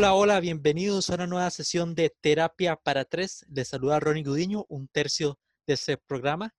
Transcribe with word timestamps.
Hola, 0.00 0.14
hola, 0.14 0.40
bienvenidos 0.40 1.10
a 1.10 1.16
una 1.16 1.26
nueva 1.26 1.50
sesión 1.50 1.94
de 1.94 2.08
Terapia 2.22 2.74
para 2.74 3.04
Tres. 3.04 3.44
Les 3.50 3.68
saluda 3.68 4.00
Ronnie 4.00 4.24
Gudiño, 4.24 4.64
un 4.70 4.88
tercio 4.88 5.38
de 5.66 5.74
este 5.74 5.98
programa. 5.98 6.54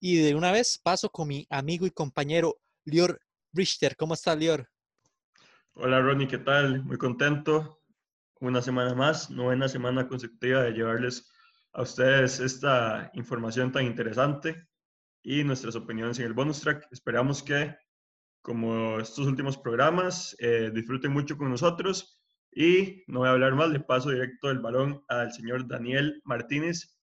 Y 0.00 0.16
de 0.16 0.34
una 0.34 0.50
vez 0.50 0.80
paso 0.82 1.10
con 1.10 1.28
mi 1.28 1.46
amigo 1.50 1.84
y 1.84 1.90
compañero 1.90 2.56
Lior 2.86 3.20
Richter. 3.52 3.96
¿Cómo 3.96 4.14
está, 4.14 4.34
Lior? 4.34 4.70
Hola, 5.74 6.00
Ronnie, 6.00 6.26
¿qué 6.26 6.38
tal? 6.38 6.84
Muy 6.84 6.96
contento. 6.96 7.82
Una 8.40 8.62
semana 8.62 8.94
más, 8.94 9.28
novena 9.28 9.68
semana 9.68 10.08
consecutiva 10.08 10.62
de 10.62 10.72
llevarles 10.72 11.30
a 11.74 11.82
ustedes 11.82 12.40
esta 12.40 13.10
información 13.12 13.72
tan 13.72 13.84
interesante 13.84 14.68
y 15.22 15.44
nuestras 15.44 15.76
opiniones 15.76 16.18
en 16.18 16.24
el 16.24 16.32
bonus 16.32 16.62
track. 16.62 16.88
Esperamos 16.90 17.42
que, 17.42 17.76
como 18.40 19.00
estos 19.00 19.26
últimos 19.26 19.58
programas, 19.58 20.34
eh, 20.38 20.70
disfruten 20.72 21.12
mucho 21.12 21.36
con 21.36 21.50
nosotros 21.50 22.15
y 22.56 23.04
no 23.06 23.18
voy 23.18 23.28
a 23.28 23.32
hablar 23.32 23.54
más, 23.54 23.68
le 23.68 23.80
paso 23.80 24.08
directo 24.08 24.50
el 24.50 24.60
balón 24.60 25.04
al 25.08 25.30
señor 25.30 25.68
Daniel 25.68 26.22
Martínez 26.24 26.98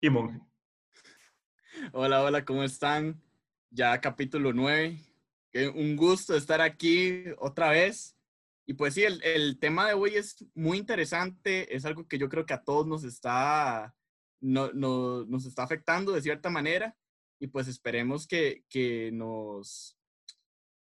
y 0.00 0.08
Monje. 0.08 0.40
Hola, 1.92 2.22
hola, 2.22 2.44
¿cómo 2.44 2.62
están? 2.62 3.20
Ya 3.70 4.00
capítulo 4.00 4.52
9. 4.52 4.96
Un 5.74 5.96
gusto 5.96 6.36
estar 6.36 6.60
aquí 6.60 7.24
otra 7.38 7.70
vez. 7.70 8.16
Y 8.64 8.74
pues 8.74 8.94
sí, 8.94 9.02
el, 9.02 9.20
el, 9.24 9.58
tema 9.58 9.88
de 9.88 9.94
hoy 9.94 10.14
es 10.14 10.36
muy 10.54 10.78
interesante, 10.78 11.74
es 11.74 11.84
algo 11.84 12.06
que 12.06 12.18
yo 12.18 12.28
creo 12.28 12.46
que 12.46 12.54
a 12.54 12.62
todos 12.62 12.86
nos 12.86 13.02
está, 13.02 13.92
no, 14.40 14.70
no, 14.72 15.24
nos 15.26 15.46
está 15.46 15.64
afectando 15.64 16.12
de 16.12 16.22
cierta 16.22 16.48
manera 16.48 16.96
y 17.40 17.48
pues 17.48 17.66
esperemos 17.66 18.26
que, 18.26 18.64
que 18.68 19.10
nos, 19.12 19.95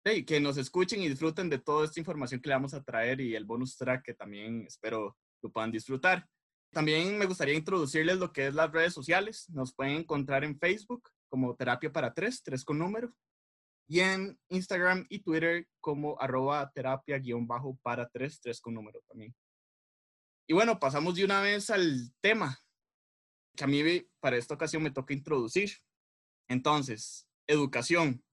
que 0.03 0.39
nos 0.41 0.57
escuchen 0.57 1.01
y 1.01 1.07
disfruten 1.07 1.49
de 1.49 1.59
toda 1.59 1.85
esta 1.85 1.99
información 1.99 2.41
que 2.41 2.49
le 2.49 2.55
vamos 2.55 2.73
a 2.73 2.83
traer 2.83 3.21
y 3.21 3.35
el 3.35 3.45
bonus 3.45 3.77
track 3.77 4.03
que 4.03 4.13
también 4.13 4.65
espero 4.67 5.17
lo 5.41 5.51
puedan 5.51 5.71
disfrutar. 5.71 6.27
También 6.71 7.17
me 7.17 7.25
gustaría 7.25 7.53
introducirles 7.53 8.17
lo 8.17 8.33
que 8.33 8.47
es 8.47 8.53
las 8.53 8.71
redes 8.71 8.93
sociales. 8.93 9.49
Nos 9.49 9.73
pueden 9.73 9.97
encontrar 9.97 10.43
en 10.43 10.59
Facebook 10.59 11.09
como 11.29 11.55
Terapia 11.55 11.91
para 11.91 12.13
Tres, 12.13 12.43
tres 12.43 12.65
con 12.65 12.79
número, 12.79 13.15
y 13.87 13.99
en 13.99 14.39
Instagram 14.49 15.05
y 15.09 15.19
Twitter 15.19 15.67
como 15.79 16.19
arroba 16.19 16.69
terapia 16.73 17.17
guion 17.19 17.47
bajo 17.47 17.77
para 17.81 18.07
tres, 18.09 18.39
tres 18.41 18.59
con 18.59 18.73
número 18.73 19.01
también. 19.07 19.35
Y 20.47 20.53
bueno, 20.53 20.79
pasamos 20.79 21.15
de 21.15 21.25
una 21.25 21.41
vez 21.41 21.69
al 21.69 22.13
tema 22.21 22.59
que 23.55 23.63
a 23.63 23.67
mí 23.67 23.81
para 24.19 24.37
esta 24.37 24.55
ocasión 24.55 24.83
me 24.83 24.91
toca 24.91 25.13
introducir. 25.13 25.71
Entonces, 26.49 27.27
educación. 27.47 28.23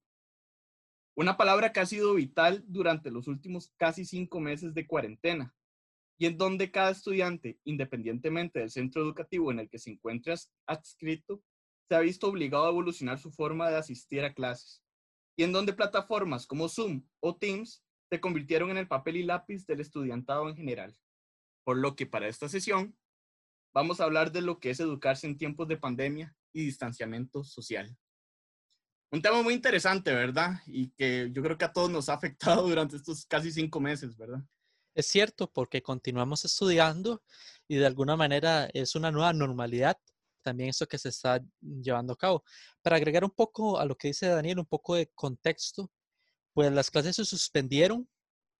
Una 1.20 1.36
palabra 1.36 1.70
que 1.70 1.80
ha 1.80 1.84
sido 1.84 2.14
vital 2.14 2.64
durante 2.66 3.10
los 3.10 3.28
últimos 3.28 3.74
casi 3.76 4.06
cinco 4.06 4.40
meses 4.40 4.72
de 4.72 4.86
cuarentena 4.86 5.54
y 6.18 6.24
en 6.24 6.38
donde 6.38 6.70
cada 6.70 6.92
estudiante, 6.92 7.60
independientemente 7.64 8.60
del 8.60 8.70
centro 8.70 9.02
educativo 9.02 9.52
en 9.52 9.58
el 9.58 9.68
que 9.68 9.78
se 9.78 9.90
encuentre 9.90 10.32
adscrito, 10.64 11.42
se 11.86 11.94
ha 11.94 12.00
visto 12.00 12.26
obligado 12.26 12.64
a 12.64 12.70
evolucionar 12.70 13.18
su 13.18 13.30
forma 13.30 13.68
de 13.68 13.76
asistir 13.76 14.24
a 14.24 14.32
clases 14.32 14.82
y 15.36 15.42
en 15.42 15.52
donde 15.52 15.74
plataformas 15.74 16.46
como 16.46 16.70
Zoom 16.70 17.06
o 17.20 17.36
Teams 17.36 17.84
se 18.08 18.18
convirtieron 18.18 18.70
en 18.70 18.78
el 18.78 18.88
papel 18.88 19.18
y 19.18 19.22
lápiz 19.22 19.66
del 19.66 19.80
estudiantado 19.80 20.48
en 20.48 20.56
general. 20.56 20.96
Por 21.64 21.76
lo 21.76 21.96
que 21.96 22.06
para 22.06 22.28
esta 22.28 22.48
sesión 22.48 22.96
vamos 23.74 24.00
a 24.00 24.04
hablar 24.04 24.32
de 24.32 24.40
lo 24.40 24.58
que 24.58 24.70
es 24.70 24.80
educarse 24.80 25.26
en 25.26 25.36
tiempos 25.36 25.68
de 25.68 25.76
pandemia 25.76 26.34
y 26.54 26.64
distanciamiento 26.64 27.44
social. 27.44 27.94
Un 29.12 29.22
tema 29.22 29.42
muy 29.42 29.54
interesante, 29.54 30.12
¿verdad? 30.12 30.60
Y 30.66 30.90
que 30.90 31.30
yo 31.32 31.42
creo 31.42 31.58
que 31.58 31.64
a 31.64 31.72
todos 31.72 31.90
nos 31.90 32.08
ha 32.08 32.14
afectado 32.14 32.62
durante 32.68 32.96
estos 32.96 33.24
casi 33.26 33.50
cinco 33.50 33.80
meses, 33.80 34.16
¿verdad? 34.16 34.40
Es 34.94 35.06
cierto, 35.06 35.50
porque 35.50 35.82
continuamos 35.82 36.44
estudiando 36.44 37.22
y 37.68 37.76
de 37.76 37.86
alguna 37.86 38.16
manera 38.16 38.68
es 38.72 38.94
una 38.94 39.10
nueva 39.10 39.32
normalidad 39.32 39.96
también 40.42 40.70
eso 40.70 40.86
que 40.86 40.98
se 40.98 41.10
está 41.10 41.40
llevando 41.60 42.12
a 42.12 42.16
cabo. 42.16 42.44
Para 42.82 42.96
agregar 42.96 43.24
un 43.24 43.30
poco 43.30 43.78
a 43.78 43.84
lo 43.84 43.96
que 43.96 44.08
dice 44.08 44.26
Daniel, 44.26 44.60
un 44.60 44.66
poco 44.66 44.94
de 44.94 45.06
contexto, 45.14 45.90
pues 46.52 46.72
las 46.72 46.90
clases 46.90 47.16
se 47.16 47.24
suspendieron 47.24 48.08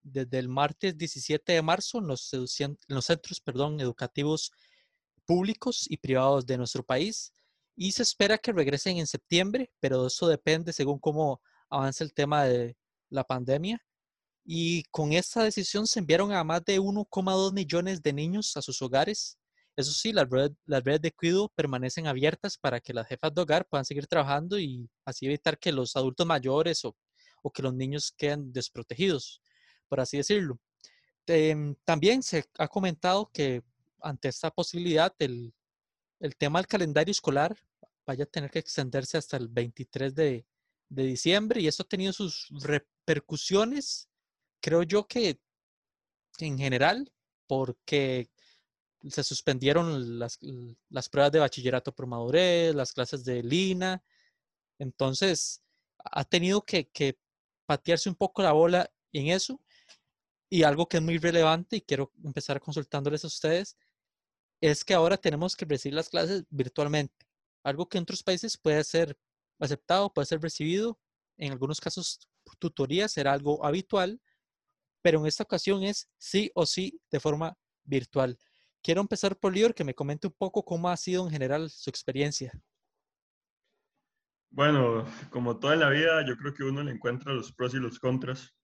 desde 0.02 0.38
el 0.38 0.48
martes 0.48 0.96
17 0.96 1.52
de 1.52 1.62
marzo 1.62 1.98
en 1.98 2.06
los, 2.06 2.32
en 2.32 2.76
los 2.88 3.04
centros 3.04 3.40
perdón, 3.40 3.80
educativos 3.80 4.50
públicos 5.26 5.86
y 5.88 5.96
privados 5.98 6.46
de 6.46 6.58
nuestro 6.58 6.84
país 6.84 7.32
y 7.82 7.92
se 7.92 8.02
espera 8.02 8.36
que 8.36 8.52
regresen 8.52 8.98
en 8.98 9.06
septiembre, 9.06 9.72
pero 9.80 10.06
eso 10.06 10.28
depende 10.28 10.70
según 10.70 10.98
cómo 10.98 11.40
avance 11.70 12.04
el 12.04 12.12
tema 12.12 12.44
de 12.44 12.76
la 13.08 13.24
pandemia. 13.24 13.82
Y 14.44 14.82
con 14.90 15.14
esta 15.14 15.42
decisión 15.44 15.86
se 15.86 16.00
enviaron 16.00 16.30
a 16.34 16.44
más 16.44 16.62
de 16.66 16.78
1,2 16.78 17.54
millones 17.54 18.02
de 18.02 18.12
niños 18.12 18.54
a 18.58 18.60
sus 18.60 18.82
hogares. 18.82 19.38
Eso 19.76 19.92
sí, 19.92 20.12
las 20.12 20.28
redes, 20.28 20.50
las 20.66 20.84
redes 20.84 21.00
de 21.00 21.12
cuidado 21.12 21.50
permanecen 21.56 22.06
abiertas 22.06 22.58
para 22.58 22.80
que 22.80 22.92
las 22.92 23.06
jefas 23.06 23.34
de 23.34 23.40
hogar 23.40 23.66
puedan 23.66 23.86
seguir 23.86 24.06
trabajando 24.06 24.58
y 24.58 24.86
así 25.06 25.24
evitar 25.24 25.58
que 25.58 25.72
los 25.72 25.96
adultos 25.96 26.26
mayores 26.26 26.84
o, 26.84 26.94
o 27.42 27.50
que 27.50 27.62
los 27.62 27.72
niños 27.72 28.12
queden 28.14 28.52
desprotegidos, 28.52 29.40
por 29.88 30.00
así 30.00 30.18
decirlo. 30.18 30.60
Em, 31.26 31.74
también 31.86 32.22
se 32.22 32.44
ha 32.58 32.68
comentado 32.68 33.30
que 33.32 33.62
ante 34.02 34.28
esta 34.28 34.50
posibilidad 34.50 35.14
el, 35.18 35.54
el 36.20 36.36
tema 36.36 36.58
del 36.58 36.66
calendario 36.66 37.12
escolar 37.12 37.56
vaya 38.10 38.24
a 38.24 38.26
tener 38.26 38.50
que 38.50 38.58
extenderse 38.58 39.18
hasta 39.18 39.36
el 39.36 39.46
23 39.48 40.14
de, 40.14 40.46
diciembre 40.88 41.60
y 41.60 41.68
eso 41.68 41.84
ha 41.84 41.88
tenido 41.88 42.12
sus 42.12 42.48
repercusiones, 42.64 44.08
creo 44.60 44.82
yo 44.82 45.06
que 45.06 45.40
en 46.40 46.58
general, 46.58 47.12
porque 47.46 48.28
se 49.08 49.22
suspendieron 49.22 50.18
las, 50.18 50.38
pruebas 51.08 51.30
de 51.30 51.38
bachillerato 51.38 51.94
por 51.94 52.08
madurez, 52.08 52.74
las 52.74 52.92
clases 52.92 53.24
de 53.24 53.44
Lina, 53.44 54.02
entonces 54.80 55.62
ha 55.98 56.24
tenido 56.24 56.62
que, 56.62 56.88
que 56.88 57.16
patearse 57.66 58.08
un 58.08 58.16
poco 58.16 58.42
la 58.42 58.50
bola 58.50 58.90
en 59.12 59.28
eso. 59.28 59.60
Y 60.48 60.64
algo 60.64 60.88
que 60.88 60.96
es 60.96 61.02
muy 61.04 61.18
relevante 61.18 61.76
y 61.76 61.82
quiero 61.82 62.10
empezar 62.24 62.60
consultándoles 62.60 63.22
a 63.22 63.28
ustedes, 63.28 63.76
es 64.60 64.84
que 64.84 64.94
ahora 64.94 65.16
tenemos 65.16 65.54
que 65.54 65.64
recibir 65.64 65.94
las 65.94 66.08
clases 66.08 66.44
virtualmente. 66.50 67.29
Algo 67.62 67.88
que 67.88 67.98
en 67.98 68.02
otros 68.02 68.22
países 68.22 68.56
puede 68.56 68.82
ser 68.84 69.16
aceptado, 69.58 70.12
puede 70.12 70.26
ser 70.26 70.40
recibido. 70.40 70.98
En 71.36 71.52
algunos 71.52 71.80
casos, 71.80 72.20
tutoría 72.58 73.08
será 73.08 73.32
algo 73.32 73.64
habitual, 73.64 74.20
pero 75.02 75.20
en 75.20 75.26
esta 75.26 75.44
ocasión 75.44 75.82
es 75.82 76.08
sí 76.18 76.50
o 76.54 76.66
sí 76.66 77.00
de 77.10 77.20
forma 77.20 77.56
virtual. 77.84 78.38
Quiero 78.82 79.00
empezar 79.00 79.38
por 79.38 79.54
Lior, 79.54 79.74
que 79.74 79.84
me 79.84 79.94
comente 79.94 80.26
un 80.26 80.32
poco 80.32 80.64
cómo 80.64 80.88
ha 80.88 80.96
sido 80.96 81.24
en 81.24 81.30
general 81.30 81.70
su 81.70 81.90
experiencia. 81.90 82.52
Bueno, 84.50 85.04
como 85.30 85.58
toda 85.58 85.76
la 85.76 85.90
vida, 85.90 86.26
yo 86.26 86.36
creo 86.36 86.54
que 86.54 86.64
uno 86.64 86.82
le 86.82 86.92
encuentra 86.92 87.32
los 87.32 87.52
pros 87.52 87.74
y 87.74 87.78
los 87.78 87.98
contras. 87.98 88.56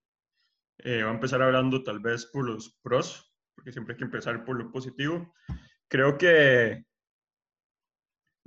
Eh, 0.79 1.03
va 1.03 1.11
a 1.11 1.13
empezar 1.13 1.41
hablando 1.41 1.83
tal 1.83 1.99
vez 1.99 2.25
por 2.25 2.45
los 2.45 2.77
pros, 2.81 3.33
porque 3.55 3.71
siempre 3.71 3.93
hay 3.93 3.99
que 3.99 4.05
empezar 4.05 4.43
por 4.43 4.57
lo 4.57 4.71
positivo. 4.71 5.33
Creo 5.87 6.17
que 6.17 6.86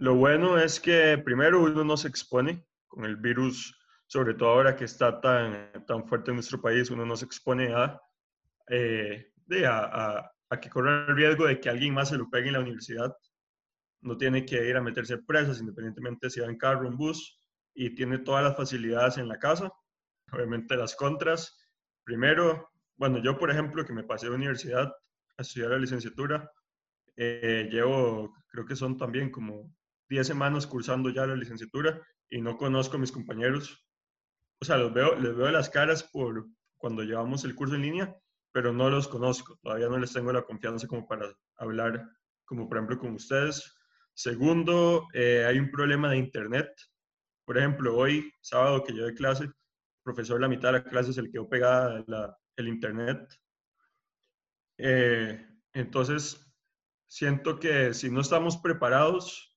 lo 0.01 0.15
bueno 0.15 0.57
es 0.57 0.81
que 0.81 1.19
primero 1.19 1.63
uno 1.63 1.85
no 1.85 1.95
se 1.95 2.09
expone 2.09 2.67
con 2.89 3.05
el 3.05 3.17
virus, 3.17 3.79
sobre 4.07 4.33
todo 4.33 4.49
ahora 4.49 4.75
que 4.75 4.87
está 4.87 5.21
tan, 5.21 5.85
tan 5.87 6.09
fuerte 6.09 6.31
en 6.31 6.37
nuestro 6.37 6.59
país, 6.59 6.91
uno 6.91 7.05
no 7.05 7.15
se 7.17 7.27
expone 7.27 7.75
a, 7.75 8.01
eh, 8.69 9.31
a, 9.67 10.33
que 10.59 10.71
corra 10.71 11.05
el 11.07 11.15
riesgo 11.15 11.45
de 11.45 11.61
que 11.61 11.69
alguien 11.69 11.93
más 11.93 12.09
se 12.09 12.17
lo 12.17 12.31
pegue 12.31 12.47
en 12.47 12.55
la 12.55 12.61
universidad. 12.61 13.15
No 14.01 14.17
tiene 14.17 14.47
que 14.47 14.67
ir 14.67 14.75
a 14.79 14.81
meterse 14.81 15.19
presas, 15.19 15.61
independientemente 15.61 16.31
si 16.31 16.41
va 16.41 16.47
en 16.47 16.57
carro 16.57 16.87
o 16.87 16.91
en 16.91 16.97
bus, 16.97 17.39
y 17.75 17.95
tiene 17.95 18.21
todas 18.21 18.43
las 18.43 18.57
facilidades 18.57 19.19
en 19.19 19.29
la 19.29 19.39
casa. 19.39 19.71
Obviamente 20.33 20.77
las 20.77 20.97
contras. 20.97 21.59
Primero, 22.05 22.71
bueno, 22.97 23.23
yo 23.23 23.39
por 23.39 23.51
ejemplo, 23.51 23.85
que 23.85 23.93
me 23.93 24.05
pasé 24.05 24.29
a 24.29 24.31
la 24.31 24.37
universidad 24.37 24.91
a 25.37 25.43
estudiar 25.43 25.73
la 25.73 25.79
licenciatura, 25.79 26.51
eh, 27.17 27.69
llevo, 27.71 28.35
creo 28.49 28.65
que 28.65 28.75
son 28.75 28.97
también 28.97 29.31
como 29.31 29.71
10 30.11 30.27
semanas 30.27 30.67
cursando 30.67 31.09
ya 31.09 31.25
la 31.27 31.37
licenciatura 31.37 32.03
y 32.29 32.41
no 32.41 32.59
conozco 32.59 32.97
a 32.97 33.01
mis 33.01 33.13
compañeros. 33.13 33.87
O 34.61 34.65
sea, 34.65 34.77
los 34.77 34.93
veo, 34.93 35.15
les 35.19 35.35
veo 35.35 35.51
las 35.51 35.71
caras 35.71 36.03
por 36.03 36.47
cuando 36.77 37.03
llevamos 37.03 37.45
el 37.45 37.55
curso 37.55 37.77
en 37.77 37.83
línea, 37.83 38.17
pero 38.53 38.73
no 38.73 38.91
los 38.91 39.07
conozco. 39.07 39.59
Todavía 39.63 39.89
no 39.89 39.99
les 39.99 40.13
tengo 40.13 40.33
la 40.33 40.43
confianza 40.43 40.89
como 40.89 41.07
para 41.07 41.33
hablar, 41.57 42.11
como 42.45 42.69
por 42.69 42.79
ejemplo 42.79 42.99
con 42.99 43.15
ustedes. 43.15 43.73
Segundo, 44.13 45.07
eh, 45.15 45.45
hay 45.47 45.59
un 45.61 45.71
problema 45.71 46.11
de 46.11 46.19
internet. 46.19 46.69
Por 47.45 47.57
ejemplo, 47.57 47.97
hoy, 47.97 48.33
sábado 48.41 48.83
que 48.83 48.95
yo 48.95 49.07
de 49.07 49.15
clase, 49.15 49.45
el 49.45 49.55
profesor 50.03 50.41
la 50.41 50.49
mitad 50.49 50.73
de 50.73 50.79
la 50.79 50.85
clase 50.85 51.13
se 51.13 51.23
le 51.23 51.31
quedó 51.31 51.49
pegada 51.49 52.05
el 52.57 52.69
internet. 52.69 53.33
Eh, 54.77 55.47
entonces, 55.73 56.45
siento 57.07 57.61
que 57.61 57.95
si 57.95 58.11
no 58.11 58.23
estamos 58.23 58.57
preparados, 58.57 59.50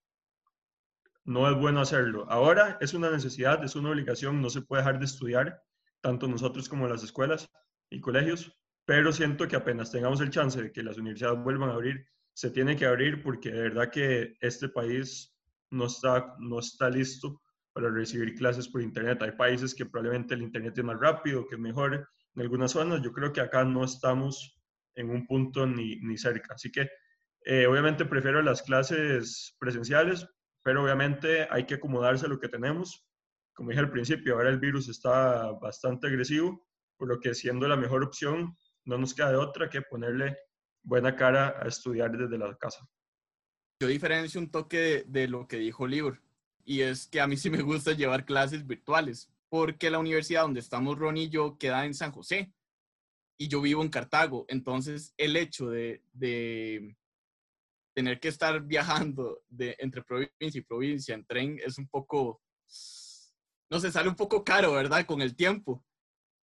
no 1.25 1.49
es 1.49 1.57
bueno 1.57 1.81
hacerlo. 1.81 2.25
Ahora 2.29 2.77
es 2.81 2.93
una 2.93 3.09
necesidad, 3.09 3.63
es 3.63 3.75
una 3.75 3.89
obligación, 3.89 4.41
no 4.41 4.49
se 4.49 4.61
puede 4.61 4.81
dejar 4.81 4.99
de 4.99 5.05
estudiar, 5.05 5.61
tanto 6.01 6.27
nosotros 6.27 6.67
como 6.67 6.87
las 6.87 7.03
escuelas 7.03 7.49
y 7.89 7.99
colegios, 8.01 8.51
pero 8.85 9.13
siento 9.13 9.47
que 9.47 9.55
apenas 9.55 9.91
tengamos 9.91 10.19
el 10.21 10.29
chance 10.29 10.61
de 10.61 10.71
que 10.71 10.83
las 10.83 10.97
universidades 10.97 11.39
vuelvan 11.43 11.69
a 11.69 11.73
abrir, 11.73 12.05
se 12.33 12.49
tiene 12.49 12.75
que 12.75 12.85
abrir 12.85 13.23
porque 13.23 13.51
de 13.51 13.61
verdad 13.61 13.89
que 13.91 14.35
este 14.41 14.67
país 14.67 15.33
no 15.69 15.85
está, 15.85 16.35
no 16.39 16.59
está 16.59 16.89
listo 16.89 17.41
para 17.73 17.89
recibir 17.89 18.35
clases 18.35 18.67
por 18.67 18.81
Internet. 18.81 19.21
Hay 19.21 19.31
países 19.31 19.73
que 19.73 19.85
probablemente 19.85 20.33
el 20.33 20.43
Internet 20.43 20.77
es 20.77 20.83
más 20.83 20.99
rápido, 20.99 21.47
que 21.47 21.55
es 21.55 21.61
mejor 21.61 22.07
en 22.35 22.41
algunas 22.41 22.71
zonas. 22.71 23.01
Yo 23.01 23.11
creo 23.11 23.31
que 23.31 23.41
acá 23.41 23.63
no 23.63 23.83
estamos 23.83 24.59
en 24.95 25.09
un 25.09 25.25
punto 25.25 25.65
ni, 25.65 25.95
ni 25.97 26.17
cerca. 26.17 26.53
Así 26.53 26.71
que 26.71 26.89
eh, 27.45 27.65
obviamente 27.67 28.05
prefiero 28.05 28.41
las 28.41 28.61
clases 28.61 29.55
presenciales, 29.59 30.27
pero 30.63 30.83
obviamente 30.83 31.47
hay 31.51 31.65
que 31.65 31.75
acomodarse 31.75 32.25
a 32.25 32.29
lo 32.29 32.39
que 32.39 32.49
tenemos. 32.49 33.05
Como 33.53 33.69
dije 33.69 33.81
al 33.81 33.91
principio, 33.91 34.35
ahora 34.35 34.49
el 34.49 34.59
virus 34.59 34.89
está 34.89 35.51
bastante 35.51 36.07
agresivo, 36.07 36.65
por 36.97 37.09
lo 37.09 37.19
que 37.19 37.33
siendo 37.33 37.67
la 37.67 37.75
mejor 37.75 38.03
opción, 38.03 38.57
no 38.85 38.97
nos 38.97 39.13
queda 39.13 39.31
de 39.31 39.37
otra 39.37 39.69
que 39.69 39.81
ponerle 39.81 40.37
buena 40.81 41.15
cara 41.15 41.55
a 41.61 41.67
estudiar 41.67 42.11
desde 42.17 42.37
la 42.37 42.55
casa. 42.57 42.87
Yo 43.79 43.87
diferencio 43.87 44.39
un 44.39 44.49
toque 44.49 45.03
de, 45.07 45.27
lo 45.27 45.47
que 45.47 45.57
dijo 45.57 45.85
Libro, 45.85 46.17
y 46.65 46.81
es 46.81 47.07
que 47.07 47.19
a 47.19 47.27
mí 47.27 47.37
sí 47.37 47.49
me 47.49 47.61
gusta 47.61 47.91
llevar 47.91 48.25
clases 48.25 48.65
virtuales, 48.65 49.31
porque 49.49 49.91
la 49.91 49.99
universidad 49.99 50.43
donde 50.43 50.61
estamos 50.61 50.97
Ron 50.97 51.17
y 51.17 51.29
yo 51.29 51.57
queda 51.57 51.85
en 51.85 51.93
San 51.93 52.11
José, 52.11 52.53
y 53.37 53.47
yo 53.47 53.61
vivo 53.61 53.81
en 53.81 53.89
Cartago, 53.89 54.45
entonces 54.47 55.13
el 55.17 55.35
hecho 55.35 55.69
de, 55.69 56.03
de 56.13 56.95
tener 57.93 58.19
que 58.19 58.27
estar 58.27 58.61
viajando 58.61 59.41
de, 59.47 59.75
entre 59.79 60.03
provincia 60.03 60.59
y 60.59 60.61
provincia 60.61 61.15
en 61.15 61.25
tren 61.25 61.59
es 61.63 61.77
un 61.77 61.87
poco, 61.87 62.41
no 63.69 63.79
sé, 63.79 63.91
sale 63.91 64.09
un 64.09 64.15
poco 64.15 64.43
caro, 64.43 64.73
¿verdad? 64.73 65.05
Con 65.05 65.21
el 65.21 65.35
tiempo. 65.35 65.83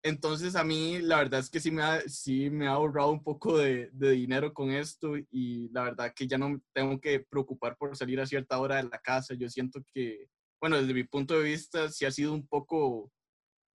Entonces 0.03 0.55
a 0.55 0.63
mí 0.63 0.99
la 0.99 1.17
verdad 1.17 1.41
es 1.41 1.49
que 1.49 1.59
sí 1.59 1.71
me 1.71 1.83
ha, 1.83 2.01
sí 2.01 2.49
me 2.49 2.67
ha 2.67 2.71
ahorrado 2.71 3.11
un 3.11 3.21
poco 3.21 3.57
de, 3.57 3.89
de, 3.91 4.11
dinero 4.11 4.53
con 4.53 4.71
esto 4.71 5.17
y 5.29 5.69
la 5.69 5.83
verdad 5.83 6.13
que 6.15 6.25
ya 6.25 6.37
no 6.37 6.61
tengo 6.73 7.01
que 7.01 7.19
preocupar 7.19 7.75
por 7.77 7.97
salir 7.97 8.19
a 8.21 8.25
cierta 8.25 8.59
hora 8.59 8.77
de 8.77 8.83
la 8.83 8.99
casa. 8.99 9.33
Yo 9.33 9.49
siento 9.49 9.81
que, 9.93 10.29
bueno, 10.61 10.77
desde 10.77 10.93
mi 10.93 11.03
punto 11.03 11.37
de 11.37 11.43
vista 11.43 11.89
sí 11.89 12.05
ha 12.05 12.11
sido 12.11 12.33
un 12.33 12.47
poco 12.47 13.11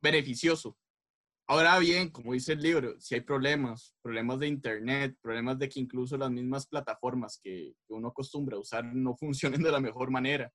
beneficioso 0.03 0.79
Ahora 1.47 1.79
bien, 1.79 2.09
como 2.09 2.33
dice 2.33 2.55
el 2.55 2.63
libro, 2.63 2.99
si 2.99 3.17
hay 3.17 3.21
problemas, 3.21 3.95
problemas 4.01 4.39
de 4.39 4.49
internet, 4.49 5.15
problemas 5.21 5.59
de 5.59 5.69
que 5.69 5.79
incluso 5.79 6.17
las 6.17 6.31
mismas 6.31 6.67
plataformas 6.67 7.39
que, 7.39 7.75
uno 7.89 8.09
acostumbra 8.09 8.57
a 8.57 8.61
usar 8.61 8.85
no 8.85 9.15
funcionen 9.17 9.63
de 9.63 9.71
la 9.71 9.81
mejor 9.81 10.11
manera. 10.11 10.51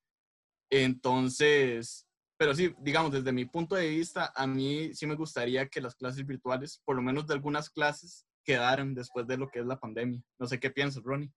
Entonces, 0.72 2.08
pero 2.38 2.56
sí, 2.56 2.74
digamos, 2.80 3.12
desde 3.12 3.32
mi 3.32 3.46
punto 3.46 3.76
de 3.76 3.88
vista, 3.88 4.34
a 4.36 4.48
mí 4.48 4.94
sí 4.96 5.06
me 5.06 5.16
gustaría 5.16 5.68
que 5.68 5.82
las 5.82 5.96
clases 5.96 6.26
virtuales, 6.26 6.82
por 6.84 6.96
lo 6.96 7.04
menos 7.04 7.28
de 7.28 7.36
algunas 7.36 7.70
clases, 7.70 8.26
quedaran 8.44 8.96
después 8.96 9.28
de 9.28 9.38
lo 9.38 9.48
que 9.48 9.60
es 9.60 9.66
la 9.66 9.80
pandemia. 9.80 10.24
No 10.40 10.48
sé 10.48 10.60
qué 10.60 10.72
piensas, 10.72 11.04
Ronnie. 11.04 11.32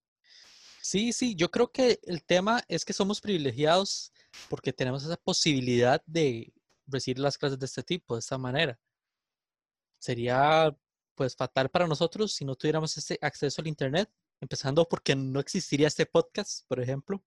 Sí, 0.81 1.13
sí, 1.13 1.35
yo 1.35 1.51
creo 1.51 1.71
que 1.71 2.01
el 2.05 2.25
tema 2.25 2.63
es 2.69 2.85
que 2.87 2.95
somos 2.95 3.21
privilegiados 3.21 4.13
porque 4.49 4.73
tenemos 4.73 5.05
esa 5.05 5.17
posibilidad 5.17 6.03
de 6.07 6.53
recibir 6.87 7.19
las 7.19 7.37
clases 7.37 7.59
de 7.59 7.67
este 7.67 7.83
tipo, 7.83 8.15
de 8.15 8.21
esta 8.21 8.39
manera 8.39 8.79
sería 10.03 10.77
pues 11.15 11.37
fatal 11.37 11.69
para 11.71 11.87
nosotros 11.87 12.33
si 12.33 12.45
no 12.45 12.57
tuviéramos 12.57 12.97
ese 12.99 13.19
acceso 13.23 13.61
al 13.63 13.69
Internet, 13.69 14.11
empezando 14.41 14.89
porque 14.89 15.15
no 15.15 15.39
existiría 15.39 15.87
este 15.87 16.07
podcast, 16.07 16.67
por 16.67 16.81
ejemplo. 16.81 17.23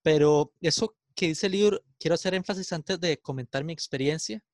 Pero 0.00 0.52
eso 0.60 0.96
que 1.16 1.28
dice 1.28 1.46
el 1.46 1.52
libro, 1.52 1.82
quiero 1.98 2.14
hacer 2.14 2.34
énfasis 2.34 2.72
antes 2.72 3.00
de 3.00 3.18
comentar 3.18 3.64
mi 3.64 3.72
experiencia, 3.72 4.44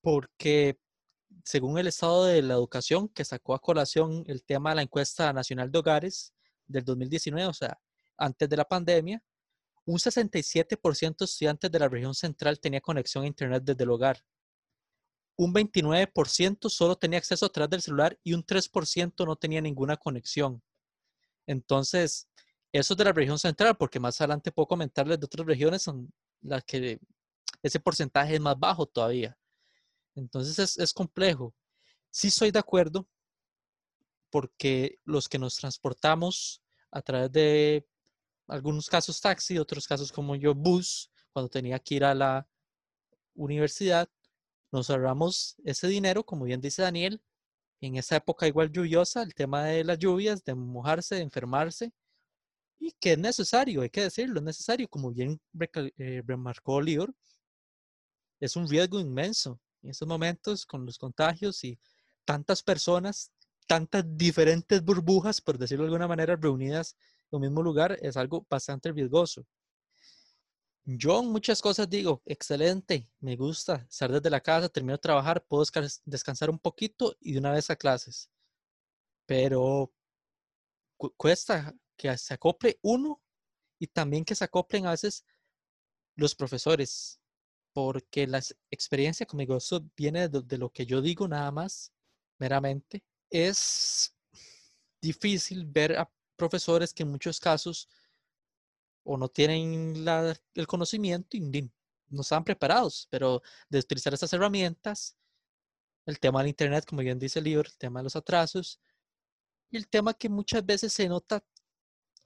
porque 0.00 0.80
según 1.44 1.78
el 1.78 1.86
estado 1.86 2.24
de 2.24 2.42
la 2.42 2.54
educación 2.54 3.08
que 3.08 3.24
sacó 3.24 3.54
a 3.54 3.60
colación 3.60 4.24
el 4.26 4.42
tema 4.42 4.70
de 4.70 4.76
la 4.76 4.82
encuesta 4.82 5.32
nacional 5.32 5.70
de 5.70 5.78
hogares 5.78 6.34
del 6.66 6.84
2019, 6.84 7.46
o 7.48 7.54
sea, 7.54 7.78
antes 8.16 8.48
de 8.48 8.56
la 8.56 8.64
pandemia, 8.64 9.22
un 9.84 9.98
67% 9.98 11.16
de 11.18 11.24
estudiantes 11.24 11.70
de 11.70 11.78
la 11.78 11.88
región 11.88 12.14
central 12.14 12.58
tenía 12.58 12.80
conexión 12.80 13.22
a 13.22 13.28
Internet 13.28 13.62
desde 13.64 13.84
el 13.84 13.90
hogar 13.90 14.24
un 15.44 15.52
29% 15.52 16.68
solo 16.68 16.96
tenía 16.96 17.18
acceso 17.18 17.46
a 17.46 17.48
través 17.52 17.70
del 17.70 17.82
celular 17.82 18.18
y 18.22 18.34
un 18.34 18.44
3% 18.44 19.26
no 19.26 19.36
tenía 19.36 19.60
ninguna 19.60 19.96
conexión. 19.96 20.62
Entonces, 21.46 22.28
eso 22.72 22.94
es 22.94 22.98
de 22.98 23.04
la 23.04 23.12
región 23.12 23.38
central, 23.38 23.76
porque 23.76 24.00
más 24.00 24.20
adelante 24.20 24.52
puedo 24.52 24.66
comentarles 24.66 25.18
de 25.18 25.26
otras 25.26 25.46
regiones 25.46 25.82
son 25.82 26.12
las 26.40 26.64
que 26.64 26.98
ese 27.62 27.80
porcentaje 27.80 28.34
es 28.34 28.40
más 28.40 28.58
bajo 28.58 28.86
todavía. 28.86 29.36
Entonces 30.14 30.58
es, 30.58 30.78
es 30.78 30.92
complejo. 30.92 31.54
Sí 32.10 32.30
soy 32.30 32.50
de 32.50 32.58
acuerdo, 32.58 33.08
porque 34.30 34.98
los 35.04 35.28
que 35.28 35.38
nos 35.38 35.56
transportamos 35.56 36.62
a 36.90 37.02
través 37.02 37.32
de 37.32 37.86
algunos 38.48 38.88
casos 38.88 39.20
taxi, 39.20 39.58
otros 39.58 39.86
casos 39.86 40.12
como 40.12 40.34
yo 40.36 40.54
bus, 40.54 41.10
cuando 41.32 41.48
tenía 41.48 41.78
que 41.78 41.96
ir 41.96 42.04
a 42.04 42.14
la 42.14 42.46
universidad, 43.34 44.08
nos 44.72 44.90
ahorramos 44.90 45.56
ese 45.64 45.86
dinero, 45.86 46.24
como 46.24 46.46
bien 46.46 46.60
dice 46.60 46.82
Daniel, 46.82 47.20
en 47.80 47.96
esa 47.96 48.16
época 48.16 48.46
igual 48.46 48.72
lluviosa, 48.72 49.22
el 49.22 49.34
tema 49.34 49.64
de 49.64 49.84
las 49.84 49.98
lluvias, 49.98 50.44
de 50.44 50.54
mojarse, 50.54 51.16
de 51.16 51.22
enfermarse, 51.22 51.92
y 52.78 52.92
que 52.92 53.12
es 53.12 53.18
necesario, 53.18 53.82
hay 53.82 53.90
que 53.90 54.02
decirlo, 54.02 54.40
es 54.40 54.44
necesario, 54.44 54.88
como 54.88 55.12
bien 55.12 55.40
eh, 55.98 56.22
remarcó 56.26 56.80
Lior, 56.80 57.14
es 58.40 58.56
un 58.56 58.68
riesgo 58.68 58.98
inmenso 58.98 59.60
en 59.82 59.90
estos 59.90 60.08
momentos 60.08 60.66
con 60.66 60.84
los 60.84 60.98
contagios 60.98 61.62
y 61.62 61.78
tantas 62.24 62.62
personas, 62.62 63.30
tantas 63.68 64.04
diferentes 64.16 64.82
burbujas, 64.82 65.40
por 65.40 65.58
decirlo 65.58 65.84
de 65.84 65.88
alguna 65.88 66.08
manera, 66.08 66.36
reunidas 66.36 66.96
en 67.30 67.36
un 67.36 67.42
mismo 67.42 67.62
lugar, 67.62 67.98
es 68.02 68.16
algo 68.16 68.46
bastante 68.48 68.90
riesgoso. 68.90 69.46
Yo 70.84 71.22
muchas 71.22 71.62
cosas 71.62 71.88
digo, 71.88 72.22
excelente, 72.24 73.08
me 73.20 73.36
gusta 73.36 73.86
estar 73.88 74.10
desde 74.10 74.30
la 74.30 74.40
casa, 74.40 74.68
termino 74.68 74.94
de 74.94 74.98
trabajar, 74.98 75.44
puedo 75.44 75.64
descansar 76.04 76.50
un 76.50 76.58
poquito 76.58 77.16
y 77.20 77.32
de 77.32 77.38
una 77.38 77.52
vez 77.52 77.70
a 77.70 77.76
clases. 77.76 78.28
Pero 79.26 79.92
cuesta 81.16 81.72
que 81.96 82.16
se 82.18 82.34
acople 82.34 82.78
uno 82.82 83.20
y 83.78 83.86
también 83.86 84.24
que 84.24 84.34
se 84.34 84.44
acoplen 84.44 84.86
a 84.86 84.90
veces 84.90 85.24
los 86.16 86.34
profesores, 86.34 87.20
porque 87.72 88.26
la 88.26 88.42
experiencia 88.70 89.24
conmigo, 89.24 89.56
eso 89.56 89.84
viene 89.96 90.28
de, 90.28 90.42
de 90.42 90.58
lo 90.58 90.70
que 90.70 90.84
yo 90.84 91.00
digo 91.00 91.28
nada 91.28 91.52
más, 91.52 91.92
meramente. 92.38 93.04
Es 93.30 94.16
difícil 95.00 95.64
ver 95.64 95.96
a 95.96 96.10
profesores 96.36 96.92
que 96.92 97.04
en 97.04 97.10
muchos 97.10 97.38
casos 97.38 97.88
o 99.04 99.16
no 99.16 99.28
tienen 99.28 100.04
el 100.54 100.66
conocimiento 100.66 101.36
y 101.36 101.70
no 102.08 102.20
están 102.20 102.44
preparados, 102.44 103.08
pero 103.10 103.42
de 103.68 103.78
utilizar 103.78 104.14
estas 104.14 104.32
herramientas, 104.32 105.16
el 106.06 106.18
tema 106.18 106.40
del 106.40 106.48
Internet, 106.48 106.84
como 106.86 107.02
bien 107.02 107.18
dice 107.18 107.38
el 107.38 107.46
libro, 107.46 107.68
el 107.68 107.76
tema 107.76 108.00
de 108.00 108.04
los 108.04 108.16
atrasos, 108.16 108.80
y 109.70 109.76
el 109.76 109.88
tema 109.88 110.14
que 110.14 110.28
muchas 110.28 110.64
veces 110.64 110.92
se 110.92 111.08
nota 111.08 111.42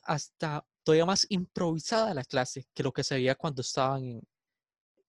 hasta 0.02 0.66
todavía 0.82 1.06
más 1.06 1.26
improvisada 1.30 2.14
la 2.14 2.24
clase 2.24 2.66
que 2.74 2.82
lo 2.82 2.92
que 2.92 3.04
se 3.04 3.16
veía 3.16 3.34
cuando 3.34 3.60
estaban 3.60 4.20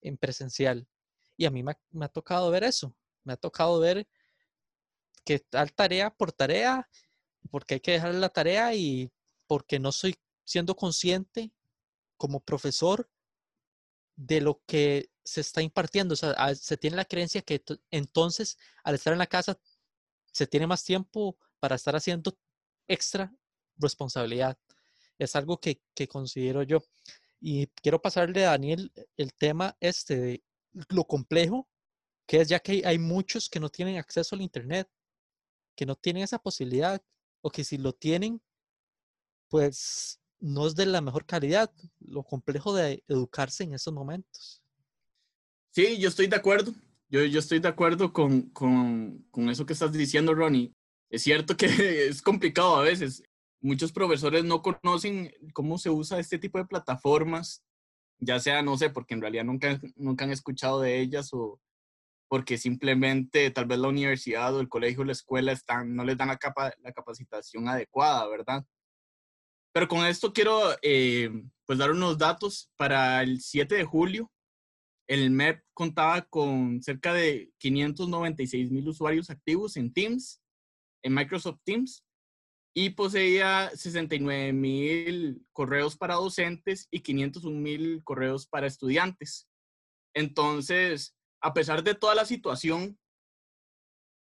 en, 0.02 0.18
presencial. 0.18 0.88
Y 1.36 1.46
a 1.46 1.52
mí 1.52 1.64
me, 1.64 1.76
me, 1.92 2.06
ha 2.06 2.10
tocado 2.10 2.50
ver 2.52 2.64
eso, 2.64 2.96
me 3.24 3.34
ha 3.34 3.38
tocado 3.38 3.80
ver 3.80 4.08
que 5.24 5.40
tal 5.40 5.74
tarea 5.74 6.10
por 6.10 6.32
tarea, 6.32 6.88
porque 7.52 7.76
hay 7.76 7.80
que 7.80 7.92
dejar 7.92 8.16
la 8.16 8.30
tarea 8.30 8.74
y 8.74 9.12
porque 9.48 9.80
no 9.80 9.92
soy 9.92 10.16
siendo 10.44 10.76
consciente 10.76 11.52
como 12.18 12.42
profesor 12.42 13.10
de 14.16 14.42
lo 14.42 14.62
que 14.66 15.10
se 15.24 15.42
está 15.42 15.62
impartiendo. 15.62 16.14
O 16.14 16.18
sea, 16.18 16.32
ah, 16.38 16.56
se 16.56 16.78
tiene 16.78 16.98
la 16.98 17.06
creencia 17.06 17.42
que 17.42 17.64
entonces 17.92 18.58
al 18.84 18.96
estar 18.96 19.14
en 19.14 19.20
la 19.20 19.28
casa 19.28 19.60
se 20.32 20.48
tiene 20.48 20.68
más 20.68 20.84
tiempo 20.84 21.38
para 21.60 21.76
estar 21.76 21.96
haciendo 21.96 22.38
extra 22.88 23.34
responsabilidad. 23.78 24.58
Es 25.18 25.36
algo 25.36 25.60
que, 25.60 25.82
considero 26.10 26.64
yo. 26.64 26.84
Y 27.40 27.68
quiero 27.68 28.02
pasarle 28.02 28.46
a 28.46 28.52
Daniel 28.52 28.92
el 29.18 29.34
tema 29.34 29.78
este 29.80 30.18
de 30.18 30.44
lo 30.90 31.06
complejo 31.06 31.68
que 32.28 32.42
es 32.42 32.50
ya 32.50 32.60
que 32.60 32.82
hay 32.86 33.00
muchos 33.00 33.50
que 33.50 33.60
no 33.60 33.70
tienen 33.70 33.98
acceso 33.98 34.36
al 34.36 34.42
Internet, 34.42 34.90
que 35.76 35.86
no 35.86 35.96
tienen 35.96 36.24
esa 36.24 36.40
posibilidad, 36.40 37.02
o 37.42 37.50
que 37.50 37.64
si 37.64 37.78
lo 37.78 37.94
tienen, 37.94 38.42
pues 39.48 40.20
no 40.40 40.68
es 40.68 40.76
de 40.76 40.86
la 40.86 41.02
mejor 41.02 41.26
calidad, 41.26 41.72
lo 42.00 42.24
complejo 42.24 42.74
de 42.74 43.04
educarse 43.08 43.64
en 43.64 43.74
esos 43.74 43.94
momentos. 43.94 44.62
Sí, 45.72 45.98
yo 46.00 46.10
estoy 46.10 46.28
de 46.28 46.36
acuerdo. 46.36 46.74
Yo, 47.10 47.24
yo 47.24 47.40
estoy 47.40 47.60
de 47.60 47.68
acuerdo 47.68 48.12
con, 48.12 48.50
con, 48.50 49.26
con 49.32 49.50
eso 49.50 49.66
que 49.66 49.74
estás 49.74 49.92
diciendo, 49.94 50.34
Ronnie. 50.34 50.74
Es 51.10 51.24
cierto 51.24 51.56
que 51.56 51.66
es 52.08 52.22
complicado 52.22 52.76
a 52.76 52.84
veces. 52.84 53.24
Muchos 53.62 53.92
profesores 53.92 54.44
no 54.44 54.62
conocen 54.62 55.34
cómo 55.54 55.78
se 55.78 55.90
usa 55.90 56.20
este 56.20 56.38
tipo 56.38 56.58
de 56.58 56.66
plataformas, 56.66 57.64
ya 58.20 58.40
sea, 58.40 58.62
no 58.62 58.78
sé, 58.78 58.90
porque 58.90 59.14
en 59.14 59.22
realidad 59.22 59.46
nunca, 59.46 59.80
nunca 59.96 60.26
han 60.26 60.32
escuchado 60.32 60.82
de 60.82 61.00
ellas 61.00 61.30
o, 61.34 61.60
porque 62.28 62.58
simplemente 62.58 63.50
tal 63.52 63.66
vez 63.66 63.80
la 63.80 63.88
universidad 63.88 64.56
o 64.56 64.60
el 64.60 64.70
colegio 64.70 65.02
o 65.02 65.06
la 65.06 65.12
escuela 65.14 65.52
están, 65.52 65.96
no 65.96 66.04
les 66.04 66.18
dan 66.18 66.28
la, 66.28 66.38
capa, 66.38 66.74
la 66.82 66.92
capacitación 66.92 67.68
adecuada, 67.68 68.28
¿verdad? 68.28 68.66
Pero 69.78 69.90
con 69.90 70.08
esto 70.08 70.34
quiero 70.34 70.76
eh, 70.82 71.30
pues 71.68 71.78
dar 71.78 71.92
unos 71.92 72.18
datos. 72.18 72.72
Para 72.78 73.22
el 73.22 73.42
7 73.42 73.76
de 73.76 73.86
julio, 73.86 74.32
el 75.08 75.30
MEP 75.30 75.64
contaba 75.76 76.24
con 76.24 76.82
cerca 76.82 77.14
de 77.14 77.52
596 77.60 78.72
mil 78.72 78.88
usuarios 78.88 79.30
activos 79.30 79.78
en 79.78 79.94
Teams, 79.94 80.42
en 81.04 81.14
Microsoft 81.14 81.60
Teams, 81.64 82.04
y 82.74 82.90
poseía 82.90 83.70
69 83.70 84.52
mil 84.52 85.46
correos 85.54 85.96
para 85.96 86.16
docentes 86.16 86.88
y 86.90 87.02
501 87.02 87.60
mil 87.60 88.04
correos 88.04 88.48
para 88.48 88.66
estudiantes. 88.66 89.48
Entonces, 90.16 91.16
a 91.40 91.54
pesar 91.54 91.84
de 91.84 91.94
toda 91.94 92.16
la 92.16 92.26
situación, 92.26 92.98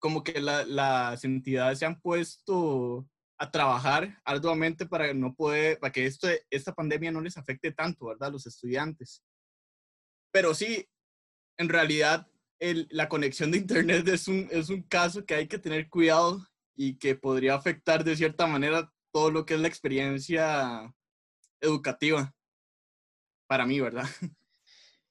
como 0.01 0.25
que 0.25 0.41
las 0.41 1.23
entidades 1.23 1.79
se 1.79 1.87
han 1.87 2.01
puesto 2.01 3.09
a 3.39 3.51
trabajar 3.51 4.21
arduamente 4.25 4.87
para 4.87 5.13
no 5.13 5.35
poder, 5.35 5.79
para 5.79 5.93
que 5.93 6.07
esto, 6.07 6.29
esta 6.51 6.75
pandemia 6.75 7.11
no 7.11 7.21
les 7.21 7.37
afecte 7.37 7.73
tanto, 7.73 8.07
¿verdad? 8.07 8.29
A 8.29 8.33
los 8.33 8.47
estudiantes. 8.47 9.23
Pero 10.33 10.55
sí, 10.55 10.89
en 11.59 11.69
realidad, 11.69 12.29
el, 12.59 12.87
la 12.91 13.09
conexión 13.09 13.51
de 13.51 13.59
Internet 13.59 14.07
es 14.09 14.29
un, 14.29 14.49
es 14.51 14.69
un 14.69 14.83
caso 14.83 15.25
que 15.25 15.35
hay 15.35 15.49
que 15.49 15.59
tener 15.59 15.89
cuidado 15.89 16.47
y 16.77 16.97
que 16.99 17.15
podría 17.15 17.55
afectar 17.55 18.05
de 18.05 18.17
cierta 18.17 18.47
manera 18.47 18.93
todo 19.13 19.31
lo 19.31 19.45
que 19.47 19.55
es 19.55 19.61
la 19.61 19.69
experiencia 19.69 20.93
educativa 21.61 22.35
para 23.47 23.67
mí, 23.67 23.81
¿verdad? 23.81 24.05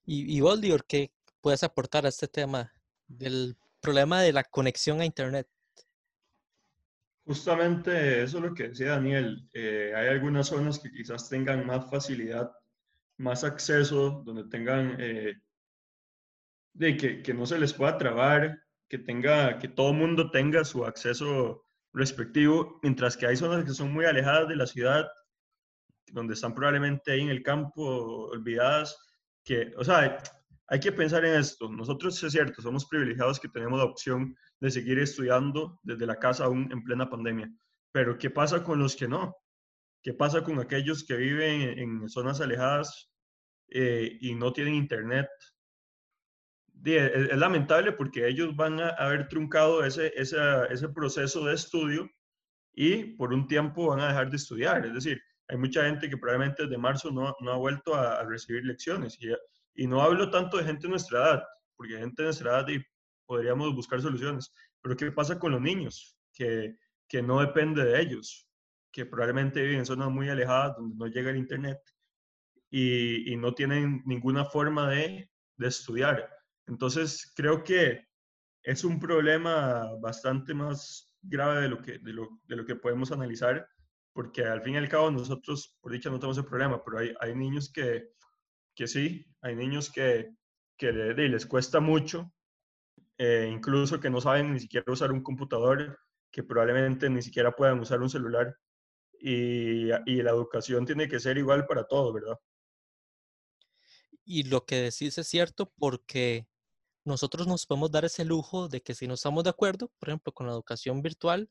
Y, 0.05 0.35
y 0.35 0.41
Boldior, 0.41 0.85
¿qué 0.85 1.13
puedes 1.39 1.63
aportar 1.63 2.05
a 2.05 2.09
este 2.09 2.27
tema 2.27 2.73
del 3.07 3.55
problema 3.79 4.21
de 4.21 4.33
la 4.33 4.43
conexión 4.43 4.99
a 4.99 5.05
Internet? 5.05 5.47
Justamente 7.25 8.23
eso 8.23 8.37
es 8.37 8.43
lo 8.43 8.53
que 8.53 8.69
decía 8.69 8.91
Daniel. 8.91 9.47
Eh, 9.53 9.93
hay 9.95 10.07
algunas 10.07 10.47
zonas 10.47 10.79
que 10.79 10.91
quizás 10.91 11.29
tengan 11.29 11.65
más 11.65 11.89
facilidad, 11.89 12.51
más 13.17 13.43
acceso, 13.43 14.21
donde 14.25 14.43
tengan 14.45 14.97
eh, 14.99 15.35
de 16.73 16.97
que, 16.97 17.21
que, 17.21 17.33
no 17.33 17.45
se 17.45 17.59
les 17.59 17.73
pueda 17.73 17.97
trabar, 17.97 18.59
que 18.89 18.97
tenga, 18.97 19.57
que 19.57 19.69
todo 19.69 19.93
mundo 19.93 20.31
tenga 20.31 20.65
su 20.65 20.85
acceso 20.85 21.65
respectivo, 21.93 22.79
mientras 22.83 23.15
que 23.15 23.27
hay 23.27 23.37
zonas 23.37 23.63
que 23.63 23.71
son 23.71 23.93
muy 23.93 24.05
alejadas 24.05 24.49
de 24.49 24.55
la 24.55 24.67
ciudad, 24.67 25.07
donde 26.11 26.33
están 26.33 26.53
probablemente 26.53 27.11
ahí 27.11 27.21
en 27.21 27.29
el 27.29 27.43
campo 27.43 28.27
olvidadas, 28.27 28.97
que, 29.43 29.71
o 29.77 29.83
sea, 29.83 30.17
hay 30.67 30.79
que 30.79 30.91
pensar 30.91 31.25
en 31.25 31.35
esto. 31.35 31.69
Nosotros, 31.69 32.21
es 32.23 32.31
cierto, 32.31 32.61
somos 32.61 32.85
privilegiados 32.85 33.39
que 33.39 33.49
tenemos 33.49 33.79
la 33.79 33.85
opción 33.85 34.35
de 34.59 34.71
seguir 34.71 34.99
estudiando 34.99 35.79
desde 35.83 36.05
la 36.05 36.17
casa 36.17 36.45
aún 36.45 36.69
en 36.71 36.83
plena 36.83 37.09
pandemia. 37.09 37.51
Pero 37.91 38.17
¿qué 38.17 38.29
pasa 38.29 38.63
con 38.63 38.79
los 38.79 38.95
que 38.95 39.07
no? 39.07 39.35
¿Qué 40.01 40.13
pasa 40.13 40.43
con 40.43 40.59
aquellos 40.59 41.05
que 41.05 41.15
viven 41.15 41.77
en 41.77 42.09
zonas 42.09 42.41
alejadas 42.41 43.11
eh, 43.69 44.17
y 44.21 44.35
no 44.35 44.51
tienen 44.51 44.75
internet? 44.75 45.27
Es, 46.85 47.37
lamentable 47.37 47.93
porque 47.93 48.27
ellos 48.27 48.55
van 48.55 48.79
a 48.79 48.89
haber 48.89 49.27
truncado 49.27 49.83
ese, 49.85 50.11
ese, 50.15 50.37
ese 50.69 50.89
proceso 50.89 51.45
de 51.45 51.53
estudio 51.53 52.09
y 52.73 53.15
por 53.15 53.33
un 53.33 53.47
tiempo 53.47 53.87
van 53.87 54.01
a 54.01 54.07
dejar 54.07 54.29
de 54.29 54.37
estudiar. 54.37 54.85
Es 54.85 54.93
decir, 54.93 55.21
hay 55.47 55.57
mucha 55.57 55.85
gente 55.85 56.09
que 56.09 56.17
probablemente 56.17 56.63
desde 56.63 56.77
marzo 56.77 57.11
no, 57.11 57.35
no 57.39 57.51
ha 57.51 57.57
vuelto 57.57 57.95
a, 57.95 58.19
a 58.19 58.25
recibir 58.25 58.65
lecciones 58.65 59.17
y 59.21 59.29
y 59.75 59.87
no 59.87 60.01
hablo 60.01 60.29
tanto 60.29 60.57
de 60.57 60.65
gente 60.65 60.83
de 60.83 60.89
nuestra 60.89 61.19
edad, 61.19 61.43
porque 61.75 61.97
gente 61.97 62.21
de 62.21 62.27
nuestra 62.27 62.51
edad 62.51 62.67
y 62.69 62.83
podríamos 63.25 63.73
buscar 63.75 64.01
soluciones. 64.01 64.53
Pero 64.81 64.95
¿qué 64.95 65.11
pasa 65.11 65.39
con 65.39 65.51
los 65.51 65.61
niños? 65.61 66.17
Que, 66.33 66.75
que 67.07 67.21
no 67.21 67.39
depende 67.39 67.83
de 67.83 68.01
ellos, 68.01 68.47
que 68.91 69.05
probablemente 69.05 69.61
viven 69.61 69.79
en 69.79 69.85
zonas 69.85 70.09
muy 70.09 70.29
alejadas 70.29 70.75
donde 70.77 70.95
no 70.95 71.07
llega 71.07 71.31
el 71.31 71.37
Internet 71.37 71.79
y, 72.69 73.31
y 73.31 73.35
no 73.37 73.53
tienen 73.53 74.01
ninguna 74.05 74.45
forma 74.45 74.89
de, 74.89 75.29
de 75.57 75.67
estudiar. 75.67 76.29
Entonces, 76.67 77.31
creo 77.35 77.63
que 77.63 78.07
es 78.63 78.83
un 78.83 78.99
problema 78.99 79.93
bastante 79.99 80.53
más 80.53 81.13
grave 81.21 81.61
de 81.61 81.69
lo 81.69 81.81
que, 81.81 81.99
de 81.99 82.13
lo, 82.13 82.39
de 82.45 82.55
lo 82.55 82.65
que 82.65 82.75
podemos 82.75 83.11
analizar, 83.11 83.67
porque 84.13 84.45
al 84.45 84.61
fin 84.61 84.75
y 84.75 84.77
al 84.77 84.89
cabo 84.89 85.11
nosotros, 85.11 85.77
por 85.81 85.91
dicha, 85.91 86.09
no 86.09 86.19
tenemos 86.19 86.37
el 86.37 86.45
problema, 86.45 86.83
pero 86.83 86.99
hay, 86.99 87.13
hay 87.19 87.35
niños 87.35 87.71
que, 87.71 88.11
que 88.75 88.87
sí, 88.87 89.25
hay 89.41 89.55
niños 89.55 89.91
que, 89.91 90.29
que 90.77 90.91
les 90.91 91.45
cuesta 91.45 91.79
mucho, 91.79 92.31
eh, 93.17 93.49
incluso 93.51 93.99
que 93.99 94.09
no 94.09 94.19
saben 94.21 94.53
ni 94.53 94.59
siquiera 94.59 94.91
usar 94.91 95.11
un 95.11 95.21
computador, 95.21 95.99
que 96.31 96.43
probablemente 96.43 97.09
ni 97.09 97.21
siquiera 97.21 97.51
puedan 97.51 97.79
usar 97.79 98.01
un 98.01 98.09
celular. 98.09 98.57
Y, 99.19 99.89
y 100.05 100.21
la 100.21 100.31
educación 100.31 100.85
tiene 100.85 101.07
que 101.07 101.19
ser 101.19 101.37
igual 101.37 101.65
para 101.65 101.85
todos, 101.85 102.13
¿verdad? 102.13 102.37
Y 104.25 104.43
lo 104.43 104.65
que 104.65 104.75
decís 104.75 105.17
es 105.17 105.27
cierto 105.27 105.71
porque 105.77 106.47
nosotros 107.05 107.47
nos 107.47 107.65
podemos 107.65 107.91
dar 107.91 108.05
ese 108.05 108.25
lujo 108.25 108.67
de 108.67 108.81
que 108.81 108.95
si 108.95 109.07
no 109.07 109.13
estamos 109.13 109.43
de 109.43 109.49
acuerdo, 109.49 109.91
por 109.99 110.09
ejemplo, 110.09 110.33
con 110.33 110.47
la 110.47 110.53
educación 110.53 111.01
virtual, 111.01 111.49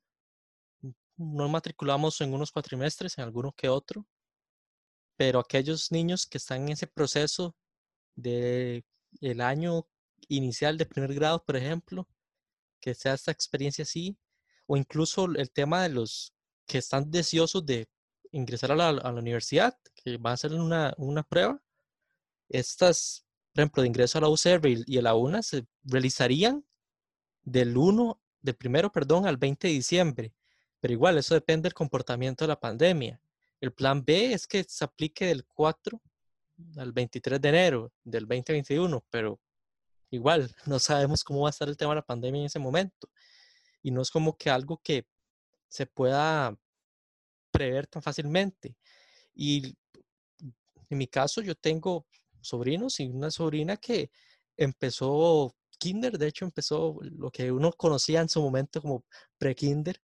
nos 1.17 1.51
matriculamos 1.51 2.21
en 2.21 2.33
unos 2.33 2.51
cuatrimestres, 2.51 3.19
en 3.19 3.25
alguno 3.25 3.53
que 3.53 3.69
otro, 3.69 4.07
pero 5.23 5.39
aquellos 5.39 5.93
niños 5.93 6.27
que 6.27 6.39
están 6.39 6.63
en 6.63 6.71
ese 6.71 6.89
proceso 6.89 7.55
de 8.17 8.85
el 9.21 9.41
año 9.41 9.87
inicial 10.27 10.77
de 10.77 10.85
primer 10.85 11.15
grado, 11.15 11.45
por 11.45 11.55
ejemplo, 11.55 12.09
que 12.81 12.93
sea 12.93 13.15
esta 13.15 13.31
experiencia 13.31 13.85
así, 13.85 14.19
o 14.67 14.77
incluso 14.77 15.27
el 15.27 15.53
tema 15.53 15.81
de 15.85 15.91
los 15.91 16.35
que 16.67 16.79
están 16.79 17.09
deseosos 17.13 17.65
de 17.65 17.89
ingresar 18.33 18.73
a 18.73 18.75
la, 18.75 19.13
universidad, 19.13 19.79
que 19.95 20.17
van 20.17 20.33
a 20.33 20.35
hacer 20.35 20.55
una, 20.55 20.93
una, 20.99 21.23
prueba, 21.23 21.63
estas, 22.49 23.25
por 23.53 23.61
ejemplo, 23.61 23.83
de 23.83 23.91
ingreso 23.91 24.19
a 24.19 24.23
la 24.23 24.29
UCR 24.29 24.67
y 24.87 24.99
a 24.99 25.03
la 25.03 25.15
UNA 25.15 25.45
se 25.45 25.69
realizarían 25.85 26.67
del 27.45 27.77
1, 27.77 28.21
del 28.41 28.57
primero, 28.57 28.91
perdón, 28.91 29.29
al 29.29 29.37
20 29.37 29.69
de 29.69 29.75
diciembre. 29.75 30.35
Pero 30.81 30.95
igual, 30.95 31.17
eso 31.17 31.35
depende 31.35 31.69
del 31.69 31.75
comportamiento 31.75 32.43
de 32.43 32.49
la 32.49 32.59
pandemia. 32.59 33.23
El 33.63 33.73
plan 33.73 34.05
B 34.05 34.33
es 34.33 34.49
que 34.49 34.65
se 34.65 34.85
aplique 34.85 35.25
del 35.25 35.47
4 35.47 36.03
al 36.79 36.91
23 36.91 37.41
de 37.41 37.49
enero 37.49 37.93
del 38.03 38.27
2021, 38.27 39.05
pero 39.09 39.41
igual 40.11 40.53
no 40.67 40.81
sabemos 40.81 41.23
cómo 41.23 41.43
va 41.43 41.49
a 41.49 41.51
estar 41.51 41.69
el 41.69 41.77
tema 41.77 41.93
de 41.93 42.01
la 42.01 42.05
pandemia 42.05 42.41
en 42.41 42.47
ese 42.47 42.59
momento. 42.59 43.09
Y 43.81 43.93
no 43.93 44.03
es 44.03 44.11
como 44.11 44.37
que 44.37 44.51
algo 44.51 44.81
que 44.83 45.07
se 45.69 45.87
pueda 45.87 46.59
prever 47.53 47.87
tan 47.87 48.03
fácilmente. 48.03 48.75
Y 49.33 49.77
en 50.91 50.99
mi 50.99 51.07
caso 51.07 51.41
yo 51.41 51.55
tengo 51.55 52.05
sobrinos 52.41 52.99
y 52.99 53.07
una 53.07 53.31
sobrina 53.31 53.77
que 53.77 54.11
empezó 54.57 55.55
kinder, 55.79 56.19
de 56.19 56.27
hecho 56.27 56.45
empezó 56.45 56.99
lo 57.01 57.31
que 57.31 57.53
uno 57.53 57.73
conocía 57.73 58.23
en 58.23 58.29
su 58.29 58.43
momento 58.43 58.83
como 58.83 59.05
pre-kinder 59.39 60.03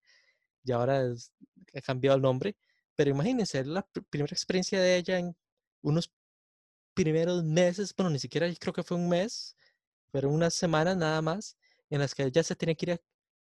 y 0.63 0.71
ahora 0.71 1.03
ha 1.75 1.81
cambiado 1.81 2.15
el 2.15 2.23
nombre. 2.23 2.57
Pero 2.99 3.11
imagínense, 3.11 3.65
la 3.65 3.87
primera 4.11 4.33
experiencia 4.33 4.81
de 4.81 4.97
ella 4.97 5.21
en 5.21 5.37
unos 5.83 6.13
primeros 6.95 7.45
meses, 7.45 7.95
bueno, 7.97 8.11
ni 8.11 8.19
siquiera 8.19 8.53
creo 8.59 8.73
que 8.73 8.83
fue 8.83 8.97
un 8.97 9.09
mes, 9.09 9.57
pero 10.11 10.29
unas 10.29 10.53
semanas 10.55 10.97
nada 10.97 11.23
más, 11.23 11.57
en 11.91 12.01
las 12.01 12.13
que 12.13 12.25
ella 12.25 12.43
se 12.43 12.57
tiene 12.57 12.75
que 12.75 12.91
ir 12.91 13.01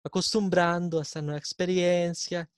acostumbrando 0.03 0.99
a 0.99 1.01
esta 1.01 1.23
nueva 1.23 1.39
experiencia 1.39 2.51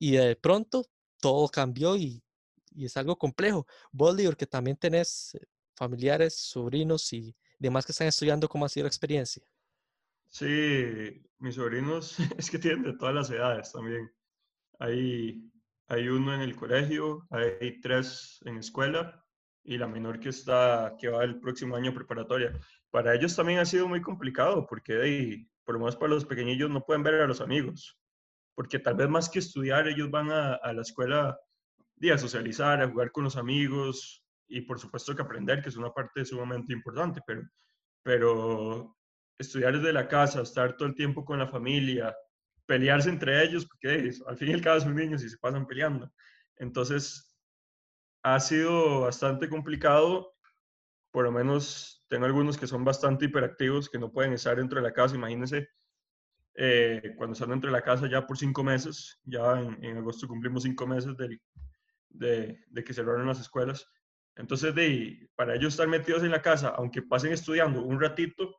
y 0.00 0.16
de 0.16 0.34
pronto 0.34 0.84
todo 1.20 1.46
cambió 1.46 1.96
y, 1.96 2.20
y 2.72 2.86
es 2.86 2.96
algo 2.96 3.16
complejo. 3.16 3.64
Bolívar, 3.92 4.36
que 4.36 4.46
también 4.48 4.76
tenés 4.76 5.38
familiares, 5.76 6.36
sobrinos 6.36 7.12
y 7.12 7.32
demás 7.60 7.86
que 7.86 7.92
están 7.92 8.08
estudiando, 8.08 8.48
¿cómo 8.48 8.64
ha 8.64 8.68
sido 8.68 8.86
la 8.86 8.88
experiencia? 8.88 9.44
Sí, 10.30 11.22
mis 11.38 11.54
sobrinos 11.54 12.16
es 12.36 12.50
que 12.50 12.58
tienen 12.58 12.82
de 12.82 12.94
todas 12.94 13.14
las 13.14 13.30
edades 13.30 13.70
también. 13.70 14.10
Hay, 14.80 15.48
hay 15.88 16.08
uno 16.08 16.34
en 16.34 16.40
el 16.40 16.56
colegio, 16.56 17.26
hay 17.30 17.80
tres 17.80 18.40
en 18.44 18.58
escuela 18.58 19.22
y 19.62 19.78
la 19.78 19.86
menor 19.86 20.20
que 20.20 20.30
está 20.30 20.94
que 20.98 21.08
va 21.08 21.24
el 21.24 21.40
próximo 21.40 21.76
año 21.76 21.94
preparatoria. 21.94 22.58
Para 22.90 23.14
ellos 23.14 23.34
también 23.34 23.58
ha 23.58 23.64
sido 23.64 23.88
muy 23.88 24.00
complicado 24.00 24.66
porque 24.66 25.46
por 25.64 25.74
lo 25.74 25.80
menos 25.80 25.96
para 25.96 26.14
los 26.14 26.24
pequeñillos 26.24 26.70
no 26.70 26.84
pueden 26.84 27.02
ver 27.02 27.14
a 27.14 27.26
los 27.26 27.40
amigos, 27.40 27.98
porque 28.54 28.78
tal 28.78 28.94
vez 28.94 29.08
más 29.08 29.28
que 29.28 29.40
estudiar 29.40 29.88
ellos 29.88 30.10
van 30.10 30.30
a, 30.30 30.54
a 30.54 30.72
la 30.72 30.82
escuela 30.82 31.38
a 32.12 32.18
socializar, 32.18 32.80
a 32.80 32.88
jugar 32.88 33.10
con 33.10 33.24
los 33.24 33.36
amigos 33.36 34.22
y 34.48 34.60
por 34.60 34.78
supuesto 34.78 35.14
que 35.14 35.22
aprender, 35.22 35.62
que 35.62 35.70
es 35.70 35.76
una 35.76 35.90
parte 35.90 36.24
sumamente 36.24 36.72
importante, 36.72 37.20
pero, 37.26 37.42
pero 38.02 38.96
estudiar 39.38 39.76
desde 39.76 39.92
la 39.92 40.06
casa, 40.06 40.42
estar 40.42 40.76
todo 40.76 40.88
el 40.88 40.94
tiempo 40.94 41.24
con 41.24 41.38
la 41.38 41.48
familia, 41.48 42.14
pelearse 42.66 43.08
entre 43.08 43.42
ellos, 43.44 43.66
porque 43.66 44.10
al 44.26 44.36
fin 44.36 44.50
y 44.50 44.54
al 44.54 44.60
cabo 44.60 44.80
son 44.80 44.94
niños 44.94 45.22
y 45.22 45.30
se 45.30 45.38
pasan 45.38 45.66
peleando. 45.66 46.12
Entonces, 46.56 47.36
ha 48.22 48.40
sido 48.40 49.02
bastante 49.02 49.48
complicado 49.48 50.36
por 51.16 51.24
lo 51.24 51.32
menos 51.32 52.04
tengo 52.08 52.26
algunos 52.26 52.58
que 52.58 52.66
son 52.66 52.84
bastante 52.84 53.24
hiperactivos, 53.24 53.88
que 53.88 53.98
no 53.98 54.12
pueden 54.12 54.34
estar 54.34 54.54
dentro 54.54 54.76
de 54.76 54.86
la 54.86 54.92
casa. 54.92 55.14
Imagínense, 55.14 55.66
eh, 56.54 57.14
cuando 57.16 57.32
están 57.32 57.48
dentro 57.48 57.70
de 57.70 57.72
la 57.72 57.80
casa 57.80 58.06
ya 58.06 58.26
por 58.26 58.36
cinco 58.36 58.62
meses, 58.62 59.18
ya 59.24 59.58
en, 59.58 59.96
agosto 59.96 60.28
cumplimos 60.28 60.64
cinco 60.64 60.86
meses 60.86 61.16
de, 61.16 61.40
de, 62.68 62.84
que 62.84 62.92
cerraron 62.92 63.26
las 63.26 63.40
escuelas. 63.40 63.90
Entonces, 64.34 64.74
de, 64.74 65.26
para 65.36 65.54
ellos 65.54 65.72
estar 65.72 65.88
metidos 65.88 66.22
en 66.22 66.32
la 66.32 66.42
casa, 66.42 66.74
aunque 66.76 67.00
pasen 67.00 67.32
estudiando 67.32 67.82
un 67.82 67.98
ratito, 67.98 68.54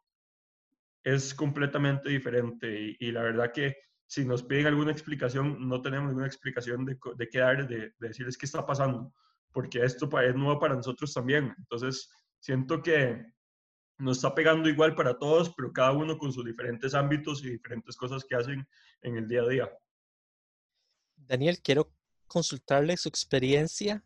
es 1.03 1.35
completamente 1.35 2.09
diferente. 2.09 2.97
Y, 2.99 3.11
la 3.11 3.21
verdad 3.21 3.51
que 3.53 3.77
si 4.07 4.25
nos 4.25 4.41
piden 4.41 4.67
alguna 4.67 4.91
explicación, 4.91 5.67
no 5.67 5.81
tenemos 5.81 6.07
ninguna 6.07 6.27
explicación 6.27 6.85
de, 6.85 6.97
de 7.17 7.29
qué 7.29 7.39
darles, 7.39 7.67
de, 7.67 7.77
de 7.77 8.07
decirles 8.07 8.37
qué 8.37 8.45
está 8.45 8.65
pasando, 8.65 9.13
porque 9.51 9.83
esto 9.83 10.09
es 10.21 10.35
nuevo 10.35 10.59
para 10.59 10.75
nosotros 10.75 11.13
también. 11.13 11.53
Entonces, 11.57 12.09
siento 12.39 12.81
que 12.81 13.25
nos 13.99 14.17
está 14.17 14.33
pegando 14.33 14.69
igual 14.69 14.95
para 14.95 15.17
todos, 15.17 15.53
pero 15.55 15.73
cada 15.73 15.91
uno 15.91 16.17
con 16.17 16.31
sus 16.31 16.45
diferentes 16.45 16.93
ámbitos 16.93 17.43
y 17.43 17.49
diferentes 17.49 17.97
cosas 17.97 18.23
que 18.23 18.35
hacen 18.35 18.67
en 19.01 19.17
el 19.17 19.27
día 19.27 19.41
a 19.41 19.47
día. 19.47 19.71
Daniel, 21.15 21.59
quiero 21.61 21.91
consultarle 22.27 22.95
su 22.95 23.09
experiencia 23.09 24.03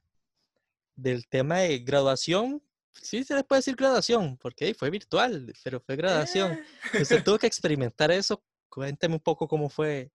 del 0.95 1.27
tema 1.27 1.59
de 1.59 1.79
graduación. 1.79 2.63
Sí, 2.93 3.23
se 3.23 3.35
le 3.35 3.43
puede 3.43 3.59
decir 3.59 3.75
graduación, 3.75 4.37
porque 4.37 4.73
fue 4.73 4.89
virtual, 4.89 5.53
pero 5.63 5.79
fue 5.79 5.95
graduación. 5.95 6.59
Usted 6.99 7.23
tuvo 7.23 7.37
que 7.37 7.47
experimentar 7.47 8.11
eso. 8.11 8.43
Cuénteme 8.71 9.15
un 9.15 9.19
poco 9.19 9.49
cómo 9.49 9.69
fue 9.69 10.11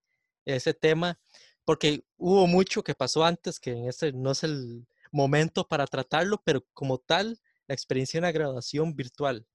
ese 0.47 0.73
tema, 0.73 1.21
porque 1.65 2.05
hubo 2.17 2.47
mucho 2.47 2.83
que 2.83 2.95
pasó 2.95 3.25
antes, 3.25 3.61
que 3.61 3.73
en 3.73 3.89
este 3.89 4.13
no 4.13 4.31
es 4.31 4.43
el 4.45 4.87
momento 5.13 5.69
para 5.69 5.87
tratarlo, 5.87 6.41
pero 6.43 6.65
como 6.73 6.99
tal, 6.99 7.39
la 7.67 7.75
experiencia 7.75 8.19
de 8.19 8.25
una 8.25 8.33
graduación 8.33 8.97
virtual? 8.97 9.47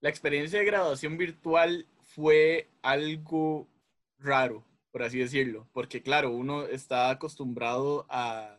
La 0.00 0.10
experiencia 0.10 0.60
de 0.60 0.64
graduación 0.64 1.16
virtual 1.16 1.88
fue 2.02 2.70
algo 2.82 3.68
raro, 4.18 4.64
por 4.92 5.02
así 5.02 5.18
decirlo, 5.18 5.68
porque 5.72 6.02
claro, 6.02 6.30
uno 6.30 6.66
está 6.66 7.10
acostumbrado 7.10 8.06
a, 8.08 8.56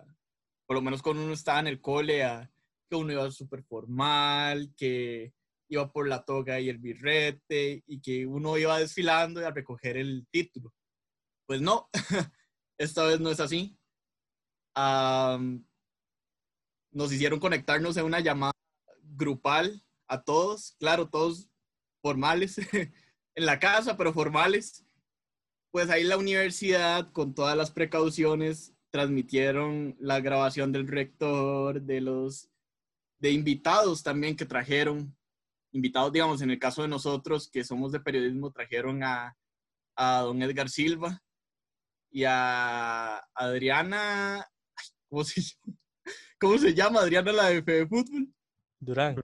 por 0.66 0.76
lo 0.76 0.82
menos 0.82 1.02
cuando 1.02 1.24
uno 1.24 1.34
estaba 1.34 1.60
en 1.62 1.68
el 1.68 1.80
cole, 1.80 2.24
a 2.24 2.52
que 2.90 2.96
uno 2.96 3.14
iba 3.14 3.32
súper 3.32 3.64
formal, 3.64 4.74
que 4.76 5.34
iba 5.70 5.92
por 5.92 6.08
la 6.08 6.24
toga 6.24 6.60
y 6.60 6.70
el 6.70 6.78
birrete, 6.78 7.84
y 7.88 8.02
que 8.02 8.26
uno 8.26 8.58
iba 8.58 8.80
desfilando 8.80 9.42
y 9.42 9.44
a 9.44 9.52
recoger 9.52 9.98
el 9.98 10.28
título. 10.32 10.74
Pues 11.48 11.62
no, 11.62 11.90
esta 12.78 13.06
vez 13.06 13.20
no 13.20 13.30
es 13.30 13.40
así 13.40 13.78
nos 16.92 17.12
hicieron 17.12 17.40
conectarnos 17.40 17.98
en 17.98 18.06
una 18.06 18.20
llamada 18.20 18.54
grupal 19.02 19.84
a 20.08 20.24
todos, 20.24 20.76
claro, 20.80 21.10
todos 21.10 21.50
formales, 22.02 22.58
en 23.36 23.46
la 23.46 23.60
casa, 23.60 23.98
pero 23.98 24.14
formales. 24.14 24.86
Pues 25.72 25.90
ahí 25.90 26.04
la 26.04 26.18
universidad, 26.18 27.12
con 27.12 27.36
todas 27.36 27.58
las 27.58 27.72
precauciones, 27.72 28.74
transmitieron 28.92 29.96
la 30.00 30.22
grabación 30.22 30.72
del 30.72 30.88
rector, 30.88 31.82
de 31.82 32.00
los 32.02 32.50
de 33.20 33.32
invitados 33.32 34.04
también 34.04 34.36
que 34.36 34.46
trajeron, 34.46 35.18
invitados, 35.76 36.12
digamos, 36.12 36.42
en 36.42 36.52
el 36.52 36.60
caso 36.60 36.82
de 36.82 36.88
nosotros 36.88 37.50
que 37.52 37.64
somos 37.64 37.92
de 37.92 38.00
periodismo, 38.00 38.52
trajeron 38.52 39.04
a, 39.04 39.36
a 39.96 40.22
don 40.22 40.42
Edgar 40.42 40.70
Silva 40.70 41.22
y 42.10 42.24
a 42.24 43.18
Adriana, 43.34 44.48
¿cómo 45.10 45.24
se 45.26 45.42
llama? 45.42 45.78
¿Cómo 46.40 46.58
se 46.58 46.74
llama 46.74 47.02
Adriana 47.02 47.32
la 47.32 47.50
de 47.50 47.88
Fútbol? 47.88 48.34
Durán. 48.80 49.16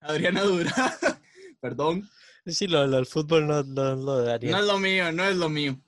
Adriana 0.00 0.42
Durán. 0.42 0.74
Perdón. 1.60 2.08
Sí, 2.46 2.66
lo, 2.66 2.86
del 2.88 3.06
fútbol 3.06 3.46
no, 3.46 3.62
lo 3.62 4.22
de 4.22 4.50
No 4.50 4.58
es 4.58 4.66
lo 4.66 4.78
mío, 4.78 5.12
no 5.12 5.24
es 5.24 5.36
lo 5.36 5.48
mío. 5.48 5.80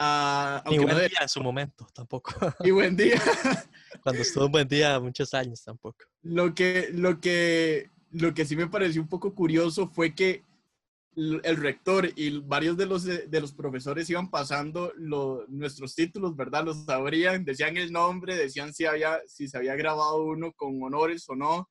Uh, 0.00 0.70
Ni 0.70 0.78
buen 0.78 0.96
día 0.96 1.18
en 1.20 1.28
su 1.28 1.42
momento, 1.42 1.86
tampoco. 1.92 2.32
Y 2.64 2.70
buen 2.70 2.96
día. 2.96 3.20
Cuando 4.02 4.22
estuvo 4.22 4.46
un 4.46 4.52
buen 4.52 4.68
día, 4.68 4.98
muchos 4.98 5.34
años 5.34 5.62
tampoco. 5.62 6.06
Lo 6.22 6.54
que, 6.54 6.88
lo 6.92 7.20
que, 7.20 7.90
lo 8.10 8.34
que 8.34 8.44
sí 8.44 8.56
me 8.56 8.68
pareció 8.68 9.02
un 9.02 9.08
poco 9.08 9.34
curioso 9.34 9.88
fue 9.88 10.14
que 10.14 10.44
el 11.16 11.56
rector 11.56 12.08
y 12.14 12.38
varios 12.38 12.76
de 12.76 12.86
los, 12.86 13.02
de 13.02 13.40
los 13.40 13.52
profesores 13.52 14.08
iban 14.08 14.30
pasando 14.30 14.92
nuestros 15.48 15.94
títulos, 15.96 16.36
¿verdad? 16.36 16.64
Los 16.64 16.84
sabrían, 16.84 17.44
decían 17.44 17.76
el 17.76 17.90
nombre, 17.90 18.36
decían 18.36 18.72
si, 18.72 18.84
había, 18.84 19.20
si 19.26 19.48
se 19.48 19.56
había 19.56 19.74
grabado 19.74 20.22
uno 20.22 20.52
con 20.52 20.80
honores 20.80 21.28
o 21.28 21.34
no, 21.34 21.68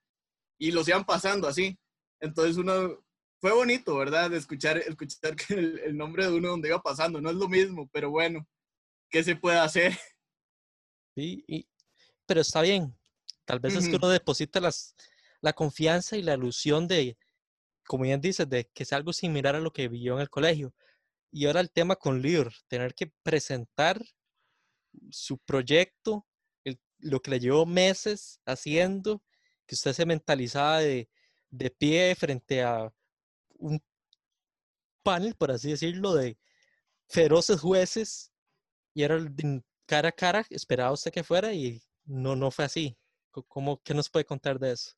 y 0.57 0.71
los 0.71 0.87
iban 0.89 1.05
pasando 1.05 1.47
así. 1.47 1.79
Entonces 2.19 2.57
uno, 2.57 3.01
fue 3.39 3.53
bonito, 3.53 3.95
¿verdad? 3.95 4.29
De 4.29 4.37
escuchar, 4.37 4.79
escuchar 4.79 5.35
el, 5.49 5.79
el 5.79 5.97
nombre 5.97 6.25
de 6.25 6.33
uno 6.33 6.49
donde 6.49 6.67
iba 6.67 6.81
pasando. 6.81 7.21
No 7.21 7.29
es 7.29 7.35
lo 7.37 7.47
mismo, 7.47 7.89
pero 7.93 8.09
bueno, 8.09 8.45
¿qué 9.09 9.23
se 9.23 9.35
puede 9.35 9.59
hacer? 9.59 9.97
Sí, 11.15 11.43
y, 11.47 11.67
pero 12.25 12.41
está 12.41 12.61
bien. 12.61 12.95
Tal 13.45 13.59
vez 13.59 13.75
es 13.75 13.87
que 13.87 13.95
uno 13.95 14.09
deposita 14.09 14.59
las, 14.59 14.93
la 15.41 15.53
confianza 15.53 16.17
y 16.17 16.21
la 16.21 16.35
ilusión 16.35 16.87
de, 16.87 17.17
como 17.85 18.03
bien 18.03 18.21
dices, 18.21 18.49
de 18.49 18.69
que 18.73 18.85
sea 18.85 18.97
algo 18.97 19.13
similar 19.13 19.55
a 19.55 19.59
lo 19.59 19.71
que 19.71 19.87
vivió 19.87 20.15
en 20.15 20.21
el 20.21 20.29
colegio. 20.29 20.73
Y 21.31 21.45
ahora 21.45 21.61
el 21.61 21.71
tema 21.71 21.95
con 21.95 22.21
Lear, 22.21 22.51
tener 22.67 22.93
que 22.95 23.11
presentar 23.23 24.01
su 25.11 25.37
proyecto, 25.39 26.25
lo 26.99 27.21
que 27.21 27.31
le 27.31 27.39
llevó 27.39 27.65
meses 27.65 28.39
haciendo, 28.45 29.23
que 29.65 29.75
usted 29.75 29.93
se 29.93 30.05
mentalizaba 30.05 30.79
de, 30.79 31.09
de 31.49 31.69
pie 31.69 32.15
frente 32.15 32.63
a 32.63 32.91
un 33.59 33.81
panel, 35.03 35.35
por 35.35 35.51
así 35.51 35.69
decirlo, 35.69 36.13
de 36.13 36.37
feroces 37.07 37.59
jueces, 37.59 38.31
y 38.93 39.03
era 39.03 39.19
cara 39.85 40.09
a 40.09 40.11
cara, 40.11 40.45
esperaba 40.49 40.91
usted 40.91 41.11
que 41.11 41.23
fuera 41.23 41.53
y 41.53 41.81
no, 42.05 42.35
no 42.35 42.51
fue 42.51 42.65
así. 42.65 42.97
¿Cómo, 43.47 43.81
¿Qué 43.83 43.93
nos 43.93 44.09
puede 44.09 44.25
contar 44.25 44.57
de 44.57 44.71
eso? 44.71 44.93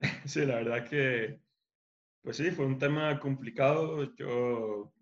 Sí, 0.26 0.44
la 0.44 0.56
verdad 0.56 0.88
que 0.88 1.40
pues 2.22 2.36
sí, 2.36 2.50
fue 2.50 2.66
un 2.66 2.78
tema 2.78 3.18
complicado. 3.20 4.14
Yo 4.16 4.92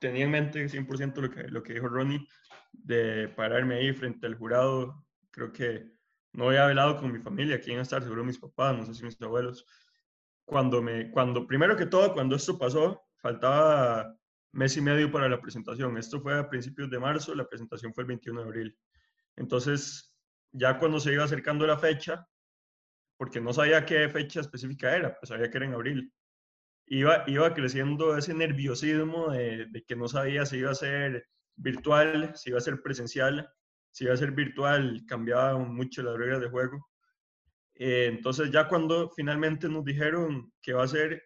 tenía 0.00 0.24
en 0.24 0.30
mente 0.30 0.68
100% 0.68 1.20
lo 1.20 1.30
que, 1.30 1.42
lo 1.48 1.62
que 1.62 1.74
dijo 1.74 1.88
Ronnie, 1.88 2.26
de 2.72 3.28
pararme 3.28 3.74
ahí 3.76 3.92
frente 3.92 4.26
al 4.26 4.36
jurado. 4.36 5.04
Creo 5.30 5.52
que 5.52 5.92
no 6.32 6.48
había 6.48 6.64
hablado 6.64 6.96
con 6.96 7.12
mi 7.12 7.18
familia, 7.18 7.60
quién 7.60 7.72
iba 7.74 7.80
a 7.80 7.82
estar, 7.82 8.02
seguro 8.02 8.24
mis 8.24 8.38
papás, 8.38 8.76
no 8.76 8.86
sé 8.86 8.94
si 8.94 9.04
mis 9.04 9.20
abuelos. 9.20 9.66
Cuando 10.46 10.82
me, 10.82 11.10
cuando, 11.10 11.46
primero 11.46 11.76
que 11.76 11.86
todo, 11.86 12.14
cuando 12.14 12.36
esto 12.36 12.58
pasó, 12.58 13.02
faltaba 13.16 14.16
mes 14.52 14.76
y 14.76 14.80
medio 14.80 15.10
para 15.10 15.28
la 15.28 15.40
presentación. 15.40 15.98
Esto 15.98 16.20
fue 16.20 16.38
a 16.38 16.48
principios 16.48 16.90
de 16.90 16.98
marzo, 16.98 17.34
la 17.34 17.46
presentación 17.46 17.92
fue 17.92 18.04
el 18.04 18.08
21 18.08 18.40
de 18.40 18.46
abril. 18.46 18.78
Entonces, 19.36 20.14
ya 20.52 20.78
cuando 20.78 21.00
se 21.00 21.12
iba 21.12 21.24
acercando 21.24 21.66
la 21.66 21.78
fecha, 21.78 22.26
porque 23.22 23.40
no 23.40 23.52
sabía 23.52 23.86
qué 23.86 24.08
fecha 24.08 24.40
específica 24.40 24.96
era, 24.96 25.16
pues 25.16 25.28
sabía 25.28 25.48
que 25.48 25.56
era 25.56 25.66
en 25.66 25.74
abril. 25.74 26.12
Iba, 26.86 27.22
iba 27.28 27.54
creciendo 27.54 28.16
ese 28.16 28.34
nerviosismo 28.34 29.30
de, 29.30 29.84
que 29.86 29.94
no 29.94 30.08
sabía 30.08 30.44
si 30.44 30.56
iba 30.56 30.72
a 30.72 30.74
ser 30.74 31.28
virtual, 31.54 32.32
si 32.34 32.50
iba 32.50 32.58
a 32.58 32.62
ser 32.62 32.82
presencial. 32.82 33.48
Si 33.92 34.06
iba 34.06 34.14
a 34.14 34.16
ser 34.16 34.32
virtual, 34.32 35.04
cambiaba 35.06 35.56
mucho 35.56 36.02
las 36.02 36.16
reglas 36.16 36.40
de 36.40 36.48
juego. 36.48 36.90
Eh, 37.76 38.06
entonces 38.10 38.50
ya 38.50 38.66
cuando 38.66 39.08
finalmente 39.10 39.68
nos 39.68 39.84
dijeron 39.84 40.52
que 40.60 40.72
va 40.72 40.82
a 40.82 40.88
ser, 40.88 41.22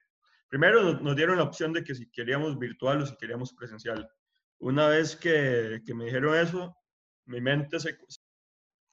primero 0.49 0.83
nos, 1.01 1.17
dieron 1.17 1.39
la 1.39 1.45
opción 1.45 1.73
de 1.73 1.83
que 1.83 1.95
si 1.95 2.11
queríamos 2.11 2.59
virtual 2.59 3.01
o 3.01 3.07
si 3.07 3.17
queríamos 3.17 3.55
presencial. 3.55 4.07
Una 4.59 4.89
vez 4.89 5.17
que, 5.17 5.81
que 5.87 5.95
me 5.95 6.05
dijeron 6.05 6.37
eso, 6.37 6.77
mi 7.25 7.41
mente 7.41 7.81
se, 7.81 7.97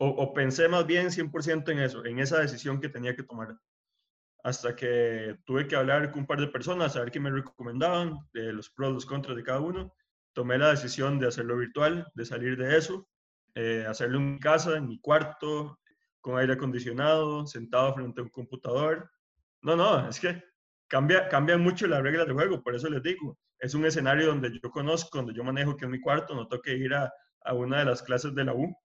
o, 0.05 0.33
pensé 0.33 0.67
más 0.67 0.85
bien 0.85 1.11
100% 1.11 1.71
en 1.71 1.79
eso, 1.79 2.05
en 2.05 2.19
esa 2.19 2.39
decisión 2.39 2.79
que 2.81 2.89
tenía 2.89 3.15
que 3.15 3.23
tomar. 3.23 3.57
Hasta 4.43 4.75
que 4.75 5.37
tuve 5.45 5.67
que 5.67 5.75
hablar 5.75 6.11
con 6.11 6.21
un 6.21 6.27
par 6.27 6.39
de 6.39 6.47
personas, 6.47 6.95
a 6.95 6.99
ver 6.99 7.11
qué 7.11 7.19
me 7.19 7.31
recomendaban, 7.31 8.17
de 8.33 8.51
los 8.51 8.69
pros, 8.69 8.93
los 8.93 9.05
contras 9.05 9.37
de 9.37 9.43
cada 9.43 9.59
uno. 9.59 9.93
Tomé 10.33 10.57
la 10.57 10.71
decisión 10.71 11.19
de 11.19 11.27
hacerlo 11.27 11.57
virtual, 11.57 12.05
de 12.13 12.25
salir 12.25 12.57
de 12.57 12.77
eso, 12.77 13.07
eh, 13.55 13.85
hacerlo 13.87 14.17
en 14.17 14.39
casa, 14.39 14.75
en 14.77 14.87
mi 14.87 14.99
cuarto, 14.99 15.79
con 16.19 16.37
aire 16.37 16.53
acondicionado, 16.53 17.45
sentado 17.47 17.93
frente 17.93 18.19
a 18.19 18.23
un 18.23 18.29
computador. 18.29 19.09
No, 19.61 19.75
no, 19.75 20.09
es 20.09 20.19
que 20.19 20.43
cambia, 20.87 21.29
cambian 21.29 21.61
mucho 21.61 21.87
las 21.87 22.01
reglas 22.01 22.25
del 22.25 22.35
juego, 22.35 22.61
por 22.61 22.75
eso 22.75 22.89
les 22.89 23.03
digo, 23.03 23.37
es 23.59 23.73
un 23.73 23.85
escenario 23.85 24.27
donde 24.27 24.59
yo 24.61 24.69
conozco, 24.69 25.19
donde 25.19 25.33
yo 25.33 25.43
manejo 25.43 25.77
que 25.77 25.85
es 25.85 25.91
mi 25.91 26.01
cuarto, 26.01 26.35
no 26.35 26.47
tengo 26.47 26.61
que 26.61 26.75
ir 26.75 26.93
a, 26.93 27.13
a 27.45 27.53
una 27.53 27.79
de 27.79 27.85
las 27.85 28.03
clases 28.03 28.35
de 28.35 28.43
la 28.43 28.53
U 28.53 28.75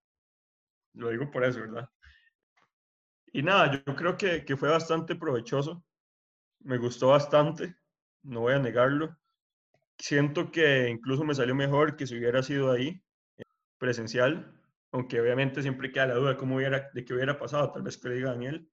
lo 0.95 1.11
digo 1.11 1.31
por 1.31 1.45
eso, 1.45 1.61
¿verdad? 1.61 1.89
Y 3.33 3.43
nada, 3.43 3.83
yo 3.87 3.95
creo 3.95 4.17
que, 4.17 4.45
que 4.45 4.57
fue 4.57 4.71
bastante 4.71 5.15
provechoso. 5.17 5.85
Me 6.61 6.79
gustó 6.79 7.09
bastante, 7.09 7.77
no 8.23 8.41
voy 8.41 8.55
a 8.55 8.59
negarlo. 8.59 9.17
Siento 9.99 10.51
que 10.51 10.89
incluso 10.89 11.25
me 11.25 11.35
salió 11.35 11.55
mejor 11.55 11.97
que 11.97 12.07
si 12.07 12.17
hubiera 12.17 12.43
sido 12.43 12.73
ahí, 12.73 13.03
presencial, 13.79 14.53
aunque 14.93 15.21
obviamente 15.21 15.63
siempre 15.63 15.93
queda 15.93 16.09
la 16.09 16.15
duda 16.15 16.37
cómo 16.37 16.57
hubiera, 16.57 16.91
de 16.93 17.05
qué 17.05 17.15
hubiera 17.15 17.39
pasado, 17.39 17.73
tal 17.73 17.83
vez 17.83 17.99
que 17.99 18.11
diga 18.11 18.31
Daniel. 18.33 18.69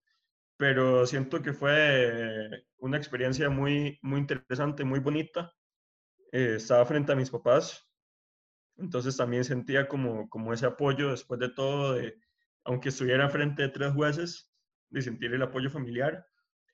pero 0.57 1.05
siento 1.07 1.41
que 1.41 1.53
fue 1.53 2.65
una 2.77 2.97
experiencia 2.97 3.49
muy, 3.49 3.99
muy 4.01 4.19
interesante, 4.21 4.83
muy 4.85 4.99
bonita. 4.99 5.53
Eh, 6.31 6.55
estaba 6.57 6.85
frente 6.85 7.11
a 7.13 7.15
mis 7.15 7.29
papás, 7.31 7.84
entonces 8.77 9.15
también 9.15 9.43
sentía 9.43 9.87
como, 9.87 10.29
como 10.29 10.53
ese 10.53 10.65
apoyo 10.65 11.11
después 11.11 11.39
de 11.39 11.49
todo, 11.49 11.93
de, 11.93 12.19
aunque 12.63 12.89
estuviera 12.89 13.29
frente 13.29 13.63
de 13.63 13.69
tres 13.69 13.93
jueces, 13.93 14.51
de 14.89 15.01
sentir 15.01 15.33
el 15.33 15.41
apoyo 15.41 15.69
familiar. 15.69 16.25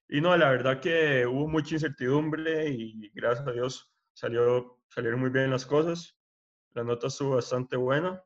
Y 0.09 0.19
no, 0.19 0.35
la 0.35 0.49
verdad 0.49 0.79
que 0.79 1.25
hubo 1.25 1.47
mucha 1.47 1.75
incertidumbre 1.75 2.69
y 2.69 3.09
gracias 3.13 3.47
a 3.47 3.51
Dios 3.51 3.93
salió, 4.13 4.79
salieron 4.89 5.19
muy 5.19 5.29
bien 5.29 5.51
las 5.51 5.65
cosas. 5.65 6.17
La 6.73 6.83
nota 6.83 7.07
estuvo 7.07 7.35
bastante 7.35 7.77
buena. 7.77 8.23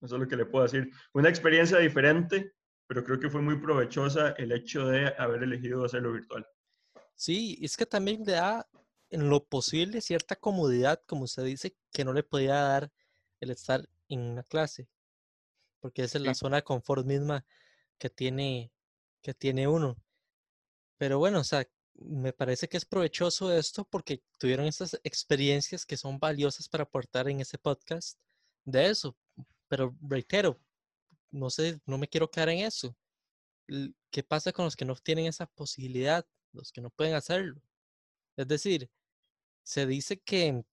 Eso 0.00 0.16
es 0.16 0.20
lo 0.20 0.28
que 0.28 0.36
le 0.36 0.46
puedo 0.46 0.64
decir. 0.64 0.90
Una 1.12 1.28
experiencia 1.28 1.78
diferente, 1.78 2.52
pero 2.86 3.02
creo 3.04 3.18
que 3.18 3.30
fue 3.30 3.40
muy 3.40 3.58
provechosa 3.58 4.30
el 4.32 4.52
hecho 4.52 4.86
de 4.86 5.14
haber 5.18 5.42
elegido 5.42 5.84
hacerlo 5.84 6.12
virtual. 6.12 6.46
Sí, 7.14 7.58
es 7.62 7.76
que 7.76 7.86
también 7.86 8.22
le 8.24 8.32
da 8.32 8.68
en 9.10 9.28
lo 9.28 9.44
posible 9.44 10.00
cierta 10.00 10.36
comodidad, 10.36 11.00
como 11.06 11.24
usted 11.24 11.44
dice, 11.44 11.76
que 11.92 12.04
no 12.04 12.12
le 12.12 12.22
podía 12.22 12.54
dar 12.54 12.92
el 13.44 13.50
estar 13.50 13.88
en 14.08 14.20
una 14.20 14.42
clase, 14.42 14.88
porque 15.80 16.02
esa 16.02 16.18
es 16.18 16.24
la 16.24 16.34
zona 16.34 16.56
de 16.56 16.64
confort 16.64 17.06
misma 17.06 17.44
que 17.98 18.10
tiene, 18.10 18.72
que 19.22 19.34
tiene 19.34 19.68
uno. 19.68 19.96
Pero 20.96 21.18
bueno, 21.18 21.40
o 21.40 21.44
sea, 21.44 21.66
me 21.94 22.32
parece 22.32 22.68
que 22.68 22.76
es 22.76 22.84
provechoso 22.84 23.52
esto 23.52 23.84
porque 23.84 24.22
tuvieron 24.38 24.66
estas 24.66 24.98
experiencias 25.04 25.86
que 25.86 25.96
son 25.96 26.18
valiosas 26.18 26.68
para 26.68 26.84
aportar 26.84 27.28
en 27.28 27.40
ese 27.40 27.58
podcast 27.58 28.18
de 28.64 28.90
eso. 28.90 29.16
Pero 29.68 29.96
reitero, 30.00 30.60
no 31.30 31.50
sé, 31.50 31.80
no 31.86 31.98
me 31.98 32.08
quiero 32.08 32.30
quedar 32.30 32.48
en 32.48 32.60
eso. 32.60 32.96
¿Qué 34.10 34.22
pasa 34.22 34.52
con 34.52 34.64
los 34.64 34.76
que 34.76 34.84
no 34.84 34.94
tienen 34.96 35.26
esa 35.26 35.46
posibilidad, 35.46 36.26
los 36.52 36.72
que 36.72 36.80
no 36.80 36.90
pueden 36.90 37.14
hacerlo? 37.14 37.60
Es 38.36 38.46
decir, 38.48 38.90
se 39.62 39.86
dice 39.86 40.20
que 40.20 40.64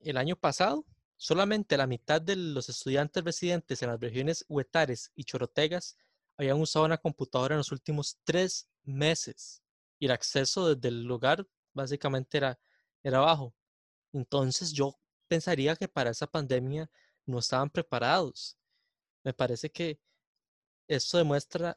el 0.00 0.16
año 0.16 0.36
pasado 0.36 0.84
solamente 1.20 1.76
la 1.76 1.86
mitad 1.86 2.22
de 2.22 2.34
los 2.34 2.70
estudiantes 2.70 3.22
residentes 3.22 3.82
en 3.82 3.90
las 3.90 4.00
regiones 4.00 4.42
Huetares 4.48 5.12
y 5.14 5.24
Chorotegas 5.24 5.98
habían 6.38 6.58
usado 6.58 6.86
una 6.86 6.96
computadora 6.96 7.54
en 7.54 7.58
los 7.58 7.72
últimos 7.72 8.18
tres 8.24 8.70
meses 8.84 9.62
y 9.98 10.06
el 10.06 10.12
acceso 10.12 10.74
desde 10.74 10.88
el 10.88 11.02
lugar 11.02 11.46
básicamente 11.74 12.38
era, 12.38 12.58
era 13.02 13.18
bajo. 13.20 13.54
Entonces 14.14 14.72
yo 14.72 14.98
pensaría 15.28 15.76
que 15.76 15.88
para 15.88 16.08
esa 16.08 16.26
pandemia 16.26 16.90
no 17.26 17.38
estaban 17.38 17.68
preparados. 17.68 18.56
Me 19.22 19.34
parece 19.34 19.70
que 19.70 20.00
eso 20.88 21.18
demuestra 21.18 21.76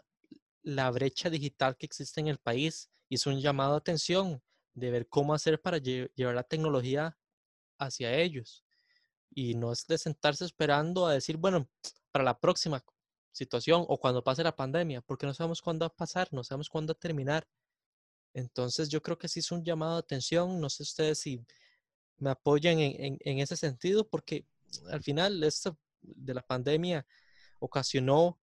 la 0.61 0.89
brecha 0.89 1.29
digital 1.29 1.75
que 1.75 1.85
existe 1.85 2.21
en 2.21 2.27
el 2.27 2.37
país 2.37 2.89
y 3.09 3.15
es 3.15 3.27
un 3.27 3.41
llamado 3.41 3.73
a 3.73 3.79
atención 3.79 4.41
de 4.73 4.89
ver 4.89 5.09
cómo 5.09 5.33
hacer 5.33 5.61
para 5.61 5.79
llevar 5.79 6.33
la 6.33 6.43
tecnología 6.43 7.17
hacia 7.77 8.17
ellos. 8.17 8.63
Y 9.33 9.55
no 9.55 9.71
es 9.71 9.87
de 9.87 9.97
sentarse 9.97 10.45
esperando 10.45 11.07
a 11.07 11.13
decir, 11.13 11.37
bueno, 11.37 11.67
para 12.11 12.23
la 12.23 12.39
próxima 12.39 12.83
situación 13.31 13.83
o 13.87 13.99
cuando 13.99 14.23
pase 14.23 14.43
la 14.43 14.55
pandemia, 14.55 15.01
porque 15.01 15.25
no 15.25 15.33
sabemos 15.33 15.61
cuándo 15.61 15.83
va 15.83 15.87
a 15.87 15.95
pasar, 15.95 16.27
no 16.31 16.43
sabemos 16.43 16.69
cuándo 16.69 16.93
va 16.93 16.97
a 16.97 16.99
terminar. 16.99 17.47
Entonces 18.33 18.89
yo 18.89 19.01
creo 19.01 19.17
que 19.17 19.27
sí 19.27 19.39
es 19.39 19.51
un 19.51 19.63
llamado 19.63 19.93
de 19.93 19.99
atención. 19.99 20.59
No 20.59 20.69
sé 20.69 20.83
ustedes 20.83 21.19
si 21.19 21.43
me 22.17 22.29
apoyan 22.29 22.79
en, 22.79 23.17
en, 23.19 23.39
ese 23.39 23.57
sentido, 23.57 24.07
porque 24.07 24.45
al 24.91 25.01
final 25.01 25.43
esto 25.43 25.77
de 26.01 26.33
la 26.33 26.41
pandemia 26.41 27.05
ocasionó 27.59 28.39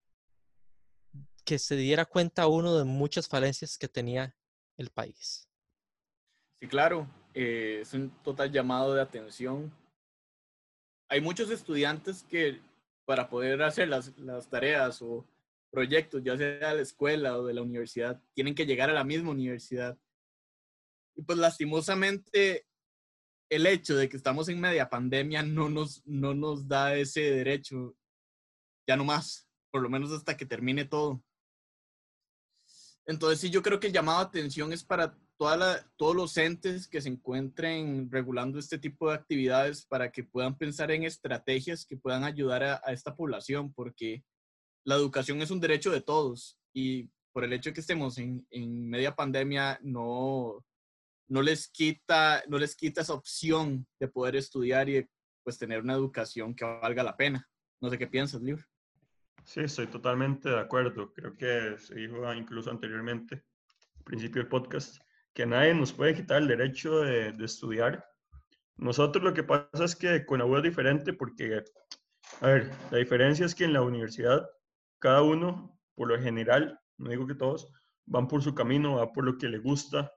que 1.46 1.60
se 1.60 1.76
diera 1.76 2.06
cuenta 2.06 2.48
uno 2.48 2.78
de 2.78 2.84
muchas 2.84 3.28
falencias 3.28 3.78
que 3.78 3.88
tenía 3.88 4.36
el 4.78 4.90
país. 4.92 5.48
Sí, 6.60 6.68
claro, 6.68 7.08
eh, 7.34 7.80
es 7.82 7.94
un 7.94 8.10
total 8.24 8.52
llamado 8.52 8.94
de 8.94 9.02
atención. 9.02 9.74
Hay 11.10 11.22
muchos 11.22 11.50
estudiantes 11.50 12.24
que 12.24 12.62
para 13.06 13.28
poder 13.28 13.64
hacer 13.64 13.90
las, 13.90 14.14
tareas 14.50 15.02
o 15.02 15.26
proyectos, 15.72 16.24
ya 16.24 16.38
sea 16.38 16.70
de 16.70 16.76
la 16.76 16.82
escuela 16.82 17.38
o 17.38 17.46
de 17.46 17.56
la 17.56 17.64
universidad, 17.64 18.22
tienen 18.36 18.54
que 18.54 18.68
llegar 18.68 18.92
a 18.92 18.94
la 18.94 19.04
misma 19.04 19.32
universidad. 19.32 19.98
Y 21.16 21.24
pues 21.24 21.40
lastimosamente 21.40 22.68
el 23.50 23.66
hecho 23.66 23.96
de 23.96 24.08
que 24.08 24.18
estamos 24.18 24.48
en 24.48 24.62
media 24.62 24.88
pandemia 24.88 25.42
no 25.42 25.70
nos, 25.70 26.06
no 26.06 26.36
nos 26.36 26.68
da 26.68 26.96
ese 26.96 27.22
derecho, 27.22 27.96
ya 28.88 28.96
no 28.96 29.04
más, 29.04 29.50
por 29.72 29.82
lo 29.82 29.90
menos 29.90 30.12
hasta 30.12 30.38
que 30.38 30.46
termine 30.46 30.86
todo. 30.86 31.24
Entonces 33.08 33.40
sí, 33.40 33.50
yo 33.50 33.64
creo 33.64 33.80
que 33.80 33.88
el 33.88 33.94
llamado 33.94 34.20
a 34.20 34.24
atención 34.24 34.72
es 34.72 34.84
para 34.84 35.18
toda 35.40 35.56
la, 35.56 35.90
todos 35.96 36.18
los 36.18 36.36
entes 36.36 36.86
que 36.90 37.00
se 37.00 37.08
encuentren 37.08 38.12
regulando 38.12 38.60
este 38.60 38.78
tipo 38.78 39.08
de 39.08 39.16
actividades 39.16 39.86
para 39.86 40.12
que 40.12 40.26
puedan 40.26 40.58
pensar 40.58 40.92
en 40.92 41.04
estrategias 41.04 41.86
que 41.86 41.96
puedan 41.96 42.26
ayudar 42.26 42.62
a, 42.62 42.82
a 42.84 42.92
esta 42.92 43.16
población, 43.16 43.74
porque 43.74 44.26
la 44.84 44.96
educación 44.96 45.42
es 45.42 45.50
un 45.50 45.62
derecho 45.62 45.92
de 45.92 46.02
todos 46.02 46.60
y 46.74 47.10
por 47.32 47.46
el 47.46 47.54
hecho 47.54 47.70
de 47.70 47.74
que 47.74 47.80
estemos 47.80 48.18
en, 48.18 48.46
en 48.52 48.90
media 48.90 49.16
pandemia 49.16 49.80
no, 49.82 50.66
no, 51.30 51.42
les 51.42 51.70
quita, 51.70 52.44
no 52.50 52.58
les 52.58 52.76
quita 52.76 53.00
esa 53.00 53.14
opción 53.14 53.88
de 53.98 54.10
poder 54.10 54.36
estudiar 54.36 54.90
y 54.90 55.08
pues 55.42 55.58
tener 55.58 55.82
una 55.82 55.94
educación 55.94 56.54
que 56.54 56.66
valga 56.66 57.02
la 57.02 57.16
pena. 57.16 57.50
No 57.80 57.90
sé 57.90 57.98
qué 57.98 58.08
piensas, 58.08 58.42
Libro. 58.42 58.66
Sí, 59.46 59.62
estoy 59.62 59.88
totalmente 59.88 60.50
de 60.50 60.60
acuerdo. 60.60 61.14
Creo 61.14 61.38
que 61.38 61.78
se 61.78 61.96
dijo 61.96 62.34
incluso 62.34 62.70
anteriormente, 62.72 63.46
al 63.96 64.04
principio 64.04 64.42
del 64.42 64.50
podcast, 64.50 64.98
que 65.34 65.46
nadie 65.46 65.74
nos 65.74 65.94
puede 65.94 66.16
quitar 66.16 66.42
el 66.42 66.48
derecho 66.48 67.02
de, 67.02 67.32
de 67.34 67.46
estudiar. 67.46 68.06
Nosotros 68.78 69.24
lo 69.24 69.34
que 69.34 69.44
pasa 69.44 69.84
es 69.84 69.96
que 69.96 70.26
con 70.26 70.42
U 70.42 70.58
es 70.58 70.64
diferente 70.64 71.14
porque, 71.14 71.64
a 72.42 72.48
ver, 72.48 72.72
la 72.92 72.98
diferencia 72.98 73.46
es 73.46 73.56
que 73.56 73.66
en 73.66 73.74
la 73.74 73.82
universidad 73.82 74.50
cada 75.00 75.22
uno, 75.22 75.80
por 75.96 76.10
lo 76.10 76.22
general, 76.22 76.80
no 76.98 77.10
digo 77.10 77.26
que 77.26 77.36
todos, 77.36 77.72
van 78.06 78.28
por 78.28 78.44
su 78.44 78.54
camino, 78.54 78.96
va 78.96 79.12
por 79.12 79.24
lo 79.24 79.38
que 79.38 79.48
le 79.48 79.60
gusta. 79.60 80.12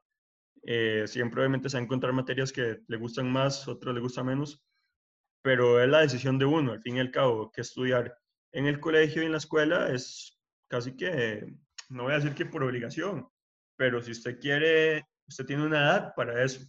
Eh, 0.65 1.05
siempre 1.07 1.41
obviamente 1.41 1.69
se 1.69 1.77
van 1.77 1.83
a 1.83 1.87
encontrar 1.87 2.13
materias 2.13 2.53
que 2.53 2.81
le 2.87 2.97
gustan 2.97 3.31
más, 3.31 3.67
otras 3.69 3.95
le 3.95 4.01
gustan 4.01 4.27
menos, 4.27 4.65
pero 5.43 5.83
es 5.83 5.89
la 5.89 6.01
decisión 6.01 6.39
de 6.39 6.45
uno, 6.45 6.73
al 6.73 6.81
fin 6.81 6.97
y 6.97 7.01
al 7.01 7.11
cabo, 7.11 7.51
que 7.51 7.61
estudiar 7.61 8.17
en 8.53 8.67
el 8.67 8.81
colegio 8.81 9.23
y 9.23 9.27
en 9.27 9.33
la 9.33 9.39
escuela 9.39 9.93
es 9.93 10.39
casi 10.69 10.97
que, 10.97 11.45
no 11.89 12.05
voy 12.05 12.13
a 12.13 12.17
decir 12.17 12.35
que 12.35 12.47
por 12.47 12.63
obligación, 12.63 13.29
pero 13.83 14.01
si 14.01 14.13
usted 14.13 14.39
quiere, 14.39 15.05
usted 15.27 15.45
tiene 15.45 15.67
una 15.67 15.81
edad 15.81 16.15
para 16.15 16.45
eso. 16.45 16.65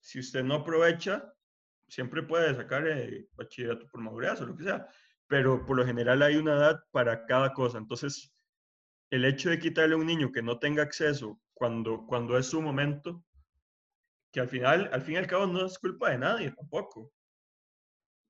Si 0.00 0.18
usted 0.18 0.42
no 0.42 0.54
aprovecha, 0.54 1.30
siempre 1.86 2.22
puede 2.22 2.54
sacar 2.54 2.88
eh, 2.88 3.28
bachillerato 3.34 3.86
por 3.88 4.00
madurez 4.00 4.40
o 4.40 4.46
lo 4.46 4.56
que 4.56 4.64
sea, 4.64 4.88
pero 5.26 5.66
por 5.66 5.76
lo 5.76 5.84
general 5.84 6.22
hay 6.22 6.36
una 6.36 6.54
edad 6.54 6.80
para 6.90 7.26
cada 7.26 7.52
cosa. 7.52 7.76
Entonces, 7.76 8.34
el 9.10 9.26
hecho 9.26 9.50
de 9.50 9.58
quitarle 9.58 9.94
a 9.94 9.98
un 9.98 10.06
niño 10.06 10.32
que 10.32 10.40
no 10.40 10.58
tenga 10.58 10.82
acceso 10.84 11.38
cuando, 11.52 12.06
cuando 12.06 12.38
es 12.38 12.46
su 12.46 12.62
momento, 12.62 13.22
que 14.32 14.40
al 14.40 14.48
final, 14.48 14.88
al 14.94 15.02
fin 15.02 15.16
y 15.16 15.18
al 15.18 15.26
cabo 15.26 15.46
no 15.46 15.66
es 15.66 15.78
culpa 15.78 16.12
de 16.12 16.18
nadie 16.18 16.50
tampoco, 16.50 17.12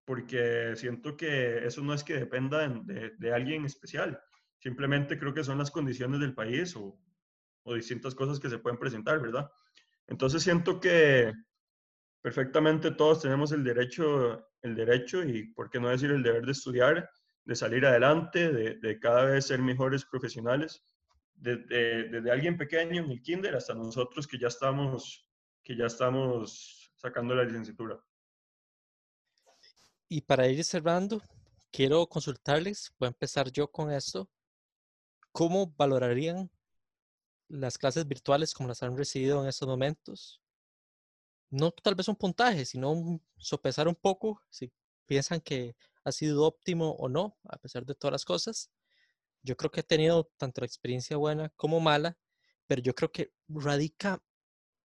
porque 0.05 0.75
siento 0.75 1.17
que 1.17 1.65
eso 1.65 1.83
no 1.83 1.95
es 1.95 2.03
que 2.03 2.15
dependa 2.15 2.67
de, 2.69 3.13
de, 3.17 3.33
alguien 3.33 3.65
especial, 3.65 4.21
simplemente 4.59 5.21
creo 5.21 5.33
que 5.33 5.45
son 5.45 5.59
las 5.59 5.71
condiciones 5.71 6.19
del 6.19 6.35
país 6.35 6.75
o, 6.75 6.99
o 7.67 7.75
distintas 7.75 8.15
cosas 8.15 8.41
que 8.41 8.49
se 8.49 8.59
pueden 8.59 8.79
presentar, 8.79 9.21
¿verdad? 9.21 9.51
Entonces 10.07 10.43
siento 10.43 10.81
que 10.81 11.35
perfectamente 12.23 12.93
todos 12.93 13.21
tenemos 13.21 13.53
el 13.53 13.63
derecho 13.63 14.47
el 14.67 14.75
derecho 14.75 15.23
y, 15.23 15.45
por 15.53 15.71
qué 15.71 15.81
no 15.81 15.89
decir, 15.89 16.11
el 16.11 16.23
deber 16.23 16.45
de 16.45 16.53
estudiar, 16.53 17.11
de 17.45 17.55
salir 17.55 17.87
adelante, 17.87 18.53
de, 18.53 19.01
cada 19.01 19.25
vez 19.25 19.47
ser 19.47 19.63
mejores 19.63 20.05
profesionales, 20.05 20.85
desde, 21.35 22.09
desde, 22.09 22.31
alguien 22.31 22.57
pequeño 22.57 23.05
en 23.05 23.11
el 23.11 23.23
kinder 23.23 23.55
hasta 23.55 23.75
nosotros 23.75 24.27
que 24.27 24.39
ya 24.39 24.49
estamos, 24.49 25.29
que 25.63 25.77
ya 25.77 25.87
estamos 25.87 26.93
sacando 26.97 27.35
la 27.35 27.45
licenciatura. 27.45 27.99
Y 30.09 30.23
para 30.23 30.49
ir 30.49 30.65
cerrando, 30.65 31.21
quiero 31.71 32.07
consultarles, 32.07 32.93
voy 32.99 33.07
a 33.07 33.11
empezar 33.11 33.51
yo 33.51 33.69
con 33.69 33.93
esto, 33.93 34.29
¿cómo 35.33 35.73
valorarían 35.77 36.51
las 37.49 37.79
clases 37.79 38.07
virtuales 38.07 38.55
como 38.55 38.69
las 38.69 38.83
han 38.83 38.97
recibido 38.97 39.43
en 39.43 39.49
estos 39.49 39.69
momentos? 39.69 40.41
no 41.51 41.71
tal 41.73 41.95
vez 41.95 42.09
un 42.09 42.17
puntaje, 42.17 42.65
sino 42.65 43.21
sopesar 43.39 43.89
un 43.89 43.95
poco 43.95 44.41
si 44.51 44.73
piensan 45.07 45.41
que 45.41 45.77
ha 46.05 46.13
sido 46.13 46.45
óptimo 46.45 46.91
o 46.93 47.09
no, 47.09 47.37
a 47.45 47.59
pesar 47.59 47.85
de 47.85 47.95
todas 47.95 48.13
las 48.13 48.25
cosas. 48.25 48.71
Yo 49.43 49.57
creo 49.57 49.71
que 49.71 49.81
he 49.81 49.85
tenido 49.85 50.31
tanto 50.37 50.61
la 50.61 50.67
experiencia 50.67 51.17
buena 51.17 51.51
como 51.57 51.81
mala, 51.81 52.19
pero 52.67 52.83
yo 52.83 52.95
creo 52.95 53.13
que 53.13 53.33
radica 53.49 54.23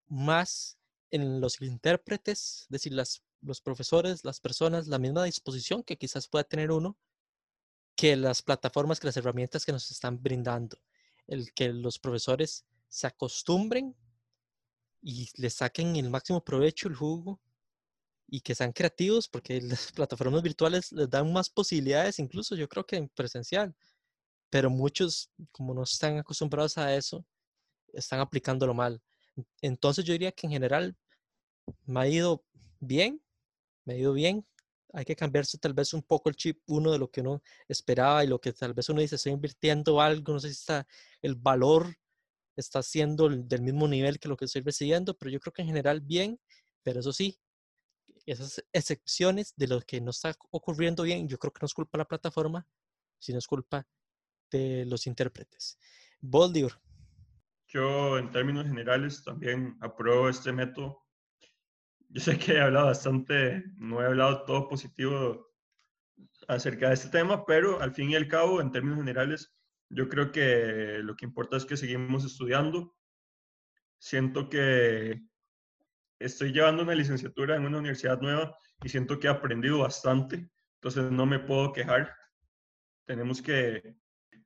más 0.07 0.77
en 1.11 1.41
los 1.41 1.61
intérpretes, 1.61 2.63
es 2.63 2.69
decir, 2.69 2.93
las, 2.93 3.23
los 3.41 3.61
profesores, 3.61 4.23
las 4.23 4.39
personas, 4.39 4.87
la 4.87 4.99
misma 4.99 5.23
disposición 5.23 5.83
que 5.83 5.97
quizás 5.97 6.27
pueda 6.27 6.43
tener 6.43 6.71
uno, 6.71 6.97
que 7.95 8.15
las 8.15 8.41
plataformas, 8.41 8.99
que 8.99 9.07
las 9.07 9.17
herramientas 9.17 9.65
que 9.65 9.71
nos 9.71 9.91
están 9.91 10.21
brindando. 10.21 10.77
El 11.27 11.53
que 11.53 11.69
los 11.73 11.99
profesores 11.99 12.65
se 12.89 13.07
acostumbren 13.07 13.95
y 15.01 15.29
le 15.35 15.49
saquen 15.49 15.95
el 15.95 16.09
máximo 16.09 16.43
provecho, 16.43 16.87
el 16.87 16.95
jugo, 16.95 17.41
y 18.27 18.41
que 18.41 18.55
sean 18.55 18.71
creativos, 18.71 19.27
porque 19.27 19.61
las 19.61 19.91
plataformas 19.91 20.41
virtuales 20.41 20.91
les 20.91 21.09
dan 21.09 21.31
más 21.31 21.49
posibilidades, 21.49 22.19
incluso 22.19 22.55
yo 22.55 22.67
creo 22.67 22.85
que 22.85 22.95
en 22.95 23.09
presencial. 23.09 23.75
Pero 24.49 24.69
muchos, 24.69 25.29
como 25.51 25.73
no 25.73 25.83
están 25.83 26.17
acostumbrados 26.17 26.77
a 26.77 26.95
eso, 26.95 27.25
están 27.93 28.19
aplicándolo 28.19 28.73
mal. 28.73 29.01
Entonces 29.61 30.05
yo 30.05 30.13
diría 30.13 30.31
que 30.31 30.47
en 30.47 30.53
general 30.53 30.97
me 31.85 32.01
ha 32.01 32.07
ido 32.07 32.43
bien, 32.79 33.21
me 33.85 33.93
ha 33.93 33.97
ido 33.97 34.13
bien. 34.13 34.45
Hay 34.93 35.05
que 35.05 35.15
cambiarse 35.15 35.57
tal 35.57 35.73
vez 35.73 35.93
un 35.93 36.03
poco 36.03 36.29
el 36.29 36.35
chip 36.35 36.61
uno 36.67 36.91
de 36.91 36.99
lo 36.99 37.09
que 37.09 37.21
uno 37.21 37.41
esperaba 37.67 38.23
y 38.23 38.27
lo 38.27 38.39
que 38.39 38.53
tal 38.53 38.73
vez 38.73 38.89
uno 38.89 39.01
dice, 39.01 39.15
estoy 39.15 39.31
invirtiendo 39.31 40.01
algo, 40.01 40.33
no 40.33 40.39
sé 40.39 40.49
si 40.49 40.53
está 40.53 40.85
el 41.21 41.35
valor 41.35 41.95
está 42.55 42.81
siendo 42.81 43.29
del 43.29 43.61
mismo 43.61 43.87
nivel 43.87 44.19
que 44.19 44.29
lo 44.29 44.37
que 44.37 44.45
estoy 44.45 44.61
recibiendo, 44.61 45.17
pero 45.17 45.31
yo 45.31 45.39
creo 45.39 45.53
que 45.53 45.61
en 45.61 45.67
general 45.67 46.01
bien, 46.01 46.39
pero 46.83 46.99
eso 46.99 47.13
sí, 47.13 47.39
esas 48.25 48.63
excepciones 48.71 49.53
de 49.55 49.67
lo 49.67 49.81
que 49.81 50.01
no 50.01 50.11
está 50.11 50.33
ocurriendo 50.51 51.03
bien, 51.03 51.27
yo 51.27 51.37
creo 51.37 51.51
que 51.51 51.59
no 51.61 51.65
es 51.65 51.73
culpa 51.73 51.97
de 51.97 52.01
la 52.01 52.07
plataforma, 52.07 52.67
sino 53.19 53.39
es 53.39 53.47
culpa 53.47 53.85
de 54.51 54.85
los 54.85 55.07
intérpretes. 55.07 55.77
Boldior. 56.19 56.79
Yo, 57.67 58.17
en 58.17 58.29
términos 58.31 58.65
generales, 58.65 59.23
también 59.23 59.77
apruebo 59.81 60.27
este 60.27 60.51
método. 60.51 61.05
Yo 62.13 62.19
sé 62.19 62.37
que 62.37 62.53
he 62.53 62.59
hablado 62.59 62.87
bastante, 62.87 63.63
no 63.77 64.01
he 64.01 64.05
hablado 64.05 64.43
todo 64.43 64.67
positivo 64.67 65.47
acerca 66.49 66.89
de 66.89 66.95
este 66.95 67.07
tema, 67.07 67.45
pero 67.45 67.81
al 67.81 67.93
fin 67.93 68.09
y 68.09 68.15
al 68.15 68.27
cabo, 68.27 68.59
en 68.59 68.69
términos 68.69 68.99
generales, 68.99 69.55
yo 69.89 70.09
creo 70.09 70.29
que 70.29 70.99
lo 71.03 71.15
que 71.15 71.23
importa 71.23 71.55
es 71.55 71.63
que 71.63 71.77
seguimos 71.77 72.25
estudiando. 72.25 72.93
Siento 73.97 74.49
que 74.49 75.21
estoy 76.19 76.51
llevando 76.51 76.83
una 76.83 76.95
licenciatura 76.95 77.55
en 77.55 77.65
una 77.65 77.77
universidad 77.77 78.19
nueva 78.19 78.57
y 78.83 78.89
siento 78.89 79.17
que 79.17 79.27
he 79.27 79.29
aprendido 79.29 79.79
bastante, 79.79 80.49
entonces 80.81 81.09
no 81.11 81.25
me 81.25 81.39
puedo 81.39 81.71
quejar. 81.71 82.13
Tenemos 83.05 83.41
que 83.41 83.95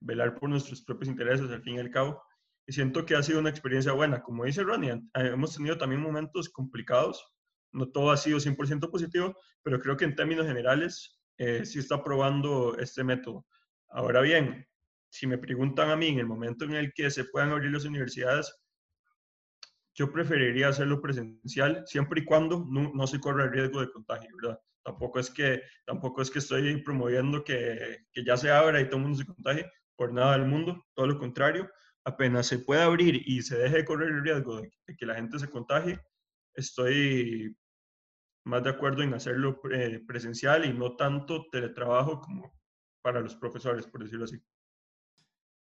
velar 0.02 0.36
por 0.36 0.50
nuestros 0.50 0.84
propios 0.84 1.10
intereses 1.10 1.50
al 1.50 1.64
fin 1.64 1.78
y 1.78 1.80
al 1.80 1.90
cabo. 1.90 2.22
Y 2.68 2.74
siento 2.74 3.08
que 3.08 3.16
ha 3.16 3.24
sido 3.24 3.40
una 3.40 3.50
experiencia 3.50 3.92
buena. 3.92 4.22
Como 4.22 4.46
dice 4.46 4.62
Ronnie, 4.62 5.02
hemos 5.16 5.56
tenido 5.56 5.80
también 5.80 6.02
momentos 6.02 6.50
complicados. 6.50 7.35
No 7.76 7.90
todo 7.90 8.12
ha 8.12 8.18
sido 8.18 8.40
100% 8.40 8.90
positivo, 8.90 9.38
pero 9.62 9.80
creo 9.80 9.98
que 9.98 10.06
en 10.06 10.16
términos 10.16 10.48
generales 10.48 11.20
eh, 11.38 11.66
sí 11.66 11.80
está 11.80 12.04
probando 12.04 12.78
este 12.78 13.04
método. 13.04 13.46
Ahora 13.90 14.22
bien, 14.22 14.66
si 15.10 15.28
me 15.28 15.38
preguntan 15.38 15.90
a 15.90 15.96
mí 15.96 16.08
en 16.08 16.20
el 16.20 16.26
momento 16.26 16.66
en 16.66 16.74
el 16.74 16.94
que 16.94 17.10
se 17.12 17.26
puedan 17.26 17.52
abrir 17.52 17.72
las 17.72 17.86
universidades, 17.86 18.54
yo 19.94 20.12
preferiría 20.12 20.70
hacerlo 20.70 21.02
presencial 21.02 21.84
siempre 21.86 22.22
y 22.22 22.26
cuando 22.26 22.66
no, 22.70 22.92
no 22.94 23.08
se 23.08 23.20
corra 23.20 23.46
el 23.46 23.52
riesgo 23.52 23.80
de 23.80 23.92
contagio, 23.92 24.30
¿verdad? 24.42 24.60
Tampoco 24.84 25.20
es 25.20 25.32
que, 25.32 25.64
tampoco 25.86 26.22
es 26.22 26.30
que 26.30 26.40
estoy 26.40 26.82
promoviendo 26.84 27.44
que, 27.44 28.06
que 28.12 28.24
ya 28.24 28.38
se 28.38 28.52
abra 28.52 28.82
y 28.82 28.86
todo 28.86 28.98
el 28.98 29.04
mundo 29.04 29.18
se 29.18 29.26
contagie, 29.26 29.72
por 29.96 30.14
nada 30.14 30.38
del 30.38 30.48
mundo, 30.48 30.86
todo 30.94 31.08
lo 31.08 31.18
contrario. 31.18 31.70
Apenas 32.04 32.48
se 32.48 32.60
pueda 32.60 32.86
abrir 32.86 33.22
y 33.26 33.42
se 33.42 33.58
deje 33.58 33.78
de 33.78 33.86
correr 33.86 34.10
el 34.10 34.24
riesgo 34.24 34.62
de, 34.62 34.72
que 34.98 35.06
la 35.06 35.16
gente 35.16 35.40
se 35.40 35.50
contagie, 35.50 36.00
estoy 36.54 37.56
más 38.46 38.64
de 38.64 38.70
acuerdo 38.70 39.02
en 39.02 39.14
hacerlo 39.14 39.60
presencial 40.08 40.66
y 40.66 40.74
no 40.74 40.96
tanto 40.96 41.48
teletrabajo 41.50 42.22
como 42.22 42.54
para 43.02 43.20
los 43.20 43.36
profesores, 43.36 43.86
por 43.88 44.04
decirlo 44.04 44.26
así. 44.26 44.40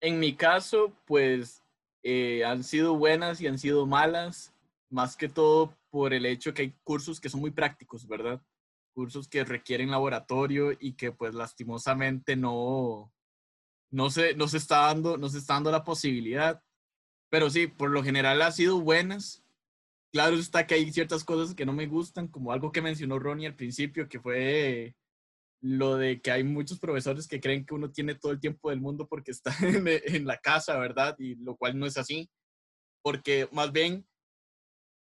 En 0.02 0.20
mi 0.20 0.36
caso, 0.36 0.92
pues 1.06 1.64
eh, 2.04 2.44
han 2.44 2.64
sido 2.64 2.98
buenas 2.98 3.40
y 3.40 3.48
han 3.48 3.58
sido 3.58 3.86
malas, 3.86 4.54
más 4.90 5.16
que 5.16 5.30
todo 5.30 5.78
por 5.90 6.14
el 6.14 6.26
hecho 6.26 6.54
que 6.54 6.64
hay 6.64 6.76
cursos 6.84 7.22
que 7.22 7.30
son 7.30 7.40
muy 7.42 7.52
prácticos, 7.52 8.08
¿verdad? 8.08 8.42
Cursos 8.94 9.28
que 9.28 9.44
requieren 9.44 9.92
laboratorio 9.92 10.72
y 10.78 10.94
que 10.94 11.12
pues 11.12 11.34
lastimosamente 11.36 12.36
no, 12.36 13.14
no 13.92 14.10
se, 14.10 14.36
no 14.36 14.48
se, 14.48 14.58
está 14.58 14.88
dando, 14.88 15.18
no 15.18 15.30
se 15.30 15.38
está 15.38 15.54
dando 15.54 15.72
la 15.72 15.84
posibilidad. 15.84 16.62
Pero 17.30 17.50
sí, 17.50 17.68
por 17.68 17.92
lo 17.92 18.04
general 18.04 18.42
ha 18.42 18.52
sido 18.52 18.80
buenas. 18.80 19.43
Claro 20.14 20.36
está 20.36 20.68
que 20.68 20.76
hay 20.76 20.94
ciertas 20.94 21.24
cosas 21.24 21.56
que 21.56 21.66
no 21.66 21.74
me 21.74 21.88
gustan, 21.88 22.28
como 22.28 22.52
algo 22.52 22.72
que 22.72 22.84
mencionó 22.84 23.18
Ronnie 23.18 23.48
al 23.48 23.56
principio, 23.56 24.08
que 24.08 24.20
fue 24.20 24.96
lo 25.60 25.98
de 25.98 26.22
que 26.22 26.30
hay 26.30 26.44
muchos 26.44 26.78
profesores 26.78 27.28
que 27.28 27.42
creen 27.42 27.66
que 27.66 27.74
uno 27.74 27.92
tiene 27.92 28.14
todo 28.14 28.32
el 28.32 28.40
tiempo 28.40 28.70
del 28.70 28.80
mundo 28.80 29.08
porque 29.08 29.32
está 29.32 29.52
en, 29.62 30.28
la 30.28 30.38
casa, 30.38 30.78
¿verdad? 30.78 31.16
Y 31.18 31.36
lo 31.38 31.56
cual 31.58 31.80
no 31.80 31.88
es 31.88 31.98
así, 31.98 32.30
porque 33.02 33.50
más 33.52 33.72
bien 33.72 34.08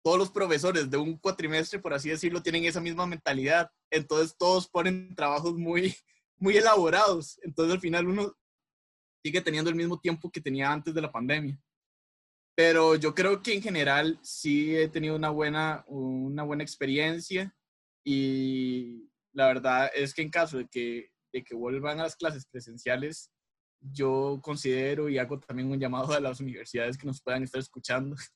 todos 0.04 0.18
los 0.18 0.30
profesores 0.30 0.90
de 0.90 0.98
un 0.98 1.16
cuatrimestre, 1.16 1.78
por 1.78 1.94
así 1.94 2.10
decirlo, 2.10 2.42
tienen 2.42 2.66
esa 2.66 2.80
misma 2.82 3.06
mentalidad. 3.06 3.70
Entonces 3.90 4.36
todos 4.36 4.68
ponen 4.68 5.14
trabajos 5.14 5.56
muy, 5.56 5.94
muy 6.36 6.58
elaborados. 6.58 7.40
Entonces 7.42 7.72
al 7.72 7.80
final 7.80 8.08
uno 8.08 8.34
sigue 9.24 9.40
teniendo 9.40 9.70
el 9.70 9.76
mismo 9.76 9.98
tiempo 9.98 10.30
que 10.30 10.42
tenía 10.42 10.70
antes 10.70 10.92
de 10.92 11.00
la 11.00 11.10
pandemia. 11.10 11.58
Pero 12.58 12.96
yo 12.96 13.14
creo 13.14 13.40
que 13.40 13.54
en 13.54 13.62
general 13.62 14.18
sí 14.20 14.76
he 14.76 14.88
tenido 14.88 15.14
una 15.14 15.30
buena, 15.30 15.84
una 15.86 16.42
buena 16.42 16.64
experiencia 16.64 17.54
y 18.04 19.08
la 19.32 19.46
verdad 19.46 19.88
es 19.94 20.12
que 20.12 20.22
en 20.22 20.30
caso 20.30 20.58
de 20.58 20.66
que, 20.66 21.12
de 21.32 21.44
que 21.44 21.54
vuelvan 21.54 22.00
a 22.00 22.02
las 22.02 22.16
clases 22.16 22.46
presenciales, 22.46 23.30
yo 23.80 24.40
considero 24.42 25.08
y 25.08 25.18
hago 25.18 25.38
también 25.38 25.70
un 25.70 25.78
llamado 25.78 26.12
a 26.12 26.18
las 26.18 26.40
universidades 26.40 26.98
que 26.98 27.06
nos 27.06 27.22
puedan 27.22 27.44
estar 27.44 27.60
escuchando, 27.60 28.16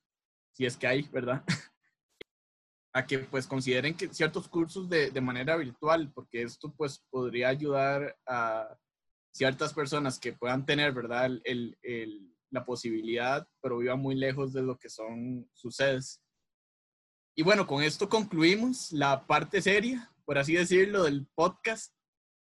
si 0.53 0.67
es 0.67 0.77
que 0.77 0.87
hay, 0.87 1.03
¿verdad? 1.11 1.43
a 2.95 3.05
que 3.05 3.19
pues 3.19 3.49
consideren 3.49 3.97
que 3.97 4.15
ciertos 4.15 4.47
cursos 4.47 4.89
de, 4.89 5.11
de, 5.11 5.21
manera 5.21 5.57
virtual, 5.57 6.13
porque 6.15 6.43
esto 6.43 6.73
pues 6.77 7.05
podría 7.11 7.49
ayudar 7.49 8.17
a 8.25 8.79
ciertas 9.33 9.75
personas 9.75 10.21
que 10.21 10.33
puedan 10.33 10.65
tener, 10.65 10.93
¿verdad? 10.93 11.27
El, 11.43 11.77
el, 11.83 12.33
la 12.53 12.65
posibilidad, 12.65 13.47
pero 13.61 13.79
vivan 13.79 14.01
muy 14.01 14.15
lejos 14.15 14.53
de 14.53 14.63
lo 14.63 14.79
que 14.79 14.89
son 14.89 15.49
sus 15.53 15.75
sedes. 15.75 16.23
Y 17.35 17.43
bueno, 17.43 17.67
con 17.67 17.83
esto 17.83 18.09
concluimos 18.09 18.93
la 18.93 19.27
parte 19.27 19.61
seria 19.61 20.13
por 20.25 20.39
así 20.39 20.55
decirlo, 20.55 21.05
del 21.05 21.27
podcast. 21.35 21.95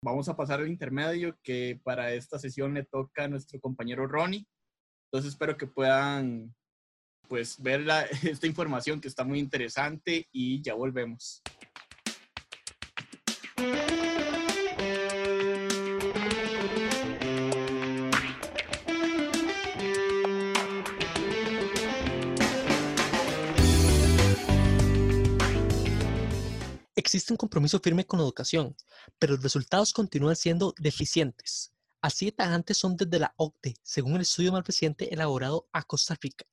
Vamos 0.04 0.30
a 0.30 0.36
pasar 0.36 0.60
al 0.60 0.68
intermedio 0.68 1.38
que 1.44 1.80
para 1.84 2.14
esta 2.14 2.40
sesión 2.40 2.74
le 2.74 2.84
toca 2.84 3.26
a 3.26 3.28
nuestro 3.28 3.60
compañero 3.60 4.08
Ronnie. 4.08 4.48
Entonces 5.08 5.34
espero 5.34 5.58
que 5.58 5.68
puedan 5.68 6.54
pues 7.28 7.62
ver 7.62 7.86
esta 8.24 8.48
información 8.48 9.00
que 9.00 9.08
está 9.08 9.24
muy 9.24 9.40
interesante 9.40 10.28
y 10.32 10.62
ya 10.62 10.74
volvemos. 10.74 11.42
Existe 27.04 27.34
un 27.34 27.38
compromiso 27.38 27.80
firme 27.80 28.06
con 28.06 28.20
la 28.20 28.26
educación, 28.26 28.78
pero 29.18 29.34
los 29.34 29.42
resultados 29.42 29.92
continúan 29.92 30.36
siendo 30.36 30.76
deficientes. 30.78 31.74
Así 32.00 32.26
de 32.26 32.32
tajantes 32.32 32.78
son 32.78 32.96
desde 32.96 33.18
la 33.18 33.34
OCDE, 33.38 33.74
según 33.82 34.18
el 34.18 34.22
estudio 34.22 34.52
más 34.52 34.64
reciente 34.64 35.12
elaborado 35.12 35.68
a 35.74 35.82
Costa 35.82 36.16
Rica. 36.22 36.46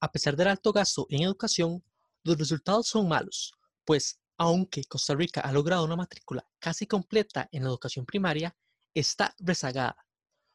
A 0.00 0.10
pesar 0.10 0.34
del 0.34 0.48
alto 0.48 0.72
gasto 0.72 1.06
en 1.10 1.22
educación, 1.22 1.84
los 2.24 2.36
resultados 2.38 2.88
son 2.88 3.06
malos, 3.06 3.52
pues 3.84 4.18
aunque 4.36 4.82
Costa 4.82 5.14
Rica 5.14 5.42
ha 5.42 5.52
logrado 5.52 5.84
una 5.84 5.94
matrícula 5.94 6.44
casi 6.58 6.88
completa 6.88 7.48
en 7.52 7.62
la 7.62 7.68
educación 7.68 8.04
primaria, 8.04 8.56
está 8.92 9.32
rezagada, 9.38 9.96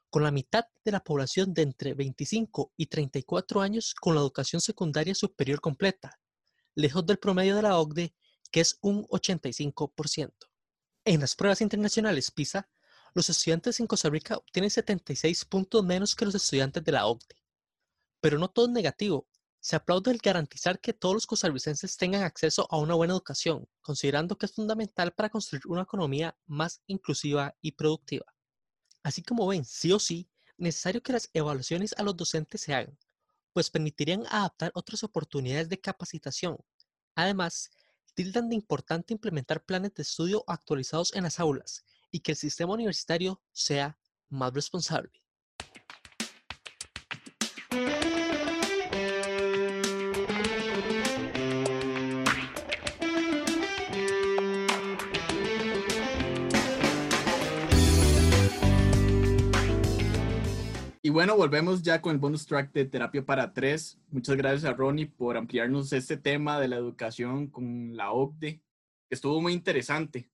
con 0.10 0.22
la 0.22 0.32
mitad 0.32 0.66
de 0.84 0.92
la 0.92 1.00
población 1.00 1.54
de 1.54 1.62
entre 1.62 1.94
25 1.94 2.74
y 2.76 2.88
34 2.88 3.62
años 3.62 3.94
con 3.94 4.16
la 4.16 4.20
educación 4.20 4.60
secundaria 4.60 5.16
superior 5.16 5.62
completa, 5.62 6.20
lejos 6.76 7.06
del 7.06 7.20
promedio 7.20 7.56
de 7.56 7.62
la 7.62 7.80
OCDE 7.80 8.14
que 8.50 8.62
es 8.62 8.78
un 8.82 9.06
85%. 9.08 10.32
En 11.06 11.22
las 11.22 11.36
pruebas 11.36 11.62
internacionales 11.62 12.32
PISA, 12.32 12.70
los 13.14 13.30
estudiantes 13.30 13.80
en 13.80 13.88
Costa 13.88 14.10
Rica 14.10 14.38
obtienen 14.38 14.70
76 14.70 15.46
puntos 15.46 15.84
menos 15.84 16.16
que 16.16 16.26
los 16.26 16.36
estudiantes 16.36 16.84
de 16.84 16.92
la 16.92 17.08
OCDE. 17.08 17.36
Pero 18.22 18.38
no 18.38 18.50
todo 18.50 18.66
es 18.66 18.72
negativo. 18.72 19.28
Se 19.60 19.76
aplaude 19.76 20.12
el 20.12 20.20
garantizar 20.20 20.80
que 20.80 20.94
todos 20.94 21.16
los 21.16 21.28
costarricenses 21.28 21.98
tengan 21.98 22.24
acceso 22.24 22.68
a 22.70 22.78
una 22.78 22.94
buena 22.94 23.14
educación, 23.14 23.68
considerando 23.82 24.38
que 24.38 24.46
es 24.46 24.54
fundamental 24.54 25.14
para 25.14 25.30
construir 25.30 25.64
una 25.68 25.82
economía 25.84 26.38
más 26.46 26.82
inclusiva 26.88 27.56
y 27.62 27.72
productiva. 27.72 28.26
Así 29.04 29.24
como 29.24 29.48
ven, 29.48 29.66
sí 29.66 29.92
o 29.92 30.00
sí, 30.00 30.30
necesario 30.58 31.02
que 31.02 31.14
las 31.14 31.30
evaluaciones 31.34 31.96
a 31.98 32.04
los 32.04 32.16
docentes 32.16 32.62
se 32.62 32.74
hagan, 32.74 32.98
pues 33.54 33.70
permitirían 33.70 34.26
adaptar 34.30 34.72
otras 34.76 35.04
oportunidades 35.04 35.70
de 35.70 35.80
capacitación. 35.80 36.58
Además, 37.16 37.72
tildan 38.18 38.50
de 38.50 38.56
importante 38.56 39.14
implementar 39.14 39.64
planes 39.64 39.94
de 39.94 40.02
estudio 40.02 40.44
actualizados 40.48 41.14
en 41.14 41.22
las 41.22 41.40
aulas 41.40 41.86
y 42.10 42.22
que 42.22 42.32
el 42.32 42.36
sistema 42.36 42.74
universitario 42.74 43.44
sea 43.52 44.00
más 44.28 44.52
responsable. 44.56 45.12
Bueno, 61.18 61.36
volvemos 61.36 61.82
ya 61.82 62.00
con 62.00 62.12
el 62.12 62.20
bonus 62.20 62.46
track 62.46 62.72
de 62.74 62.86
Terapia 62.86 63.26
para 63.26 63.52
Tres. 63.52 63.98
Muchas 64.12 64.38
gracias 64.38 64.66
a 64.66 64.74
Ronnie 64.76 65.08
por 65.08 65.36
ampliarnos 65.36 65.92
este 65.92 66.16
tema 66.16 66.60
de 66.60 66.68
la 66.68 66.76
educación 66.76 67.48
con 67.48 67.98
la 67.98 68.12
OCDE, 68.12 68.62
estuvo 69.10 69.42
muy 69.42 69.54
interesante. 69.54 70.30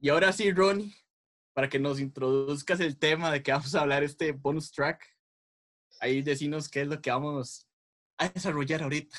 Y 0.00 0.08
ahora 0.08 0.32
sí, 0.32 0.50
Ronnie, 0.52 0.94
para 1.52 1.68
que 1.68 1.78
nos 1.78 2.00
introduzcas 2.00 2.80
el 2.80 2.96
tema 2.96 3.30
de 3.30 3.42
que 3.42 3.52
vamos 3.52 3.74
a 3.74 3.82
hablar 3.82 4.04
este 4.04 4.32
bonus 4.32 4.72
track, 4.72 5.06
ahí 6.00 6.22
decinos 6.22 6.70
qué 6.70 6.80
es 6.80 6.88
lo 6.88 6.98
que 7.02 7.10
vamos 7.10 7.68
a 8.16 8.30
desarrollar 8.30 8.84
ahorita. 8.84 9.18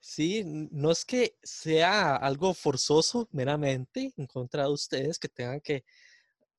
Sí, 0.00 0.44
no 0.46 0.92
es 0.92 1.04
que 1.04 1.36
sea 1.42 2.16
algo 2.16 2.54
forzoso 2.54 3.28
meramente 3.32 4.14
en 4.16 4.26
contra 4.26 4.62
de 4.62 4.72
ustedes 4.72 5.18
que 5.18 5.28
tengan 5.28 5.60
que 5.60 5.84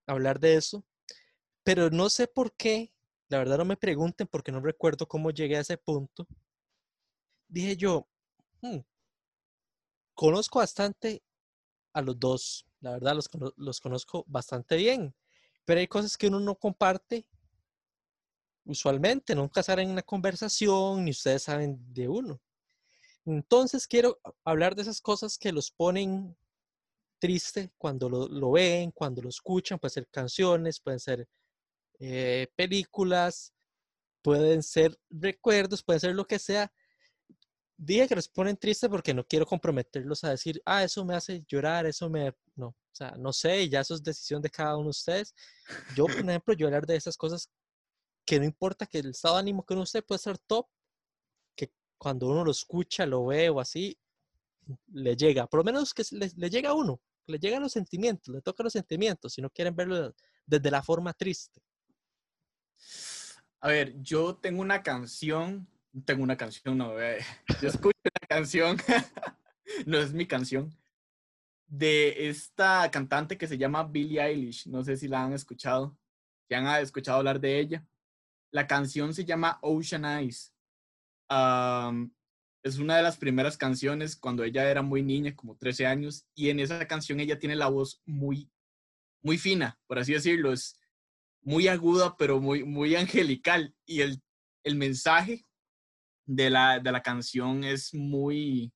hablar 0.06 0.40
de 0.40 0.58
eso, 0.58 0.86
pero 1.64 1.90
no 1.90 2.12
sé 2.12 2.28
por 2.28 2.56
qué, 2.56 2.93
la 3.34 3.40
verdad 3.40 3.58
no 3.58 3.66
me 3.66 3.78
pregunten 3.78 4.28
porque 4.28 4.52
no 4.52 4.60
recuerdo 4.60 5.08
cómo 5.08 5.32
llegué 5.32 5.58
a 5.58 5.62
ese 5.62 5.76
punto. 5.76 6.28
Dije 7.48 7.76
yo, 7.76 8.08
hmm, 8.62 8.78
conozco 10.14 10.60
bastante 10.60 11.24
a 11.94 12.04
los 12.04 12.20
dos, 12.20 12.68
la 12.80 12.92
verdad 12.92 13.16
los, 13.16 13.28
los 13.58 13.80
conozco 13.80 14.24
bastante 14.28 14.76
bien, 14.76 15.16
pero 15.66 15.80
hay 15.80 15.88
cosas 15.88 16.16
que 16.16 16.28
uno 16.28 16.40
no 16.40 16.54
comparte 16.54 17.28
usualmente, 18.66 19.34
nunca 19.34 19.64
salen 19.64 19.88
en 19.88 19.94
una 19.94 20.04
conversación, 20.04 21.04
ni 21.04 21.10
ustedes 21.10 21.42
saben 21.42 21.92
de 21.92 22.08
uno. 22.08 22.40
Entonces 23.26 23.88
quiero 23.88 24.20
hablar 24.44 24.76
de 24.76 24.84
esas 24.84 25.02
cosas 25.02 25.40
que 25.40 25.52
los 25.52 25.72
ponen 25.72 26.38
triste 27.18 27.72
cuando 27.80 28.10
lo, 28.10 28.52
ven, 28.52 28.92
cuando 28.92 29.24
lo 29.24 29.30
escuchan, 29.30 29.80
pueden 29.80 29.94
ser 29.94 30.08
canciones, 30.10 30.80
pueden 30.80 31.00
ser 31.00 31.28
eh, 32.00 32.48
películas, 32.56 33.54
pueden 34.22 34.64
ser 34.64 34.98
recuerdos, 35.10 35.84
pueden 35.84 36.00
ser 36.00 36.16
lo 36.16 36.26
que 36.26 36.40
sea. 36.40 36.72
Dije 37.78 38.08
que 38.08 38.16
los 38.16 38.30
ponen 38.30 38.58
triste 38.58 38.90
porque 38.90 39.14
no 39.14 39.26
quiero 39.26 39.46
comprometerlos 39.46 40.24
a 40.24 40.30
decir, 40.30 40.62
ah, 40.66 40.84
eso 40.84 41.04
me 41.06 41.16
hace 41.16 41.44
llorar, 41.48 41.86
eso 41.86 42.10
me... 42.10 42.34
No, 42.56 42.68
o 42.68 42.96
sea, 42.96 43.12
no 43.18 43.34
sé, 43.34 43.68
ya 43.70 43.82
eso 43.82 43.96
es 43.96 44.04
decisión 44.04 44.42
de 44.42 44.50
cada 44.50 44.78
uno 44.78 44.86
de 44.86 44.92
ustedes. 44.92 45.34
Yo, 45.96 46.06
por 46.06 46.16
ejemplo, 46.16 46.56
hablar 46.66 46.86
de 46.86 46.96
esas 46.96 47.18
cosas 47.18 47.50
que 48.26 48.40
no 48.40 48.46
importa 48.46 48.86
que 48.86 49.00
el 49.00 49.10
estado 49.10 49.36
de 49.36 49.42
ánimo 49.42 49.66
que 49.66 49.74
uno 49.74 49.84
esté 49.84 50.02
puede 50.02 50.20
ser 50.20 50.38
top, 50.38 50.68
que 51.56 51.74
cuando 51.98 52.28
uno 52.28 52.46
lo 52.46 52.52
escucha, 52.52 53.06
lo 53.06 53.26
ve 53.26 53.50
o 53.50 53.60
así, 53.60 53.98
le 54.94 55.16
llega, 55.18 55.48
por 55.48 55.60
lo 55.60 55.64
menos 55.66 55.94
que 55.94 56.04
le, 56.12 56.32
le 56.36 56.50
llega 56.50 56.70
a 56.70 56.74
uno, 56.74 57.02
le 57.28 57.40
llegan 57.40 57.64
los 57.64 57.74
sentimientos, 57.74 58.34
le 58.34 58.42
toca 58.42 58.64
los 58.64 58.74
sentimientos, 58.74 59.34
si 59.34 59.42
no 59.42 59.50
quieren 59.50 59.76
verlo 59.76 60.14
desde 60.46 60.72
la 60.72 60.84
forma 60.84 61.14
triste. 61.14 61.62
A 63.60 63.70
ver, 63.70 63.94
yo 64.02 64.36
tengo 64.36 64.62
una 64.62 64.84
canción, 64.84 65.68
tengo 66.06 66.24
una 66.24 66.36
canción, 66.36 66.78
no, 66.78 66.94
yo 67.62 67.68
escucho 67.70 67.98
una 68.04 68.28
canción, 68.28 68.78
no 69.86 69.98
es 70.00 70.14
mi 70.14 70.26
canción, 70.26 70.76
de 71.74 72.30
esta 72.30 72.92
cantante 72.92 73.38
que 73.38 73.48
se 73.48 73.58
llama 73.58 73.84
Billie 73.84 74.22
Eilish, 74.22 74.68
no 74.68 74.84
sé 74.84 74.96
si 74.96 75.08
la 75.08 75.24
han 75.24 75.34
escuchado, 75.34 75.98
si 76.48 76.54
han 76.54 76.68
escuchado 76.82 77.18
hablar 77.18 77.40
de 77.40 77.60
ella. 77.60 77.88
La 78.52 78.68
canción 78.68 79.14
se 79.14 79.26
llama 79.26 79.58
Ocean 79.62 80.06
Eyes. 80.06 80.54
es 82.64 82.78
una 82.78 82.98
de 82.98 83.04
las 83.04 83.18
primeras 83.18 83.58
canciones 83.58 84.16
cuando 84.16 84.44
ella 84.44 84.70
era 84.70 84.84
muy 84.84 85.02
niña, 85.02 85.36
como 85.36 85.58
13 85.58 85.88
años, 85.88 86.28
y 86.36 86.50
en 86.50 86.60
esa 86.60 86.88
canción 86.88 87.20
ella 87.20 87.40
tiene 87.40 87.56
la 87.56 87.70
voz 87.70 88.04
muy, 88.06 88.52
muy 89.24 89.40
fina, 89.40 89.80
por 89.88 89.98
así 89.98 90.14
decirlo, 90.14 90.54
es 90.54 90.80
muy 91.44 91.68
aguda, 91.68 92.16
pero 92.18 92.40
muy, 92.40 92.64
muy 92.64 92.96
angelical, 92.96 93.76
y 93.86 94.02
el, 94.02 94.22
el 94.64 94.76
mensaje 94.76 95.46
de 96.26 96.50
la, 96.50 96.80
de 96.80 96.92
la 96.92 97.02
canción 97.02 97.64
es 97.64 97.94
muy, 97.94 98.72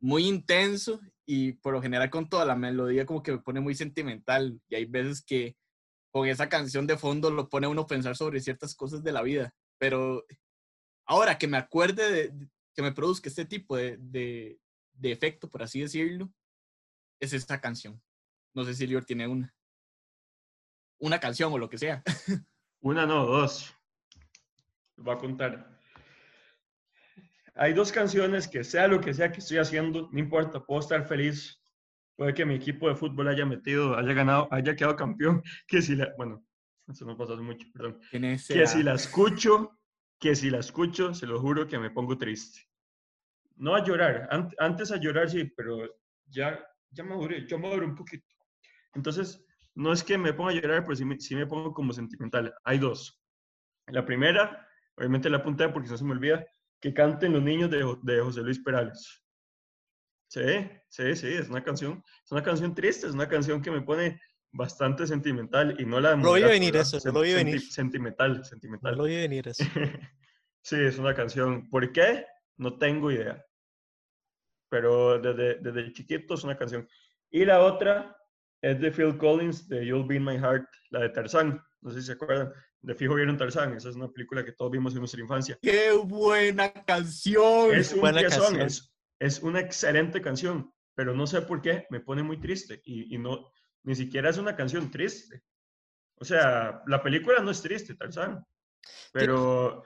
muy 0.00 0.26
intenso 0.26 1.00
y 1.24 1.52
por 1.52 1.72
lo 1.72 1.82
general 1.82 2.10
con 2.10 2.28
toda 2.28 2.44
la 2.44 2.54
melodía 2.54 3.06
como 3.06 3.22
que 3.22 3.32
me 3.32 3.38
pone 3.38 3.60
muy 3.60 3.74
sentimental 3.74 4.60
y 4.68 4.76
hay 4.76 4.84
veces 4.84 5.22
que 5.22 5.56
con 6.12 6.28
esa 6.28 6.48
canción 6.48 6.86
de 6.86 6.96
fondo 6.96 7.30
lo 7.30 7.48
pone 7.48 7.66
uno 7.66 7.82
a 7.82 7.86
pensar 7.86 8.16
sobre 8.16 8.40
ciertas 8.40 8.74
cosas 8.74 9.02
de 9.02 9.12
la 9.12 9.22
vida. 9.22 9.54
Pero 9.78 10.24
ahora 11.06 11.36
que 11.38 11.48
me 11.48 11.58
acuerde 11.58 12.10
de, 12.10 12.48
que 12.74 12.82
me 12.82 12.92
produzca 12.92 13.28
este 13.28 13.44
tipo 13.44 13.76
de, 13.76 13.96
de, 13.98 14.58
de, 14.92 15.12
efecto, 15.12 15.50
por 15.50 15.62
así 15.62 15.80
decirlo, 15.80 16.32
es 17.20 17.32
esta 17.32 17.60
canción. 17.60 18.00
No 18.54 18.64
sé 18.64 18.74
si 18.74 18.86
Lior 18.86 19.04
tiene 19.04 19.26
una. 19.26 19.54
Una 20.98 21.20
canción 21.20 21.52
o 21.52 21.58
lo 21.58 21.68
que 21.68 21.78
sea. 21.78 22.02
Una, 22.80 23.06
no, 23.06 23.26
dos. 23.26 23.74
Voy 24.96 25.14
a 25.14 25.18
contar. 25.18 25.78
Hay 27.54 27.72
dos 27.72 27.92
canciones 27.92 28.48
que 28.48 28.64
sea 28.64 28.86
lo 28.86 29.00
que 29.00 29.14
sea 29.14 29.32
que 29.32 29.40
estoy 29.40 29.58
haciendo, 29.58 30.08
no 30.12 30.18
importa, 30.18 30.64
puedo 30.64 30.80
estar 30.80 31.06
feliz 31.06 31.60
puede 32.16 32.34
que 32.34 32.44
mi 32.44 32.54
equipo 32.54 32.88
de 32.88 32.96
fútbol 32.96 33.28
haya 33.28 33.46
metido, 33.46 33.96
haya 33.96 34.12
ganado, 34.12 34.48
haya 34.50 34.74
quedado 34.74 34.96
campeón, 34.96 35.42
que 35.68 35.82
si 35.82 35.94
la, 35.94 36.12
bueno, 36.16 36.44
eso 36.88 37.04
no 37.04 37.16
pasa 37.16 37.36
mucho, 37.36 37.66
perdón, 37.72 38.00
que 38.10 38.66
si 38.66 38.82
la 38.82 38.94
escucho, 38.94 39.78
que 40.18 40.34
si 40.34 40.50
la 40.50 40.58
escucho, 40.58 41.14
se 41.14 41.26
lo 41.26 41.40
juro 41.40 41.66
que 41.66 41.78
me 41.78 41.90
pongo 41.90 42.16
triste. 42.16 42.60
No 43.56 43.74
a 43.74 43.84
llorar, 43.84 44.28
antes 44.58 44.92
a 44.92 44.96
llorar 44.96 45.30
sí, 45.30 45.44
pero 45.56 45.88
ya, 46.26 46.62
ya 46.90 47.04
maduré, 47.04 47.46
yo 47.46 47.58
maduré 47.58 47.86
un 47.86 47.94
poquito. 47.94 48.26
Entonces, 48.94 49.45
no 49.76 49.92
es 49.92 50.02
que 50.02 50.16
me 50.18 50.32
ponga 50.32 50.50
a 50.50 50.54
llorar, 50.54 50.84
pero 50.84 50.96
sí 50.96 51.04
me, 51.04 51.20
sí 51.20 51.36
me 51.36 51.46
pongo 51.46 51.72
como 51.72 51.92
sentimental. 51.92 52.52
Hay 52.64 52.78
dos. 52.78 53.22
La 53.88 54.04
primera, 54.04 54.66
obviamente 54.96 55.30
la 55.30 55.36
apunté 55.36 55.68
porque 55.68 55.90
no 55.90 55.98
se 55.98 56.04
me 56.04 56.12
olvida, 56.12 56.44
que 56.80 56.94
canten 56.94 57.34
los 57.34 57.42
niños 57.42 57.70
de, 57.70 57.96
de 58.02 58.20
José 58.20 58.40
Luis 58.40 58.58
Perales. 58.58 59.22
Sí, 60.28 60.68
sí, 60.88 61.14
sí, 61.14 61.28
es 61.28 61.48
una 61.48 61.62
canción, 61.62 62.02
es 62.24 62.32
una 62.32 62.42
canción 62.42 62.74
triste, 62.74 63.06
es 63.06 63.12
una 63.12 63.28
canción 63.28 63.62
que 63.62 63.70
me 63.70 63.82
pone 63.82 64.18
bastante 64.50 65.06
sentimental 65.06 65.76
y 65.78 65.84
no 65.84 66.00
la... 66.00 66.16
No 66.16 66.36
lo 66.36 66.46
a 66.46 66.48
venir 66.48 66.74
eso, 66.74 66.98
lo 67.12 67.20
a 67.20 67.22
venir. 67.22 67.60
Sentimental, 67.60 68.44
sentimental. 68.44 68.96
Lo 68.96 69.04
a 69.04 69.08
venir 69.08 69.46
eso. 69.46 69.62
sí, 70.62 70.76
es 70.76 70.98
una 70.98 71.14
canción. 71.14 71.68
¿Por 71.68 71.92
qué? 71.92 72.24
No 72.56 72.78
tengo 72.78 73.12
idea. 73.12 73.44
Pero 74.70 75.20
desde, 75.20 75.56
desde 75.56 75.92
chiquito 75.92 76.34
es 76.34 76.44
una 76.44 76.56
canción. 76.56 76.88
Y 77.30 77.44
la 77.44 77.60
otra 77.60 78.16
es 78.62 78.80
de 78.80 78.90
Phil 78.90 79.16
Collins, 79.18 79.68
de 79.68 79.86
You'll 79.86 80.06
Be 80.06 80.16
in 80.16 80.24
My 80.24 80.36
Heart, 80.36 80.66
la 80.90 81.00
de 81.00 81.08
Tarzán. 81.10 81.62
No 81.80 81.90
sé 81.90 82.00
si 82.00 82.06
se 82.06 82.12
acuerdan. 82.12 82.52
De 82.80 82.94
fijo 82.94 83.14
vieron 83.14 83.36
Tarzán. 83.36 83.74
Esa 83.76 83.90
es 83.90 83.96
una 83.96 84.08
película 84.08 84.44
que 84.44 84.52
todos 84.52 84.70
vimos 84.70 84.92
en 84.94 85.00
nuestra 85.00 85.20
infancia. 85.20 85.58
¡Qué 85.60 85.92
buena 85.92 86.72
canción! 86.72 87.74
Es 87.74 87.92
un 87.92 88.00
buena 88.00 88.22
canción. 88.22 88.60
Es, 88.60 88.96
es 89.18 89.42
una 89.42 89.60
excelente 89.60 90.20
canción, 90.20 90.72
pero 90.94 91.14
no 91.14 91.26
sé 91.26 91.42
por 91.42 91.62
qué 91.62 91.86
me 91.90 92.00
pone 92.00 92.22
muy 92.22 92.38
triste 92.38 92.80
y, 92.84 93.16
no, 93.18 93.50
ni 93.84 93.94
siquiera 93.94 94.30
es 94.30 94.38
una 94.38 94.56
canción 94.56 94.90
triste. 94.90 95.42
O 96.16 96.24
sea, 96.24 96.82
la 96.86 97.02
película 97.02 97.40
no 97.40 97.50
es 97.50 97.62
triste, 97.62 97.94
Tarzán, 97.94 98.44
pero 99.12 99.84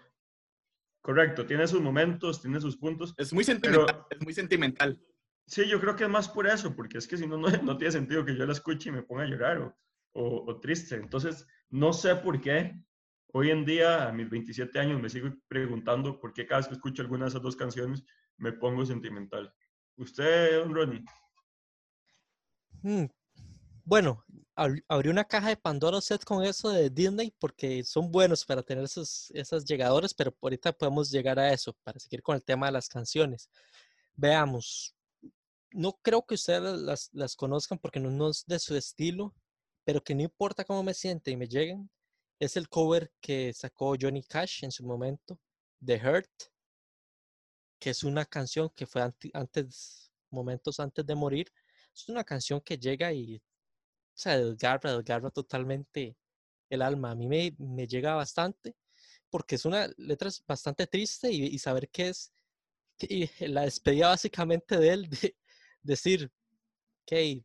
correcto, 1.02 1.46
tiene 1.46 1.66
sus 1.66 1.80
momentos, 1.80 2.40
tiene 2.40 2.60
sus 2.60 2.77
puntos. 2.77 3.14
Es 3.16 3.33
muy 3.33 3.44
sentimental, 3.44 4.04
es 4.10 4.21
muy 4.21 4.33
sentimental. 4.33 5.00
Sí, 5.51 5.67
yo 5.67 5.81
creo 5.81 5.96
que 5.96 6.05
es 6.05 6.11
más 6.11 6.29
por 6.29 6.46
eso, 6.46 6.77
porque 6.77 6.98
es 6.98 7.09
que 7.09 7.17
si 7.17 7.27
no, 7.27 7.37
no, 7.37 7.77
tiene 7.77 7.90
sentido 7.90 8.25
que 8.25 8.37
yo 8.37 8.46
la 8.46 8.53
escuche 8.53 8.88
y 8.88 8.92
me 8.92 9.03
ponga 9.03 9.25
a 9.25 9.27
llorar 9.27 9.59
o, 9.59 9.75
o 10.46 10.61
triste. 10.61 10.94
Entonces, 10.94 11.44
no 11.71 11.92
sé 11.92 12.15
por 12.15 12.40
qué 12.40 12.81
hoy 13.33 13.51
en 13.51 13.65
día, 13.65 14.09
a 14.09 14.13
mis 14.13 14.31
27 14.31 14.79
años, 14.79 15.01
me 15.01 15.11
sigo 15.11 15.29
preguntando 15.48 16.21
por 16.21 16.33
qué 16.33 16.46
cada 16.46 16.61
vez 16.61 16.69
que 16.69 16.75
escucho 16.75 17.03
alguna 17.03 17.25
de 17.25 17.31
esas 17.31 17.42
dos 17.42 17.57
canciones 17.57 18.05
me 18.37 18.53
pongo 18.53 18.87
sentimental. 18.87 19.53
¿Usted, 19.96 20.61
don 20.61 20.73
Ronnie? 20.73 21.05
Mm, 22.83 23.07
bueno, 23.85 24.25
abrí 24.55 25.11
una 25.11 25.25
caja 25.25 25.48
de 25.48 25.57
Pandora 25.57 26.01
set 26.01 26.23
con 26.25 26.44
eso 26.44 26.71
de 26.71 26.90
Disney 26.90 27.35
porque 27.40 27.83
son 27.83 28.13
buenos 28.13 28.44
para 28.44 28.63
tener 28.63 28.85
esos, 28.85 29.33
esas 29.35 29.65
llegadores, 29.65 30.15
pero 30.15 30.33
ahorita 30.40 30.73
podemos 30.73 31.11
llegar 31.11 31.40
a 31.40 31.53
eso 31.53 31.77
para 31.83 31.98
seguir 31.98 32.23
con 32.23 32.37
el 32.37 32.44
tema 32.44 32.67
de 32.67 32.73
las 32.73 32.88
canciones. 32.88 33.51
Veamos, 34.15 34.94
no 35.73 35.98
creo 36.02 36.25
que 36.27 36.35
ustedes 36.35 36.62
las, 36.62 37.10
las 37.12 37.37
conozcan 37.37 37.79
porque 37.79 38.00
no, 38.00 38.31
es 38.31 38.44
de 38.46 38.58
su 38.58 38.77
estilo, 38.77 39.35
pero 39.85 40.02
que 40.02 40.14
no 40.14 40.23
importa 40.23 40.64
cómo 40.64 40.83
me 40.83 40.94
siente 40.94 41.31
y 41.31 41.37
me 41.37 41.46
lleguen, 41.46 41.90
es 42.38 42.56
el 42.56 42.68
cover 42.68 43.12
que 43.21 43.52
sacó 43.52 43.96
Johnny 44.00 44.23
Cash 44.23 44.64
en 44.64 44.73
su 44.73 44.85
momento, 44.85 45.38
The 45.85 45.96
Hurt, 45.96 46.31
que 47.79 47.90
es 47.90 48.04
una 48.04 48.25
canción 48.25 48.71
que 48.71 48.87
fue 48.87 49.02
antes, 49.33 50.10
momentos 50.31 50.81
antes 50.81 51.04
de 51.06 51.14
morir. 51.14 51.52
Es 51.94 52.08
una 52.08 52.25
canción 52.25 52.60
que 52.60 52.79
llega 52.79 53.12
y 53.12 53.42
se 54.14 54.31
desgarra, 54.31 54.96
desgarra 54.96 55.31
totalmente 55.31 56.16
el 56.68 56.83
alma. 56.83 57.12
A 57.12 57.14
mí 57.14 57.27
me, 57.27 57.54
me 57.58 57.87
llega 57.87 58.14
bastante 58.14 58.77
porque 59.31 59.54
es 59.54 59.64
una 59.64 59.88
letra 59.96 60.31
bastante 60.46 60.87
triste 60.87 61.31
y, 61.33 61.58
saber 61.58 61.88
que 61.88 62.08
es 62.08 62.33
la 63.40 63.62
despedida 63.62 64.08
básicamente 64.08 64.77
de 64.77 64.88
él, 64.90 65.10
de, 65.10 65.37
decir, 65.83 66.31
que 67.06 67.44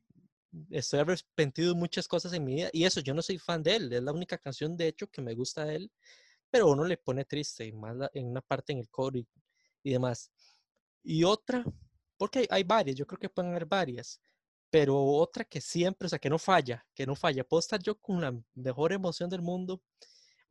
estoy 0.70 1.00
arrepentido 1.00 1.74
de 1.74 1.80
muchas 1.80 2.08
cosas 2.08 2.34
en 2.34 2.44
mi 2.44 2.56
vida 2.56 2.70
y 2.72 2.86
eso, 2.86 3.02
yo 3.02 3.14
no 3.14 3.22
soy 3.22 3.38
fan 3.38 3.64
de 3.64 3.76
él, 3.76 3.94
es 3.94 4.04
la 4.04 4.12
única 4.12 4.38
canción 4.38 4.78
de 4.78 4.88
hecho 4.88 5.08
que 5.08 5.22
me 5.22 5.36
gusta 5.36 5.66
de 5.66 5.76
él, 5.76 5.92
pero 6.50 6.68
uno 6.68 6.86
le 6.86 6.98
pone 6.98 7.26
triste, 7.26 7.72
más 7.74 7.96
en 8.14 8.28
una 8.28 8.42
parte 8.42 8.74
en 8.74 8.80
el 8.80 8.90
coro 8.90 9.18
y, 9.18 9.28
y 9.84 9.92
demás. 9.92 10.32
Y 11.04 11.24
otra, 11.24 11.64
porque 12.18 12.40
hay, 12.40 12.48
hay, 12.50 12.64
varias, 12.64 12.96
yo 12.96 13.06
creo 13.06 13.20
que 13.20 13.30
pueden 13.30 13.52
haber 13.52 13.66
varias, 13.66 14.22
pero 14.70 15.02
otra 15.04 15.44
que 15.46 15.62
siempre, 15.62 16.06
o 16.06 16.10
sea, 16.10 16.20
que 16.20 16.30
no 16.30 16.40
falla, 16.40 16.86
que 16.94 17.06
no 17.06 17.16
falla. 17.16 17.44
Puedo 17.44 17.60
estar 17.60 17.82
yo 17.82 17.96
con 18.00 18.22
la 18.22 18.34
mejor 18.54 18.94
emoción 18.94 19.30
del 19.30 19.42
mundo, 19.42 19.82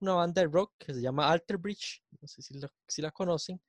una 0.00 0.14
banda 0.14 0.42
de 0.42 0.48
rock 0.48 0.74
que 0.78 0.94
se 0.94 1.00
llama 1.00 1.30
Alter 1.30 1.58
Bridge, 1.58 2.02
no 2.20 2.28
sé 2.28 2.42
si 2.42 2.54
la, 2.54 2.70
si 2.86 3.02
la 3.02 3.10
conocen. 3.10 3.60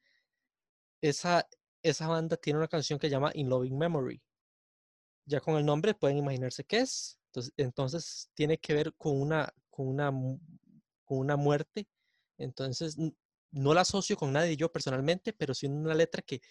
Esa, 1.02 1.48
esa 1.90 2.08
banda 2.08 2.36
tiene 2.36 2.58
una 2.60 2.68
canción 2.68 2.98
que 2.98 3.08
se 3.08 3.12
llama 3.12 3.32
In 3.36 3.50
Loving 3.50 3.78
Memory. 3.78 4.22
Ya 5.28 5.40
con 5.40 5.56
el 5.56 5.66
nombre 5.66 5.94
pueden 5.94 6.18
imaginarse 6.18 6.64
qué 6.64 6.80
es. 6.80 7.20
Entonces, 7.28 7.54
entonces 7.58 8.32
tiene 8.34 8.58
que 8.58 8.74
ver 8.74 8.94
con 8.96 9.22
una, 9.22 9.54
con 9.70 9.88
una, 9.88 10.12
con 11.04 11.18
una 11.20 11.36
muerte. 11.36 11.88
Entonces, 12.38 12.98
no 13.52 13.74
la 13.74 13.82
asocio 13.82 14.18
con 14.18 14.34
nadie 14.34 14.58
yo 14.58 14.72
personalmente, 14.72 15.32
pero 15.34 15.54
sí 15.54 15.68
una 15.68 15.94
letra 15.94 16.22
que, 16.22 16.42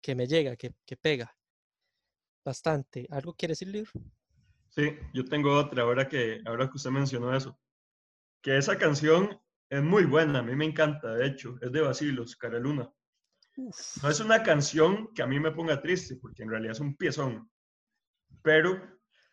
que 0.00 0.14
me 0.14 0.26
llega, 0.26 0.56
que, 0.56 0.74
que 0.86 0.96
pega 0.96 1.36
bastante. 2.44 3.06
¿Algo 3.10 3.34
quiere 3.34 3.52
decir, 3.52 3.68
Lior? 3.68 3.88
Sí, 4.68 4.96
yo 5.12 5.24
tengo 5.24 5.54
otra, 5.58 5.82
ahora 5.82 6.08
que, 6.08 6.40
ahora 6.46 6.68
que 6.68 6.76
usted 6.76 6.90
mencionó 6.90 7.36
eso. 7.36 7.58
Que 8.42 8.56
esa 8.56 8.78
canción 8.78 9.40
es 9.68 9.82
muy 9.82 10.04
buena, 10.04 10.38
a 10.38 10.42
mí 10.42 10.54
me 10.54 10.64
encanta, 10.64 11.14
de 11.14 11.26
hecho, 11.26 11.58
es 11.60 11.72
de 11.72 11.80
Basilos, 11.80 12.36
Cara 12.36 12.58
No 13.56 14.08
es 14.08 14.20
una 14.20 14.42
canción 14.42 15.12
que 15.14 15.22
a 15.22 15.26
mí 15.26 15.38
me 15.38 15.50
ponga 15.52 15.80
triste, 15.80 16.16
porque 16.16 16.42
en 16.42 16.50
realidad 16.50 16.72
es 16.72 16.80
un 16.80 16.96
piezón. 16.96 17.50
Pero 18.42 18.80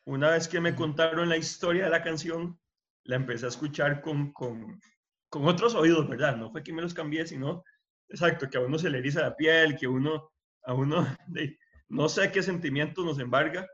una 0.06 0.32
vez 0.32 0.48
que 0.48 0.60
me 0.60 0.76
contaron 0.76 1.30
la 1.30 1.38
historia 1.38 1.86
de 1.86 1.90
la 1.90 2.04
canción, 2.04 2.60
la 3.04 3.16
empecé 3.16 3.46
a 3.46 3.50
escuchar 3.50 4.02
con, 4.02 4.32
con, 4.34 4.80
con 5.30 5.48
otros 5.48 5.76
oídos, 5.76 6.10
¿verdad? 6.10 6.36
No 6.36 6.52
fue 6.52 6.64
que 6.64 6.74
me 6.74 6.82
los 6.82 6.94
cambié, 6.94 7.26
sino, 7.26 7.64
exacto, 8.08 8.50
que 8.50 8.58
a 8.58 8.62
uno 8.62 8.78
se 8.78 8.90
le 8.90 9.00
eriza 9.00 9.22
la 9.22 9.36
piel, 9.36 9.78
que 9.78 9.88
uno, 9.88 10.32
a 10.64 10.74
uno, 10.74 11.06
no 11.90 12.10
sé 12.10 12.32
qué 12.32 12.44
sentimientos 12.44 13.06
nos 13.06 13.20
embarga. 13.20 13.68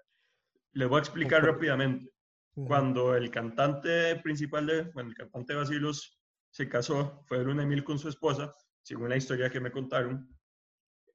Les 0.74 0.88
voy 0.88 0.98
a 0.98 1.02
explicar 1.02 1.44
rápidamente. 1.44 2.12
Cuando 2.54 3.16
el 3.16 3.30
cantante 3.32 4.16
principal 4.18 4.66
de, 4.66 4.84
bueno, 4.94 5.10
el 5.10 5.16
cantante 5.16 5.56
Basilos 5.56 6.18
se 6.52 6.70
casó, 6.70 7.22
fue 7.28 7.44
Luna 7.44 7.64
Emil 7.64 7.84
con 7.84 8.00
su 8.00 8.08
esposa, 8.08 8.54
según 8.82 9.10
la 9.10 9.18
historia 9.18 9.50
que 9.50 9.60
me 9.60 9.72
contaron. 9.72 10.35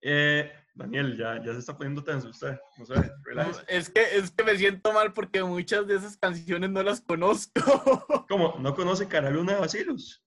Eh, 0.02 0.50
Daniel, 0.74 1.16
ya, 1.16 1.42
ya 1.44 1.52
se 1.52 1.58
está 1.58 1.76
poniendo 1.76 2.02
tenso 2.02 2.28
usted. 2.28 2.58
No 2.78 2.86
sé, 2.86 3.12
es, 3.68 3.90
que, 3.90 4.02
es 4.16 4.30
que 4.30 4.44
me 4.44 4.56
siento 4.56 4.92
mal 4.92 5.12
porque 5.12 5.42
muchas 5.42 5.86
de 5.86 5.96
esas 5.96 6.16
canciones 6.16 6.70
no 6.70 6.82
las 6.82 7.00
conozco. 7.00 7.60
¿Cómo? 8.28 8.56
¿No 8.58 8.74
conoce 8.74 9.08
Cara 9.08 9.30
Luna 9.30 9.54
de 9.54 9.60
Basilos? 9.60 10.22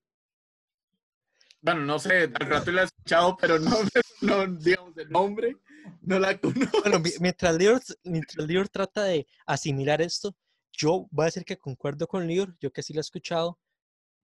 Bueno, 1.62 1.82
no 1.82 1.98
sé, 1.98 2.24
al 2.24 2.48
rato 2.48 2.72
la 2.72 2.82
he 2.82 2.86
escuchado, 2.86 3.38
pero 3.38 3.58
no, 3.58 3.72
no 4.22 4.48
digamos, 4.48 4.98
el 4.98 5.10
nombre 5.10 5.58
no 6.02 6.20
la 6.20 6.38
conozco. 6.38 6.82
Bueno, 6.82 7.02
mientras 7.22 7.56
Lior, 7.56 7.82
mientras 8.04 8.46
Lior 8.46 8.68
trata 8.68 9.06
de 9.06 9.26
asimilar 9.46 10.02
esto, 10.02 10.36
yo 10.74 11.08
voy 11.10 11.24
a 11.24 11.26
decir 11.28 11.46
que 11.46 11.58
concuerdo 11.58 12.06
con 12.06 12.28
Lior, 12.28 12.56
yo 12.60 12.72
que 12.72 12.84
sí 12.84 12.94
la 12.94 13.00
he 13.00 13.02
escuchado, 13.02 13.60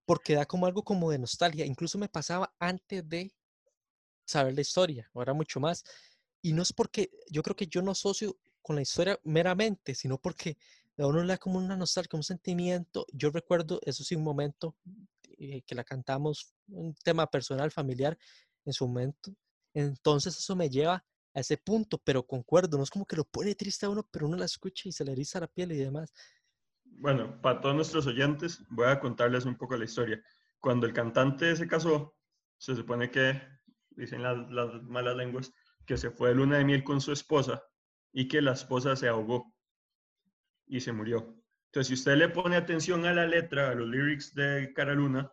porque 0.05 0.35
da 0.35 0.45
como 0.45 0.65
algo 0.65 0.83
como 0.83 1.11
de 1.11 1.19
nostalgia. 1.19 1.65
Incluso 1.65 1.97
me 1.97 2.09
pasaba 2.09 2.53
antes 2.59 3.07
de 3.07 3.31
saber 4.29 4.53
la 4.53 4.61
historia, 4.61 5.09
ahora 5.13 5.33
mucho 5.33 5.59
más. 5.59 5.83
Y 6.41 6.53
no 6.53 6.61
es 6.61 6.71
porque 6.71 7.09
yo 7.29 7.43
creo 7.43 7.55
que 7.55 7.67
yo 7.67 7.81
no 7.81 7.91
asocio 7.91 8.37
con 8.61 8.75
la 8.75 8.81
historia 8.81 9.19
meramente, 9.23 9.95
sino 9.95 10.17
porque 10.17 10.57
a 10.97 11.07
uno 11.07 11.21
le 11.21 11.27
da 11.27 11.37
como 11.37 11.57
una 11.57 11.75
nostalgia, 11.75 12.17
un 12.17 12.23
sentimiento. 12.23 13.05
Yo 13.11 13.31
recuerdo, 13.31 13.79
eso 13.83 14.03
sí, 14.03 14.15
un 14.15 14.23
momento 14.23 14.75
eh, 15.37 15.61
que 15.65 15.75
la 15.75 15.83
cantamos, 15.83 16.53
un 16.67 16.93
tema 17.03 17.25
personal, 17.27 17.71
familiar 17.71 18.17
en 18.65 18.73
su 18.73 18.87
momento. 18.87 19.33
Entonces 19.73 20.37
eso 20.37 20.55
me 20.55 20.69
lleva 20.69 21.03
a 21.33 21.39
ese 21.39 21.57
punto, 21.57 21.97
pero 22.03 22.25
concuerdo, 22.25 22.77
no 22.77 22.83
es 22.83 22.89
como 22.89 23.05
que 23.05 23.15
lo 23.15 23.23
pone 23.23 23.55
triste 23.55 23.85
a 23.85 23.89
uno, 23.89 24.07
pero 24.11 24.27
uno 24.27 24.37
la 24.37 24.45
escucha 24.45 24.89
y 24.89 24.91
se 24.91 25.05
le 25.05 25.13
eriza 25.13 25.39
la 25.39 25.47
piel 25.47 25.71
y 25.71 25.77
demás. 25.77 26.13
Bueno, 26.83 27.39
para 27.41 27.61
todos 27.61 27.75
nuestros 27.75 28.07
oyentes, 28.07 28.61
voy 28.69 28.87
a 28.87 28.99
contarles 28.99 29.45
un 29.45 29.57
poco 29.57 29.77
la 29.77 29.85
historia. 29.85 30.21
Cuando 30.59 30.85
el 30.85 30.93
cantante 30.93 31.55
se 31.55 31.67
casó, 31.67 32.17
se 32.57 32.75
supone 32.75 33.09
que, 33.09 33.41
dicen 33.99 34.23
las, 34.23 34.49
las 34.51 34.81
malas 34.83 35.15
lenguas, 35.15 35.53
que 35.85 35.97
se 35.97 36.11
fue 36.11 36.29
de 36.29 36.35
luna 36.35 36.57
de 36.57 36.65
miel 36.65 36.83
con 36.83 37.01
su 37.01 37.11
esposa 37.11 37.63
y 38.11 38.27
que 38.27 38.41
la 38.41 38.53
esposa 38.53 38.95
se 38.95 39.07
ahogó 39.07 39.53
y 40.67 40.79
se 40.79 40.91
murió. 40.91 41.35
Entonces, 41.65 41.87
si 41.87 41.93
usted 41.93 42.15
le 42.15 42.29
pone 42.29 42.55
atención 42.55 43.05
a 43.05 43.13
la 43.13 43.27
letra, 43.27 43.69
a 43.69 43.75
los 43.75 43.87
lyrics 43.87 44.33
de 44.33 44.71
Cara 44.73 44.93
Luna, 44.93 45.31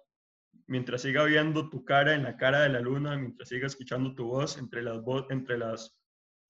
mientras 0.67 1.03
siga 1.03 1.25
viendo 1.25 1.71
tu 1.71 1.85
cara 1.85 2.14
en 2.14 2.25
la 2.25 2.37
cara 2.37 2.61
de 2.62 2.69
la 2.69 2.81
luna, 2.81 3.17
mientras 3.17 3.49
siga 3.49 3.67
escuchando 3.67 4.14
tu 4.14 4.27
voz 4.27 4.59
entre 4.59 4.83
las, 4.83 4.99
entre 5.31 5.59
las, 5.59 5.97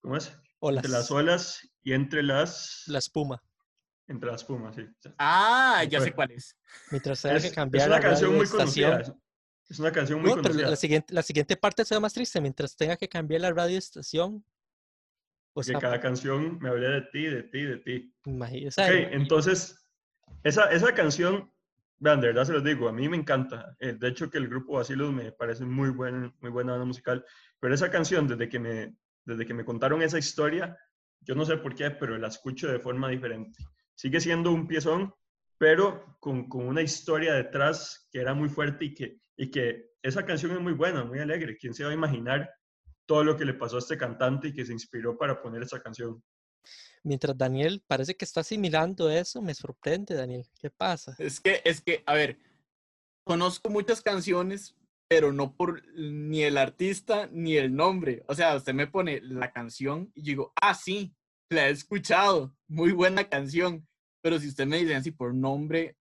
¿cómo 0.01 0.17
es? 0.17 0.37
Olas. 0.59 0.85
Entre 0.85 0.99
las 0.99 1.11
olas 1.11 1.71
y 1.83 1.93
entre 1.93 2.23
las... 2.23 2.85
La 2.87 2.99
espuma. 2.99 3.43
Entre 4.09 4.31
las 4.31 4.43
espumas, 4.43 4.75
sí. 4.75 4.87
Ah, 5.19 5.85
ya 5.89 6.01
sé 6.01 6.13
cuál 6.13 6.31
es. 6.31 6.57
Mientras 6.91 7.23
tenga 7.23 7.41
que 7.41 7.51
cambiar 7.51 7.83
es 7.83 7.87
una 7.89 7.97
la 7.97 8.03
canción 8.03 8.37
muy 8.37 8.47
conocida. 8.47 9.03
Es 9.69 9.79
una 9.81 9.91
canción 9.93 10.21
muy 10.21 10.31
No, 10.31 10.37
pero 10.37 10.49
conocida. 10.49 10.71
la 10.71 10.77
siguiente, 10.77 11.13
la 11.15 11.23
siguiente 11.23 11.57
parte 11.57 11.85
se 11.85 11.95
ve 11.95 12.01
más 12.01 12.13
triste. 12.15 12.41
Mientras 12.41 12.77
tenga 12.77 12.97
que 12.97 13.09
cambiar 13.09 13.41
la 13.41 13.53
radioestación. 13.53 14.37
O 14.37 14.45
Porque 15.55 15.71
sea, 15.73 15.81
cada 15.81 16.01
canción 16.01 16.59
me 16.61 16.69
hablé 16.69 16.89
de 16.89 17.03
ti, 17.03 17.25
de 17.25 17.43
ti, 17.45 17.63
de 17.63 17.77
ti. 17.79 18.15
imagínese. 18.27 18.83
Ok, 18.83 19.09
entonces, 19.13 19.89
esa, 20.45 20.71
esa 20.71 20.95
canción, 20.95 21.51
vean, 21.99 22.21
de 22.21 22.29
verdad 22.29 22.45
se 22.45 22.53
los 22.53 22.63
digo, 22.63 22.89
a 22.89 22.93
mí 22.93 23.09
me 23.09 23.17
encanta. 23.17 23.75
Eh, 23.81 23.95
de 23.99 24.09
hecho, 24.09 24.31
que 24.31 24.39
el 24.39 24.49
grupo 24.49 24.75
Basilos 24.75 25.13
me 25.13 25.33
parece 25.33 25.65
muy, 25.65 25.89
buen, 25.91 26.35
muy 26.41 26.51
buena 26.51 26.73
banda 26.73 26.85
musical. 26.87 27.25
Pero 27.59 27.75
esa 27.75 27.91
canción, 27.91 28.29
desde 28.29 28.49
que, 28.49 28.59
me, 28.59 28.95
desde 29.25 29.47
que 29.47 29.55
me 29.55 29.65
contaron 29.65 30.03
esa 30.03 30.19
historia, 30.19 30.77
yo 31.23 31.35
no 31.35 31.45
sé 31.47 31.57
por 31.57 31.75
qué, 31.75 31.91
pero 31.91 32.19
la 32.19 32.29
escucho 32.29 32.69
de 32.69 32.79
forma 32.79 33.09
diferente. 33.09 33.65
Sigue 33.95 34.21
siendo 34.21 34.53
un 34.53 34.69
piezón, 34.69 35.13
pero 35.59 36.17
con, 36.21 36.49
con 36.49 36.67
una 36.67 36.83
historia 36.83 37.35
detrás 37.35 38.09
que 38.11 38.21
era 38.21 38.35
muy 38.35 38.49
fuerte 38.49 38.87
y 38.87 38.95
que, 38.95 39.21
y 39.37 39.51
que 39.51 39.93
esa 40.03 40.25
canción 40.25 40.53
es 40.53 40.61
muy 40.61 40.73
buena, 40.73 41.05
muy 41.05 41.19
alegre. 41.19 41.57
¿Quién 41.57 41.75
se 41.75 41.85
va 41.85 41.91
a 41.91 41.95
imaginar 41.95 42.51
todo 43.07 43.25
lo 43.25 43.37
que 43.37 43.45
le 43.45 43.55
pasó 43.55 43.77
a 43.77 43.81
este 43.81 43.97
cantante 43.97 44.49
y 44.49 44.53
que 44.53 44.65
se 44.65 44.73
inspiró 44.73 45.17
para 45.17 45.41
poner 45.41 45.63
esa 45.63 45.81
canción? 45.81 46.23
Mientras 47.03 47.39
Daniel 47.39 47.83
parece 47.87 48.17
que 48.17 48.25
está 48.25 48.41
asimilando 48.41 49.11
eso, 49.11 49.41
me 49.41 49.55
sorprende, 49.55 50.15
Daniel. 50.15 50.45
¿Qué 50.61 50.71
pasa? 50.71 51.15
Es 51.19 51.41
que, 51.41 51.63
es 51.65 51.81
que, 51.81 52.03
a 52.05 52.15
ver, 52.15 52.39
conozco 53.25 53.71
muchas 53.71 54.03
canciones, 54.03 54.77
pero 55.09 55.33
no 55.33 55.55
por 55.57 55.87
ni 55.95 56.43
el 56.43 56.59
artista 56.59 57.29
ni 57.31 57.57
el 57.57 57.75
nombre. 57.75 58.25
O 58.27 58.35
sea, 58.35 58.57
usted 58.57 58.75
me 58.75 58.89
pone 58.89 59.21
la 59.23 59.53
canción 59.53 60.11
y 60.15 60.23
digo, 60.23 60.53
ah, 60.61 60.75
sí, 60.75 61.15
la 61.49 61.69
he 61.69 61.71
escuchado, 61.71 62.57
muy 62.67 62.93
buena 62.93 63.29
canción. 63.29 63.87
Pero 64.27 64.41
si 64.41 64.49
usted 64.49 64.67
me 64.67 64.79
dice 64.79 64.97
así 64.97 65.13
por 65.13 65.33
nombre, 65.33 65.97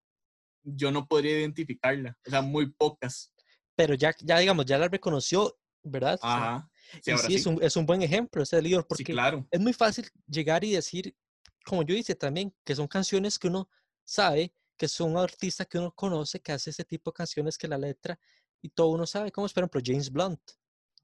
yo 0.63 0.89
no 0.89 1.07
podría 1.07 1.37
identificarla. 1.37 2.17
O 2.25 2.29
sea, 2.31 2.41
muy 2.41 2.71
pocas. 2.71 3.31
Pero 3.75 3.93
ya, 3.93 4.15
ya 4.19 4.39
digamos, 4.39 4.65
ya 4.65 4.79
la 4.79 4.87
reconoció, 4.87 5.55
¿verdad? 5.83 6.17
Ajá. 6.23 6.67
Sí, 7.03 7.11
y 7.11 7.17
sí, 7.19 7.27
sí. 7.27 7.35
Es, 7.35 7.45
un, 7.45 7.61
es 7.61 7.75
un 7.75 7.85
buen 7.85 8.01
ejemplo 8.01 8.41
ese 8.41 8.59
líder, 8.63 8.79
Sí, 8.81 8.85
porque 8.89 9.03
claro. 9.03 9.47
es 9.51 9.59
muy 9.59 9.73
fácil 9.73 10.09
llegar 10.25 10.63
y 10.63 10.71
decir, 10.71 11.15
como 11.63 11.83
yo 11.83 11.93
hice 11.93 12.15
también, 12.15 12.51
que 12.63 12.73
son 12.73 12.87
canciones 12.87 13.37
que 13.37 13.47
uno 13.47 13.69
sabe, 14.03 14.55
que 14.75 14.87
son 14.87 15.11
un 15.11 15.17
artista 15.17 15.63
que 15.63 15.77
uno 15.77 15.91
conoce, 15.91 16.39
que 16.39 16.51
hace 16.51 16.71
ese 16.71 16.83
tipo 16.83 17.11
de 17.11 17.17
canciones 17.17 17.59
que 17.59 17.67
la 17.67 17.77
letra 17.77 18.17
y 18.59 18.69
todo 18.69 18.87
uno 18.87 19.05
sabe, 19.05 19.31
como 19.31 19.47
por 19.49 19.61
ejemplo 19.61 19.81
James 19.85 20.11
Blunt, 20.11 20.41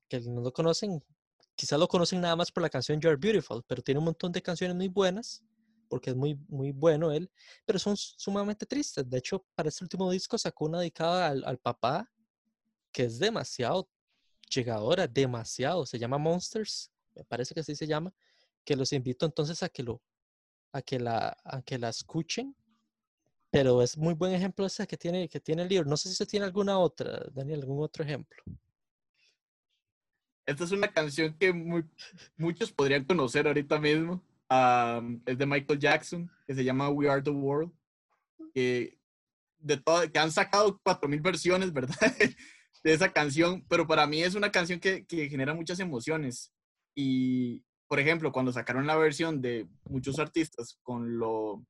que 0.09 0.21
no 0.21 0.41
lo 0.41 0.51
conocen, 0.51 1.03
quizás 1.53 1.77
lo 1.77 1.87
conocen 1.87 2.19
nada 2.19 2.35
más 2.35 2.51
por 2.51 2.63
la 2.63 2.69
canción 2.71 2.99
You're 2.99 3.15
Beautiful, 3.15 3.63
pero 3.67 3.83
tiene 3.83 3.99
un 3.99 4.05
montón 4.05 4.31
de 4.31 4.41
canciones 4.41 4.75
muy 4.75 4.87
buenas, 4.87 5.43
porque 5.91 6.11
es 6.11 6.15
muy, 6.15 6.39
muy 6.47 6.71
bueno 6.71 7.11
él, 7.11 7.29
pero 7.65 7.77
son 7.77 7.97
sumamente 7.97 8.65
tristes. 8.65 9.07
De 9.09 9.17
hecho, 9.17 9.45
para 9.53 9.67
este 9.67 9.83
último 9.83 10.09
disco 10.09 10.37
sacó 10.37 10.63
una 10.63 10.79
dedicada 10.79 11.27
al, 11.27 11.57
papá, 11.57 12.09
que 12.93 13.03
es 13.03 13.19
demasiado 13.19 13.89
llegadora, 14.49 15.05
demasiado. 15.05 15.85
Se 15.85 15.99
llama 15.99 16.17
Monsters, 16.17 16.89
me 17.13 17.25
parece 17.25 17.53
que 17.53 17.59
así 17.59 17.75
se 17.75 17.87
llama, 17.87 18.13
que 18.63 18.77
los 18.77 18.93
invito 18.93 19.25
entonces 19.25 19.61
a 19.63 19.67
que 19.67 19.83
lo, 19.83 20.01
a 20.71 20.81
que 20.81 20.97
la, 20.97 21.37
a 21.43 21.61
que 21.61 21.77
la 21.77 21.89
escuchen. 21.89 22.55
Pero 23.49 23.81
es 23.81 23.97
muy 23.97 24.13
buen 24.13 24.31
ejemplo 24.31 24.65
ese 24.65 24.87
que 24.87 24.95
tiene, 24.95 25.27
que 25.27 25.41
tiene 25.41 25.63
el 25.63 25.67
libro. 25.67 25.89
No 25.89 25.97
sé 25.97 26.07
si 26.07 26.13
usted 26.13 26.27
tiene 26.27 26.45
alguna 26.45 26.79
otra, 26.79 27.21
Daniel, 27.33 27.59
algún 27.59 27.83
otro 27.83 28.01
ejemplo. 28.05 28.41
Esta 30.45 30.63
es 30.63 30.71
una 30.71 30.87
canción 30.87 31.33
que 31.37 31.51
muchos 32.37 32.71
podrían 32.71 33.03
conocer 33.03 33.45
ahorita 33.45 33.77
mismo. 33.77 34.23
Am, 34.53 35.23
es 35.25 35.37
de 35.37 35.45
Michael 35.45 35.79
Jackson, 35.79 36.29
que 36.45 36.53
se 36.53 36.65
llama 36.65 36.89
We 36.89 37.09
Are 37.09 37.21
the 37.21 37.29
World. 37.29 37.71
Que, 38.53 38.99
de 39.59 39.77
todo, 39.77 40.11
que 40.11 40.19
han 40.19 40.29
sacado 40.29 40.77
4.000 40.83 41.21
versiones, 41.21 41.71
¿verdad? 41.71 41.95
de 42.83 42.93
esa 42.93 43.13
canción, 43.13 43.65
pero 43.69 43.87
para 43.87 44.05
mí 44.07 44.21
es 44.21 44.35
una 44.35 44.51
canción 44.51 44.81
que, 44.81 45.05
que 45.05 45.29
genera 45.29 45.53
muchas 45.53 45.79
emociones. 45.79 46.51
Y, 46.93 47.63
por 47.87 48.01
ejemplo, 48.01 48.33
cuando 48.33 48.51
sacaron 48.51 48.85
la 48.87 48.97
versión 48.97 49.41
de 49.41 49.69
muchos 49.85 50.19
artistas 50.19 50.77
con 50.83 51.17
lo, 51.17 51.65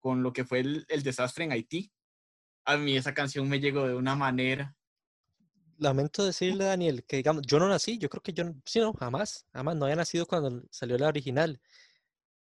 con 0.00 0.22
lo 0.22 0.32
que 0.32 0.46
fue 0.46 0.60
el, 0.60 0.86
el 0.88 1.02
desastre 1.02 1.44
en 1.44 1.52
Haití, 1.52 1.92
a 2.64 2.78
mí 2.78 2.96
esa 2.96 3.12
canción 3.12 3.50
me 3.50 3.60
llegó 3.60 3.86
de 3.86 3.96
una 3.96 4.14
manera 4.14 4.74
lamento 5.82 6.24
decirle, 6.24 6.64
Daniel, 6.64 7.04
que 7.04 7.16
digamos, 7.16 7.42
yo 7.46 7.58
no 7.58 7.68
nací, 7.68 7.98
yo 7.98 8.08
creo 8.08 8.22
que 8.22 8.32
yo, 8.32 8.44
sí, 8.64 8.80
no, 8.80 8.92
jamás, 8.94 9.46
jamás, 9.52 9.76
no 9.76 9.84
había 9.84 9.96
nacido 9.96 10.26
cuando 10.26 10.62
salió 10.70 10.96
la 10.98 11.08
original. 11.08 11.60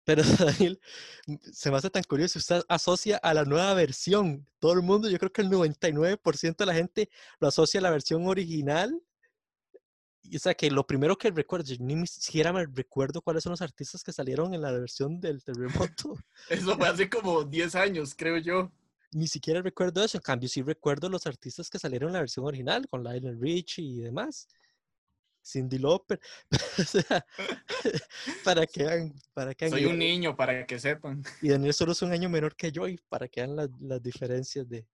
Pero 0.03 0.23
Daniel, 0.69 0.79
mm, 1.27 1.35
se 1.51 1.71
me 1.71 1.77
hace 1.77 1.89
tan 1.89 2.03
curioso, 2.03 2.39
usted 2.39 2.63
asocia 2.67 3.17
a 3.17 3.33
la 3.33 3.45
nueva 3.45 3.73
versión. 3.73 4.47
Todo 4.59 4.73
el 4.73 4.81
mundo, 4.81 5.09
yo 5.09 5.17
creo 5.19 5.31
que 5.31 5.41
el 5.41 5.49
99% 5.49 6.57
de 6.57 6.65
la 6.65 6.73
gente 6.73 7.09
lo 7.39 7.47
asocia 7.47 7.79
a 7.79 7.83
la 7.83 7.91
versión 7.91 8.25
original. 8.27 9.01
Y, 10.23 10.37
o 10.37 10.39
sea, 10.39 10.53
que 10.53 10.69
lo 10.69 10.85
primero 10.85 11.17
que 11.17 11.31
recuerdo, 11.31 11.65
yo 11.65 11.75
ni 11.79 12.05
siquiera 12.07 12.53
me 12.53 12.65
recuerdo 12.65 13.21
cuáles 13.21 13.43
son 13.43 13.51
los 13.51 13.61
artistas 13.61 14.03
que 14.03 14.13
salieron 14.13 14.53
en 14.53 14.61
la 14.61 14.71
versión 14.71 15.19
del 15.19 15.43
terremoto. 15.95 16.17
Eso 16.49 16.77
fue 16.77 16.87
hace 16.87 17.09
como 17.09 17.43
10 17.43 17.75
años, 17.75 18.15
creo 18.15 18.37
yo. 18.37 18.71
Ni 19.11 19.27
siquiera 19.27 19.61
recuerdo 19.61 20.03
eso. 20.03 20.17
En 20.17 20.21
cambio, 20.21 20.49
sí 20.49 20.61
recuerdo 20.61 21.09
los 21.09 21.25
artistas 21.27 21.69
que 21.69 21.79
salieron 21.79 22.09
en 22.09 22.13
la 22.13 22.19
versión 22.19 22.45
original, 22.45 22.87
con 22.87 23.03
Lionel 23.03 23.39
Richie 23.39 23.83
y 23.83 23.97
demás. 23.99 24.47
Cindy 25.43 25.79
Lauper. 25.79 26.19
o 26.79 26.83
sea, 26.83 27.25
para 28.43 28.65
que 28.67 28.83
vean, 28.83 29.13
para 29.33 29.53
que 29.53 29.69
Soy 29.69 29.85
un 29.85 29.97
niño, 29.97 30.35
para 30.35 30.65
que 30.65 30.79
sepan. 30.79 31.23
Y 31.41 31.49
Daniel 31.49 31.73
solo 31.73 31.91
es 31.91 32.01
un 32.01 32.11
año 32.11 32.29
menor 32.29 32.55
que 32.55 32.71
yo, 32.71 32.87
y 32.87 32.97
para 33.09 33.27
que 33.27 33.41
vean 33.41 33.55
las, 33.55 33.69
las 33.79 34.01
diferencias 34.01 34.69
de, 34.69 34.85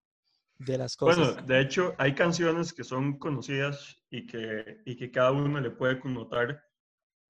de 0.59 0.77
las 0.77 0.95
cosas. 0.95 1.33
Bueno, 1.33 1.47
de 1.47 1.61
hecho, 1.61 1.95
hay 1.97 2.15
canciones 2.15 2.73
que 2.73 2.83
son 2.83 3.17
conocidas 3.19 3.97
y 4.09 4.25
que, 4.25 4.81
y 4.85 4.95
que 4.95 5.11
cada 5.11 5.31
uno 5.31 5.59
le 5.59 5.71
puede 5.71 5.99
connotar 5.99 6.63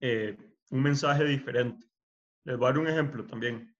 eh, 0.00 0.36
un 0.70 0.82
mensaje 0.82 1.24
diferente. 1.24 1.86
Les 2.44 2.56
voy 2.56 2.66
a 2.66 2.70
dar 2.70 2.78
un 2.78 2.88
ejemplo 2.88 3.26
también. 3.26 3.74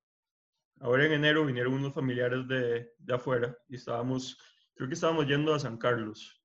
Ahora 0.80 1.06
en 1.06 1.12
enero 1.12 1.44
vinieron 1.44 1.74
unos 1.74 1.92
familiares 1.94 2.46
de, 2.46 2.92
de 2.98 3.14
afuera 3.14 3.56
y 3.68 3.76
estábamos, 3.76 4.38
creo 4.74 4.88
que 4.88 4.94
estábamos 4.94 5.26
yendo 5.26 5.52
a 5.54 5.58
San 5.58 5.76
Carlos 5.76 6.40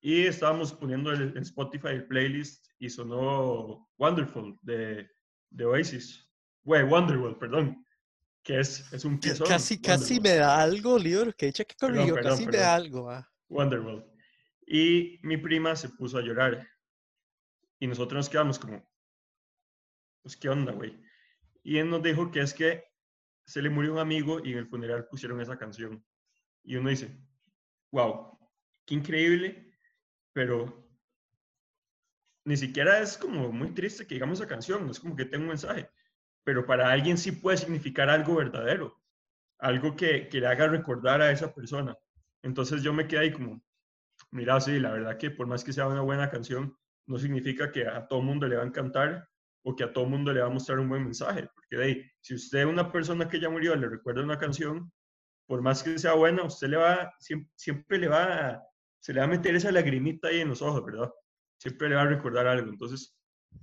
y 0.00 0.26
estábamos 0.26 0.72
poniendo 0.72 1.12
en 1.12 1.36
Spotify 1.38 1.88
el 1.88 2.06
playlist 2.06 2.66
y 2.78 2.88
sonó 2.90 3.88
Wonderful 3.98 4.58
de, 4.62 5.08
de 5.50 5.64
Oasis. 5.64 6.28
Güey, 6.64 6.82
Wonderwall, 6.84 7.38
perdón. 7.38 7.84
Que 8.42 8.60
es, 8.60 8.92
es 8.92 9.04
un 9.04 9.18
piezo. 9.18 9.44
Casi, 9.44 9.80
casi 9.80 10.20
me 10.20 10.34
da 10.36 10.60
algo, 10.62 10.98
Lior, 10.98 11.34
que 11.34 11.48
echa 11.48 11.64
que 11.64 11.74
conmigo, 11.74 12.14
Perdón, 12.14 12.32
casi 12.32 12.44
perdón, 12.44 12.60
me 12.60 12.64
da 12.64 12.74
algo. 12.74 13.10
ah. 13.10 13.28
Wonderwall. 13.48 14.04
Y 14.66 15.18
mi 15.22 15.36
prima 15.36 15.74
se 15.74 15.88
puso 15.88 16.18
a 16.18 16.22
llorar. 16.22 16.68
Y 17.80 17.86
nosotros 17.88 18.16
nos 18.18 18.28
quedamos 18.28 18.58
como, 18.58 18.88
pues, 20.22 20.36
¿qué 20.36 20.48
onda, 20.48 20.72
güey? 20.72 20.96
Y 21.64 21.78
él 21.78 21.90
nos 21.90 22.02
dijo 22.02 22.30
que 22.30 22.40
es 22.40 22.54
que 22.54 22.84
se 23.46 23.62
le 23.62 23.70
murió 23.70 23.92
un 23.92 23.98
amigo 24.00 24.40
y 24.44 24.52
en 24.52 24.58
el 24.58 24.66
funeral 24.66 25.06
pusieron 25.06 25.40
esa 25.40 25.56
canción. 25.56 26.04
Y 26.64 26.76
uno 26.76 26.90
dice, 26.90 27.16
wow, 27.92 28.36
qué 28.84 28.94
increíble, 28.94 29.72
pero 30.32 30.84
ni 32.44 32.56
siquiera 32.56 33.00
es 33.00 33.16
como 33.16 33.50
muy 33.52 33.72
triste 33.72 34.06
que 34.06 34.16
digamos 34.16 34.40
esa 34.40 34.48
canción, 34.48 34.90
es 34.90 34.98
como 34.98 35.14
que 35.14 35.24
tenga 35.24 35.44
un 35.44 35.48
mensaje, 35.48 35.88
pero 36.44 36.66
para 36.66 36.90
alguien 36.90 37.16
sí 37.16 37.32
puede 37.32 37.56
significar 37.56 38.10
algo 38.10 38.34
verdadero, 38.34 39.00
algo 39.58 39.94
que, 39.96 40.28
que 40.28 40.40
le 40.40 40.48
haga 40.48 40.66
recordar 40.66 41.22
a 41.22 41.30
esa 41.30 41.54
persona. 41.54 41.96
Entonces 42.42 42.82
yo 42.82 42.92
me 42.92 43.06
quedé 43.06 43.20
ahí 43.20 43.32
como, 43.32 43.62
mira, 44.32 44.60
sí, 44.60 44.78
la 44.80 44.90
verdad 44.90 45.18
que 45.18 45.30
por 45.30 45.46
más 45.46 45.62
que 45.62 45.72
sea 45.72 45.86
una 45.86 46.02
buena 46.02 46.30
canción, 46.30 46.76
no 47.06 47.18
significa 47.18 47.70
que 47.70 47.86
a 47.86 48.08
todo 48.08 48.22
mundo 48.22 48.48
le 48.48 48.56
va 48.56 48.64
a 48.64 48.66
encantar 48.66 49.28
o 49.68 49.74
que 49.74 49.82
a 49.82 49.92
todo 49.92 50.06
mundo 50.06 50.32
le 50.32 50.40
va 50.40 50.46
a 50.46 50.50
mostrar 50.50 50.78
un 50.78 50.88
buen 50.88 51.02
mensaje, 51.02 51.48
porque 51.52 51.76
de 51.76 51.84
ahí, 51.84 52.10
si 52.20 52.34
usted 52.34 52.62
a 52.62 52.68
una 52.68 52.92
persona 52.92 53.28
que 53.28 53.40
ya 53.40 53.50
murió 53.50 53.74
le 53.74 53.88
recuerda 53.88 54.22
una 54.22 54.38
canción, 54.38 54.92
por 55.44 55.60
más 55.60 55.82
que 55.82 55.98
sea 55.98 56.12
buena, 56.14 56.44
usted 56.44 56.68
le 56.68 56.76
va, 56.76 57.12
siempre, 57.18 57.50
siempre 57.56 57.98
le 57.98 58.06
va, 58.08 58.22
a- 58.50 58.62
se 59.00 59.12
le 59.12 59.18
va 59.20 59.26
a 59.26 59.28
meter 59.28 59.56
esa 59.56 59.72
lagrimita 59.72 60.28
ahí 60.28 60.40
en 60.40 60.50
los 60.50 60.62
ojos, 60.62 60.84
¿verdad? 60.84 61.10
Siempre 61.58 61.88
le 61.88 61.96
va 61.96 62.02
a 62.02 62.06
recordar 62.06 62.46
algo. 62.46 62.70
Entonces, 62.70 63.18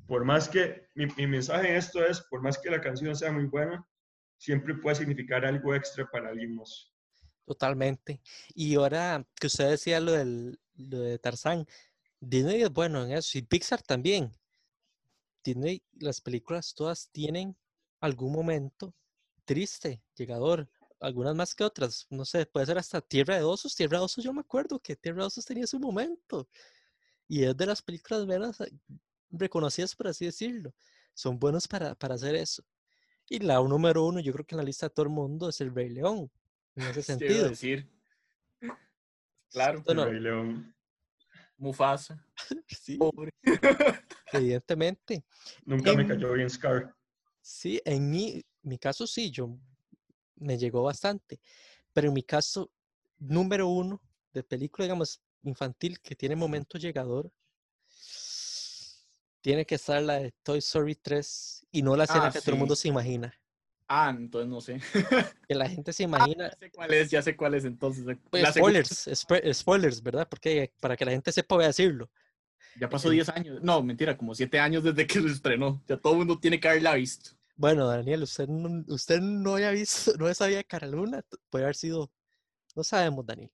por 0.06 0.26
más 0.26 0.50
que, 0.50 0.88
mi, 0.94 1.06
mi 1.18 1.26
mensaje 1.26 1.70
en 1.70 1.76
esto 1.78 2.04
es, 2.06 2.20
por 2.30 2.42
más 2.42 2.58
que 2.60 2.70
la 2.70 2.82
canción 2.82 3.16
sea 3.16 3.32
muy 3.32 3.46
buena, 3.46 3.88
siempre 4.38 4.76
puede 4.76 4.98
significar 4.98 5.46
algo 5.46 5.74
extra 5.74 6.06
para 6.12 6.30
alguien 6.30 6.56
más. 6.56 6.94
Totalmente. 7.46 8.22
Y 8.54 8.76
ahora 8.76 9.26
que 9.40 9.48
usted 9.48 9.70
decía 9.70 10.02
lo, 10.02 10.12
del, 10.12 10.60
lo 10.76 11.00
de 11.00 11.18
Tarzán, 11.18 11.66
Disney 12.20 12.62
es 12.62 12.72
bueno 12.72 13.06
en 13.06 13.14
eso, 13.14 13.38
y 13.38 13.42
Pixar 13.42 13.82
también. 13.82 14.32
Disney, 15.44 15.84
las 16.00 16.22
películas 16.22 16.74
todas 16.74 17.10
tienen 17.12 17.58
algún 18.00 18.32
momento 18.32 18.96
triste, 19.46 20.02
llegador, 20.16 20.70
algunas 21.00 21.36
más 21.36 21.54
que 21.54 21.64
otras. 21.64 22.08
No 22.10 22.26
sé, 22.26 22.46
puede 22.46 22.66
ser 22.66 22.78
hasta 22.78 23.02
Tierra 23.02 23.36
de 23.36 23.44
Osos. 23.44 23.76
Tierra 23.76 23.98
de 23.98 24.06
Osos, 24.06 24.24
yo 24.24 24.34
me 24.34 24.42
acuerdo 24.42 24.80
que 24.80 24.96
Tierra 24.96 25.22
de 25.22 25.28
Osos 25.28 25.46
tenía 25.46 25.68
su 25.68 25.80
momento. 25.80 26.48
Y 27.28 27.44
es 27.44 27.56
de 27.56 27.66
las 27.66 27.82
películas 27.82 28.26
menos 28.26 28.60
eh, 28.62 28.72
reconocidas, 29.30 29.96
por 29.96 30.08
así 30.08 30.26
decirlo. 30.26 30.74
Son 31.14 31.38
buenos 31.38 31.68
para, 31.68 31.96
para 31.96 32.16
hacer 32.16 32.36
eso. 32.36 32.64
Y 33.30 33.40
la 33.40 33.56
número 33.56 34.06
uno, 34.06 34.20
yo 34.20 34.34
creo 34.34 34.46
que 34.46 34.56
en 34.56 34.58
la 34.58 34.64
lista 34.64 34.88
de 34.88 34.92
todo 34.92 35.06
el 35.06 35.12
mundo 35.12 35.50
es 35.50 35.62
el 35.62 35.74
Rey 35.74 35.90
León. 35.90 36.32
En 36.76 36.84
ese 36.84 37.02
sentido. 37.04 37.50
decir. 37.50 37.90
Claro. 39.50 39.84
El 39.86 40.04
Rey 40.04 40.20
León. 40.20 40.76
Mufasa. 41.58 42.26
Sí, 42.68 42.98
Pobre. 42.98 43.32
evidentemente. 44.34 45.24
Nunca 45.66 45.94
me 45.94 46.08
cayó 46.08 46.34
bien 46.34 46.50
Scar. 46.50 46.96
Sí, 47.42 47.82
en 47.86 48.10
mi, 48.10 48.44
mi 48.62 48.78
caso 48.78 49.06
sí, 49.08 49.30
yo 49.32 49.58
me 50.36 50.58
llegó 50.58 50.84
bastante. 50.84 51.40
Pero 51.94 52.08
en 52.08 52.14
mi 52.14 52.24
caso, 52.24 52.72
número 53.20 53.68
uno 53.68 54.02
de 54.34 54.44
película, 54.44 54.86
digamos, 54.86 55.22
infantil 55.44 56.00
que 56.00 56.16
tiene 56.16 56.36
momento 56.36 56.78
llegador, 56.78 57.32
tiene 59.42 59.66
que 59.66 59.76
estar 59.76 60.02
la 60.02 60.20
de 60.20 60.32
Toy 60.44 60.60
Story 60.60 60.96
3 60.96 61.68
y 61.72 61.82
no 61.82 61.96
la 61.96 62.06
escena 62.06 62.28
Ah, 62.28 62.32
que 62.32 62.40
todo 62.40 62.52
el 62.52 62.60
mundo 62.60 62.76
se 62.76 62.88
imagina. 62.88 63.34
Ah, 63.88 64.16
entonces 64.18 64.50
no 64.50 64.62
sé. 64.62 64.80
Que 65.48 65.56
la 65.56 65.68
gente 65.68 65.92
se 65.92 66.04
Ah, 66.04 66.08
imagina. 66.08 66.50
ya 66.50 66.56
sé 66.58 66.72
cuál 66.72 66.94
es, 66.94 67.12
ya 67.12 67.22
sé 67.22 67.36
cuál 67.36 67.54
es 67.56 67.66
entonces. 67.66 68.06
Pues, 68.32 68.48
spoilers, 68.54 69.08
spo- 69.10 69.54
spoilers, 69.54 70.02
¿verdad? 70.02 70.28
Porque 70.30 70.72
para 70.80 70.96
que 70.96 71.04
la 71.04 71.12
gente 71.12 71.32
sepa 71.34 71.56
voy 71.56 71.66
a 71.66 71.68
decirlo. 71.68 72.10
Ya 72.80 72.90
pasó 72.90 73.10
10 73.10 73.30
años. 73.30 73.60
No, 73.62 73.84
mentira, 73.84 74.18
como 74.18 74.34
7 74.34 74.60
años 74.60 74.84
desde 74.84 75.06
que 75.08 75.22
se 75.22 75.28
estrenó. 75.28 75.82
Ya 75.88 75.98
todo 75.98 76.14
el 76.14 76.20
mundo 76.20 76.40
tiene 76.40 76.60
que 76.60 76.68
haberla 76.68 76.96
visto. 76.96 77.32
Bueno, 77.56 77.88
Daniel, 77.88 78.24
usted 78.24 78.48
no, 78.48 78.84
usted 78.88 79.20
no 79.22 79.54
había 79.56 79.72
visto, 79.72 80.14
no 80.18 80.34
sabía 80.34 80.64
Cara 80.64 80.88
Luna, 80.88 81.24
puede 81.52 81.66
haber 81.66 81.76
sido, 81.76 82.12
no 82.76 82.84
sabemos, 82.84 83.26
Daniel. 83.26 83.52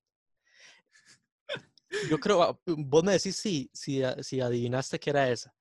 Yo 2.10 2.20
creo, 2.20 2.44
ah, 2.44 2.60
vos 2.66 3.04
me 3.04 3.14
decís 3.14 3.36
si, 3.36 3.70
si, 3.74 4.04
a- 4.04 4.22
si 4.24 4.40
adivinaste 4.40 5.00
que 5.00 5.10
era 5.10 5.30
esa. 5.30 5.54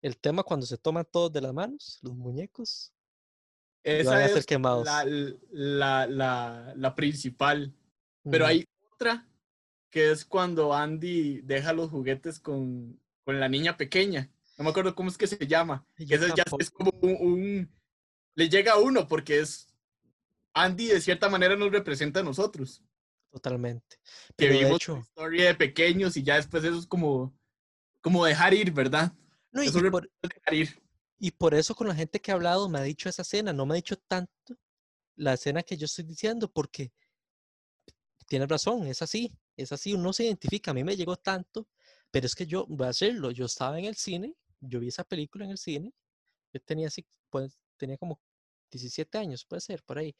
El 0.00 0.16
tema 0.16 0.42
cuando 0.42 0.64
se 0.64 0.78
toman 0.78 1.04
todos 1.10 1.32
de 1.32 1.40
las 1.40 1.52
manos, 1.52 1.98
los 2.02 2.14
muñecos. 2.14 2.92
Esa 3.82 4.10
van 4.12 4.22
a 4.22 4.28
ser 4.28 4.38
es 4.38 4.46
quemados. 4.46 4.86
la, 4.86 5.04
la, 5.50 6.06
la, 6.06 6.72
la 6.76 6.94
principal. 6.94 7.74
Pero 8.28 8.46
hay 8.46 8.64
otra 8.92 9.26
que 9.96 10.10
es 10.10 10.26
cuando 10.26 10.74
Andy 10.74 11.40
deja 11.40 11.72
los 11.72 11.88
juguetes 11.88 12.38
con, 12.38 13.00
con 13.24 13.40
la 13.40 13.48
niña 13.48 13.78
pequeña. 13.78 14.30
No 14.58 14.64
me 14.64 14.68
acuerdo 14.68 14.94
cómo 14.94 15.08
es 15.08 15.16
que 15.16 15.26
se 15.26 15.46
llama. 15.46 15.86
Que 15.96 16.16
ese 16.16 16.28
ya 16.36 16.44
es 16.58 16.70
como 16.70 16.90
un, 17.00 17.16
un- 17.18 17.80
Le 18.34 18.50
llega 18.50 18.72
a 18.72 18.78
uno 18.78 19.08
porque 19.08 19.40
es... 19.40 19.74
Andy 20.52 20.88
de 20.88 21.00
cierta 21.00 21.30
manera 21.30 21.56
nos 21.56 21.72
representa 21.72 22.20
a 22.20 22.22
nosotros. 22.22 22.84
Totalmente. 23.30 23.96
Que 23.96 24.34
Pero 24.36 24.52
de 24.52 24.58
vimos 24.58 24.70
la 24.72 24.76
hecho, 24.76 24.98
historia 24.98 25.46
de 25.46 25.54
pequeños 25.54 26.14
y 26.18 26.22
ya 26.22 26.36
después 26.36 26.62
eso 26.62 26.78
es 26.78 26.86
como... 26.86 27.34
Como 28.02 28.22
dejar 28.26 28.52
ir, 28.52 28.72
¿verdad? 28.72 29.14
no, 29.50 29.62
y, 29.64 29.68
eso 29.68 29.78
y 29.78 29.90
por, 29.90 30.10
Dejar 30.20 30.52
ir. 30.52 30.82
y 31.18 31.30
por 31.30 31.54
eso 31.54 31.74
con 31.74 31.88
la 31.88 31.94
gente 31.94 32.20
que 32.20 32.32
ha 32.32 32.34
hablado 32.34 32.68
me 32.68 32.78
ha 32.80 32.82
dicho 32.82 33.08
esa 33.08 33.22
escena, 33.22 33.54
no 33.54 33.64
me 33.64 33.72
ha 33.72 33.76
dicho 33.76 33.96
tanto 33.96 34.58
la 35.14 35.32
escena 35.32 35.62
que 35.62 35.78
yo 35.78 35.86
estoy 35.86 36.04
diciendo, 36.04 36.52
porque 36.52 36.92
tienes 38.26 38.46
razón, 38.50 38.86
es 38.86 39.00
así, 39.00 39.32
es 39.56 39.72
así, 39.72 39.94
uno 39.94 40.12
se 40.12 40.24
identifica, 40.24 40.70
a 40.70 40.74
mí 40.74 40.84
me 40.84 40.96
llegó 40.96 41.16
tanto, 41.16 41.68
pero 42.10 42.26
es 42.26 42.34
que 42.34 42.46
yo 42.46 42.66
voy 42.68 42.86
a 42.86 42.90
hacerlo, 42.90 43.30
yo 43.30 43.46
estaba 43.46 43.78
en 43.78 43.86
el 43.86 43.96
cine, 43.96 44.34
yo 44.60 44.80
vi 44.80 44.88
esa 44.88 45.04
película 45.04 45.44
en 45.44 45.52
el 45.52 45.58
cine, 45.58 45.92
yo 46.52 46.60
tenía 46.60 46.88
así, 46.88 47.04
pues 47.30 47.58
tenía 47.76 47.98
como 47.98 48.20
17 48.70 49.18
años, 49.18 49.44
puede 49.44 49.60
ser, 49.60 49.82
por 49.82 49.98
ahí. 49.98 50.14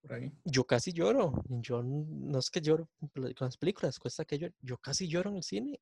Por 0.00 0.14
ahí. 0.14 0.32
Yo 0.44 0.64
casi 0.64 0.92
lloro, 0.92 1.42
yo 1.48 1.82
no 1.82 2.38
es 2.38 2.50
que 2.50 2.60
lloro 2.60 2.88
con 3.12 3.34
las 3.46 3.56
películas, 3.56 3.98
cuesta 3.98 4.24
que 4.24 4.38
yo, 4.38 4.48
yo 4.60 4.78
casi 4.78 5.08
lloro 5.08 5.30
en 5.30 5.36
el 5.36 5.42
cine. 5.42 5.80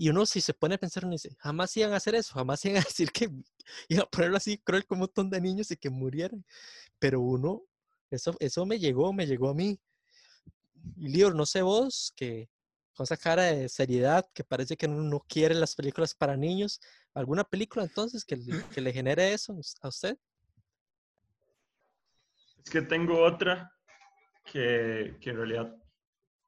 Y 0.00 0.10
uno 0.10 0.24
si 0.26 0.40
se 0.40 0.54
pone 0.54 0.76
a 0.76 0.78
pensar, 0.78 1.04
uno 1.04 1.12
dice, 1.12 1.34
jamás 1.38 1.76
iban 1.76 1.92
a 1.92 1.96
hacer 1.96 2.14
eso, 2.14 2.32
jamás 2.34 2.64
iban 2.64 2.78
a 2.78 2.84
decir 2.84 3.10
que 3.10 3.28
iban 3.88 4.04
a 4.04 4.10
ponerlo 4.10 4.36
así 4.36 4.58
cruel 4.58 4.86
con 4.86 4.96
un 4.96 5.00
montón 5.00 5.28
de 5.28 5.40
niños 5.40 5.70
y 5.70 5.76
que 5.76 5.90
murieran. 5.90 6.44
Pero 6.98 7.20
uno, 7.20 7.64
eso, 8.10 8.34
eso 8.38 8.64
me 8.64 8.78
llegó, 8.78 9.12
me 9.12 9.26
llegó 9.26 9.50
a 9.50 9.54
mí. 9.54 9.78
Y 10.96 11.08
Lior, 11.08 11.34
no 11.34 11.46
sé 11.46 11.62
vos, 11.62 12.12
que 12.16 12.48
con 12.94 13.04
esa 13.04 13.16
cara 13.16 13.44
de 13.44 13.68
seriedad 13.68 14.26
que 14.34 14.42
parece 14.42 14.76
que 14.76 14.88
no, 14.88 15.02
no 15.02 15.20
quiere 15.28 15.54
las 15.54 15.74
películas 15.76 16.14
para 16.14 16.36
niños, 16.36 16.80
¿alguna 17.14 17.44
película 17.44 17.84
entonces 17.84 18.24
que 18.24 18.36
le, 18.36 18.64
que 18.72 18.80
le 18.80 18.92
genere 18.92 19.32
eso 19.32 19.56
a 19.82 19.88
usted? 19.88 20.18
Es 22.64 22.70
que 22.70 22.82
tengo 22.82 23.22
otra 23.24 23.72
que, 24.52 25.16
que 25.20 25.30
en 25.30 25.36
realidad 25.36 25.76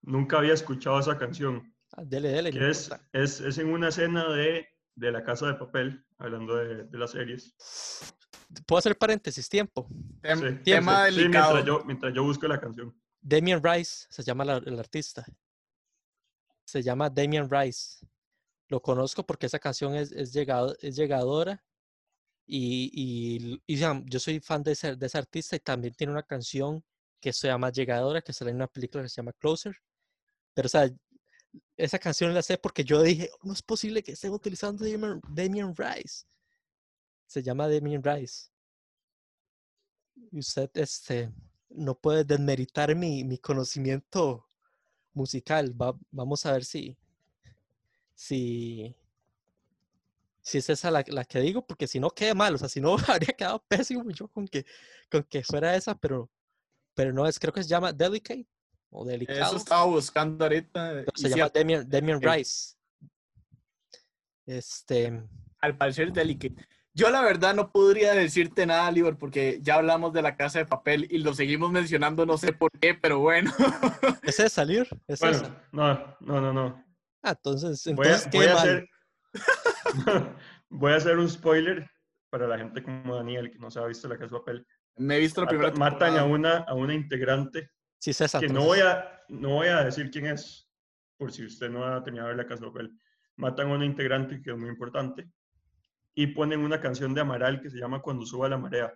nunca 0.02 0.38
había 0.38 0.54
escuchado 0.54 0.98
esa 0.98 1.16
canción. 1.16 1.74
Ah, 1.92 2.04
dele, 2.04 2.30
dele. 2.30 2.50
que 2.50 2.70
es, 2.70 2.90
es, 3.12 3.40
es 3.40 3.58
en 3.58 3.68
una 3.68 3.88
escena 3.88 4.28
de, 4.32 4.66
de 4.94 5.12
La 5.12 5.22
Casa 5.24 5.46
de 5.46 5.54
Papel, 5.54 6.04
hablando 6.18 6.56
de, 6.56 6.84
de 6.84 6.98
las 6.98 7.12
series. 7.12 7.54
¿Puedo 8.66 8.78
hacer 8.78 8.98
paréntesis? 8.98 9.48
Tiempo. 9.48 9.88
Tem- 10.20 10.58
Sí, 10.58 10.64
tema 10.64 11.06
sí, 11.06 11.12
sí, 11.14 11.20
delicado. 11.20 11.54
mientras, 11.54 11.66
yo, 11.66 11.84
mientras 11.84 12.12
yo 12.14 12.22
busco 12.24 12.48
la 12.48 12.60
canción. 12.60 12.99
Damien 13.20 13.62
Rice 13.62 14.06
se 14.10 14.22
llama 14.22 14.44
la- 14.44 14.58
el 14.58 14.78
artista. 14.78 15.24
Se 16.64 16.82
llama 16.82 17.10
Damien 17.10 17.48
Rice. 17.50 18.06
Lo 18.68 18.80
conozco 18.80 19.26
porque 19.26 19.46
esa 19.46 19.58
canción 19.58 19.94
es, 19.94 20.12
es, 20.12 20.32
llegado, 20.32 20.76
es 20.80 20.96
llegadora. 20.96 21.62
Y, 22.46 23.60
y, 23.66 23.76
yo 24.06 24.20
soy 24.20 24.40
fan 24.40 24.62
de 24.62 24.72
ese, 24.72 24.96
de 24.96 25.06
ese 25.06 25.18
artista 25.18 25.56
y 25.56 25.60
también 25.60 25.94
tiene 25.94 26.12
una 26.12 26.22
canción 26.22 26.84
que 27.20 27.32
se 27.32 27.48
llama 27.48 27.70
Llegadora, 27.70 28.22
que 28.22 28.32
sale 28.32 28.50
en 28.50 28.56
una 28.56 28.66
película 28.66 29.02
que 29.02 29.08
se 29.08 29.16
llama 29.16 29.32
Closer. 29.34 29.76
Pero, 30.54 30.68
esa 31.76 31.98
canción 31.98 32.34
la 32.34 32.42
sé 32.42 32.58
porque 32.58 32.84
yo 32.84 33.02
dije, 33.02 33.30
no 33.42 33.52
es 33.52 33.62
posible 33.62 34.02
que 34.02 34.12
estén 34.12 34.32
utilizando 34.32 34.84
Damien, 34.84 35.20
Damien 35.28 35.74
Rice. 35.76 36.24
Se 37.26 37.42
llama 37.42 37.68
Damien 37.68 38.02
Rice. 38.02 38.50
Y 40.32 40.38
usted, 40.38 40.70
este, 40.74 41.30
no 41.70 41.94
puede 41.98 42.24
desmeritar 42.24 42.94
mi, 42.94 43.24
mi 43.24 43.38
conocimiento 43.38 44.46
musical. 45.12 45.80
Va- 45.80 45.98
vamos 46.10 46.44
a 46.46 46.52
ver 46.52 46.64
si, 46.64 46.96
si, 48.14 48.94
si 50.42 50.58
es 50.58 50.68
esa 50.70 50.90
la, 50.90 51.04
la 51.08 51.24
que 51.24 51.40
digo, 51.40 51.66
porque 51.66 51.86
si 51.86 52.00
no 52.00 52.10
queda 52.10 52.34
mal, 52.34 52.54
o 52.54 52.58
sea, 52.58 52.68
si 52.68 52.80
no 52.80 52.96
habría 53.08 53.34
quedado 53.36 53.62
pésimo 53.68 54.10
yo 54.10 54.28
con 54.28 54.46
que, 54.46 54.66
con 55.10 55.22
que 55.24 55.42
fuera 55.42 55.74
esa, 55.76 55.94
pero, 55.96 56.30
pero 56.94 57.12
no 57.12 57.26
es, 57.26 57.38
creo 57.38 57.52
que 57.52 57.62
se 57.62 57.68
llama 57.68 57.92
Delicate 57.92 58.46
o 58.90 59.04
Delicado, 59.04 59.40
Eso 59.40 59.56
estaba 59.56 59.84
buscando 59.84 60.44
ahorita. 60.44 61.04
se 61.14 61.28
llama 61.28 61.50
Damien, 61.54 61.88
Damien 61.88 62.16
ok. 62.16 62.24
Rice. 62.24 62.74
Este, 64.46 65.22
al 65.60 65.76
parecer 65.76 66.12
delicate. 66.12 66.66
Yo 66.92 67.08
la 67.10 67.22
verdad 67.22 67.54
no 67.54 67.70
podría 67.70 68.12
decirte 68.14 68.66
nada, 68.66 68.90
Libor, 68.90 69.16
porque 69.16 69.58
ya 69.62 69.76
hablamos 69.76 70.12
de 70.12 70.22
la 70.22 70.36
casa 70.36 70.58
de 70.58 70.66
papel 70.66 71.06
y 71.10 71.18
lo 71.18 71.34
seguimos 71.34 71.70
mencionando, 71.70 72.26
no 72.26 72.36
sé 72.36 72.52
por 72.52 72.70
qué, 72.72 72.94
pero 72.94 73.20
bueno. 73.20 73.52
¿ese 74.22 74.46
es 74.46 74.52
salir? 74.52 74.88
¿Es 75.06 75.22
esa? 75.22 75.40
Bueno, 75.72 76.16
no, 76.20 76.40
no, 76.40 76.40
no, 76.40 76.52
no. 76.52 76.84
Ah, 77.22 77.30
entonces, 77.30 77.84
Voy 77.94 78.06
a, 78.08 78.14
entonces 78.16 78.30
voy 78.32 78.44
qué 78.44 78.50
a 78.50 78.54
hacer, 78.56 78.88
voy 80.70 80.92
a 80.92 80.96
hacer 80.96 81.18
un 81.18 81.28
spoiler 81.28 81.88
para 82.30 82.46
la 82.48 82.58
gente 82.58 82.82
como 82.82 83.14
Daniel, 83.16 83.50
que 83.50 83.58
no 83.58 83.70
se 83.70 83.78
ha 83.78 83.86
visto 83.86 84.08
la 84.08 84.16
casa 84.18 84.34
de 84.34 84.38
papel. 84.40 84.66
Me 84.96 85.16
he 85.16 85.20
visto 85.20 85.40
la 85.42 85.46
primera 85.48 85.70
Mata- 85.70 85.78
Matan 86.06 86.18
a 86.18 86.24
una, 86.24 86.58
a 86.58 86.74
una 86.74 86.94
integrante 86.94 87.70
Sí, 87.98 88.10
es 88.10 88.20
esa, 88.20 88.40
que 88.40 88.48
no 88.48 88.60
entonces. 88.62 88.68
voy, 88.68 88.80
a, 88.80 89.20
no 89.28 89.48
voy 89.50 89.68
a 89.68 89.84
decir 89.84 90.10
quién 90.10 90.26
es, 90.26 90.68
por 91.18 91.30
si 91.32 91.44
usted 91.44 91.68
no 91.70 91.84
ha 91.84 92.02
terminado 92.02 92.28
de 92.30 92.34
ver 92.36 92.44
la 92.44 92.48
casa 92.48 92.64
de 92.64 92.70
papel. 92.70 92.90
Matan 93.36 93.68
a 93.70 93.74
una 93.74 93.84
integrante 93.84 94.40
que 94.42 94.50
es 94.50 94.56
muy 94.56 94.68
importante 94.70 95.28
y 96.20 96.26
ponen 96.26 96.60
una 96.60 96.82
canción 96.82 97.14
de 97.14 97.22
Amaral 97.22 97.62
que 97.62 97.70
se 97.70 97.78
llama 97.78 98.02
Cuando 98.02 98.26
suba 98.26 98.46
la 98.46 98.58
marea. 98.58 98.92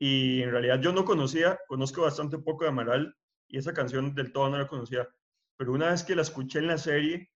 Y 0.00 0.42
en 0.42 0.50
realidad 0.50 0.80
yo 0.80 0.90
no 0.90 1.04
conocía, 1.04 1.56
conozco 1.68 2.02
bastante 2.02 2.36
poco 2.36 2.64
de 2.64 2.70
Amaral 2.70 3.14
y 3.46 3.58
esa 3.58 3.72
canción 3.72 4.12
del 4.12 4.32
todo 4.32 4.50
no 4.50 4.58
la 4.58 4.66
conocía. 4.66 5.08
Pero 5.56 5.72
una 5.72 5.90
vez 5.90 6.02
que 6.02 6.16
la 6.16 6.22
escuché 6.22 6.58
en 6.58 6.66
la 6.66 6.78
serie, 6.78 7.30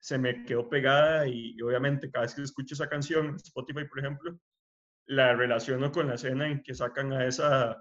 se 0.00 0.16
me 0.16 0.42
quedó 0.46 0.70
pegada 0.70 1.28
y, 1.28 1.60
obviamente 1.60 2.10
cada 2.10 2.24
vez 2.24 2.34
que 2.34 2.40
escucho 2.40 2.74
esa 2.74 2.88
canción, 2.88 3.36
Spotify 3.36 3.84
por 3.84 3.98
ejemplo, 3.98 4.38
la 5.04 5.34
relaciono 5.34 5.92
con 5.92 6.08
la 6.08 6.14
escena 6.14 6.48
en 6.48 6.62
que 6.62 6.72
sacan 6.72 7.12
a 7.12 7.26
esa, 7.26 7.76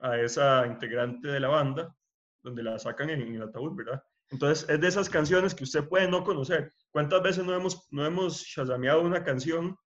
a 0.00 0.18
esa 0.18 0.66
integrante 0.66 1.28
de 1.28 1.38
la 1.38 1.48
banda, 1.48 1.94
donde 2.42 2.64
la 2.64 2.76
sacan 2.80 3.10
en, 3.10 3.20
en 3.22 3.36
el 3.36 3.42
ataúd, 3.42 3.76
¿verdad? 3.76 4.02
Entonces 4.30 4.68
es 4.68 4.80
de 4.80 4.88
esas 4.88 5.10
canciones 5.10 5.54
que 5.54 5.64
usted 5.64 5.88
puede 5.88 6.08
no 6.08 6.24
conocer. 6.24 6.72
¿Cuántas 6.90 7.22
veces 7.22 7.44
no 7.44 7.54
hemos, 7.54 7.86
no 7.90 8.06
hemos 8.06 8.42
shazameado 8.44 9.02
una 9.02 9.24
canción 9.24 9.76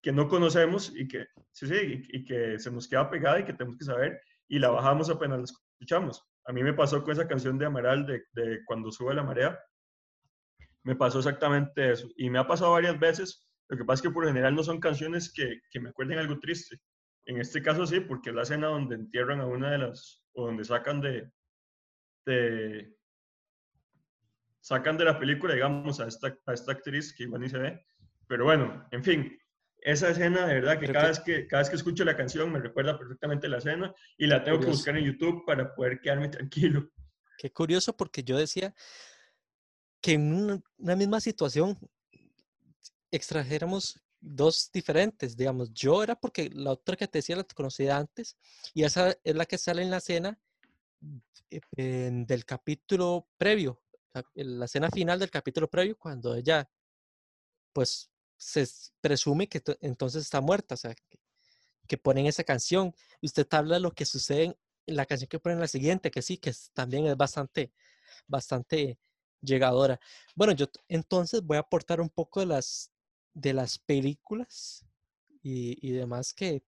que 0.00 0.12
no 0.12 0.28
conocemos 0.28 0.92
y 0.94 1.08
que, 1.08 1.26
sí, 1.52 1.66
sí, 1.66 2.02
y, 2.08 2.24
que 2.24 2.58
se 2.58 2.70
nos 2.70 2.88
queda 2.88 3.10
pegada 3.10 3.40
y 3.40 3.44
que 3.44 3.52
tenemos 3.52 3.76
que 3.76 3.84
saber 3.84 4.20
y 4.48 4.58
la 4.58 4.70
bajamos 4.70 5.10
apenas 5.10 5.38
la 5.38 5.44
escuchamos? 5.44 6.22
A 6.44 6.52
mí 6.52 6.62
me 6.62 6.74
pasó 6.74 7.02
con 7.02 7.12
esa 7.12 7.26
canción 7.26 7.58
de 7.58 7.66
Amaral 7.66 8.06
de, 8.06 8.22
de 8.32 8.60
Cuando 8.64 8.90
sube 8.90 9.14
la 9.14 9.22
marea. 9.22 9.58
Me 10.84 10.96
pasó 10.96 11.18
exactamente 11.18 11.92
eso. 11.92 12.08
Y 12.16 12.30
me 12.30 12.38
ha 12.38 12.46
pasado 12.46 12.72
varias 12.72 12.98
veces. 12.98 13.48
Lo 13.68 13.76
que 13.76 13.84
pasa 13.84 14.00
es 14.00 14.02
que 14.02 14.14
por 14.14 14.26
general 14.26 14.54
no 14.54 14.62
son 14.62 14.80
canciones 14.80 15.32
que, 15.32 15.60
que 15.70 15.80
me 15.80 15.90
acuerden 15.90 16.18
algo 16.18 16.38
triste. 16.38 16.80
En 17.26 17.38
este 17.38 17.62
caso 17.62 17.86
sí, 17.86 18.00
porque 18.00 18.30
es 18.30 18.36
la 18.36 18.42
escena 18.42 18.68
donde 18.68 18.96
entierran 18.96 19.40
a 19.40 19.46
una 19.46 19.70
de 19.70 19.78
las, 19.78 20.24
o 20.34 20.46
donde 20.46 20.64
sacan 20.64 21.00
de, 21.00 21.30
de 22.26 22.96
sacan 24.62 24.96
de 24.96 25.04
la 25.04 25.18
película, 25.18 25.54
digamos, 25.54 26.00
a 26.00 26.06
esta, 26.06 26.38
a 26.46 26.52
esta 26.54 26.72
actriz 26.72 27.12
que 27.14 27.24
igual 27.24 27.42
ni 27.42 27.50
se 27.50 27.58
ve. 27.58 27.84
Pero 28.28 28.44
bueno, 28.44 28.86
en 28.92 29.04
fin, 29.04 29.38
esa 29.78 30.08
escena, 30.10 30.46
de 30.46 30.54
verdad, 30.54 30.78
que 30.78 30.86
cada, 30.86 31.02
que- 31.02 31.08
vez 31.08 31.20
que 31.20 31.46
cada 31.48 31.62
vez 31.62 31.70
que 31.70 31.76
escucho 31.76 32.04
la 32.04 32.16
canción 32.16 32.50
me 32.50 32.60
recuerda 32.60 32.96
perfectamente 32.96 33.48
la 33.48 33.58
escena 33.58 33.92
y 34.16 34.26
la 34.26 34.42
tengo 34.44 34.60
que 34.60 34.66
buscar 34.66 34.96
en 34.96 35.04
YouTube 35.04 35.44
para 35.44 35.74
poder 35.74 36.00
quedarme 36.00 36.28
tranquilo. 36.28 36.88
Qué 37.36 37.52
curioso 37.52 37.96
porque 37.96 38.22
yo 38.22 38.38
decía 38.38 38.72
que 40.00 40.12
en 40.12 40.62
una, 40.78 40.96
misma 40.96 41.20
situación 41.20 41.76
extrajéramos 43.10 44.00
dos 44.20 44.70
diferentes, 44.72 45.36
digamos, 45.36 45.72
yo 45.74 46.04
era 46.04 46.14
porque 46.14 46.50
la 46.54 46.70
otra 46.70 46.96
que 46.96 47.08
te 47.08 47.18
decía 47.18 47.34
la 47.34 47.44
conocía 47.44 47.96
antes 47.96 48.36
y 48.74 48.84
esa 48.84 49.16
es 49.24 49.34
la 49.34 49.46
que 49.46 49.58
sale 49.58 49.82
en 49.82 49.90
la 49.90 49.96
escena 49.96 50.38
eh, 51.50 52.10
del 52.12 52.44
capítulo 52.44 53.28
previo, 53.36 53.82
la 54.34 54.64
escena 54.66 54.90
final 54.90 55.18
del 55.18 55.30
capítulo 55.30 55.68
previo 55.68 55.96
cuando 55.98 56.34
ella 56.34 56.68
pues 57.72 58.10
se 58.36 58.66
presume 59.00 59.48
que 59.48 59.60
to- 59.60 59.76
entonces 59.80 60.22
está 60.24 60.40
muerta, 60.40 60.74
o 60.74 60.78
sea, 60.78 60.94
que, 60.94 61.18
que 61.88 61.98
ponen 61.98 62.26
esa 62.26 62.44
canción 62.44 62.94
y 63.20 63.26
usted 63.26 63.46
habla 63.52 63.76
de 63.76 63.80
lo 63.82 63.92
que 63.92 64.04
sucede 64.06 64.56
en 64.86 64.96
la 64.96 65.06
canción 65.06 65.28
que 65.28 65.40
ponen 65.40 65.60
la 65.60 65.68
siguiente, 65.68 66.10
que 66.10 66.22
sí, 66.22 66.38
que 66.38 66.54
también 66.74 67.06
es 67.06 67.16
bastante, 67.16 67.72
bastante 68.28 68.98
llegadora. 69.42 70.00
Bueno, 70.36 70.54
yo 70.54 70.66
entonces 70.88 71.42
voy 71.42 71.58
a 71.58 71.60
aportar 71.62 72.00
un 72.00 72.10
poco 72.10 72.40
de 72.40 72.46
las, 72.46 72.92
de 73.34 73.54
las 73.54 73.78
películas 73.78 74.86
y, 75.42 75.78
y 75.86 75.92
demás 75.92 76.34
que, 76.34 76.64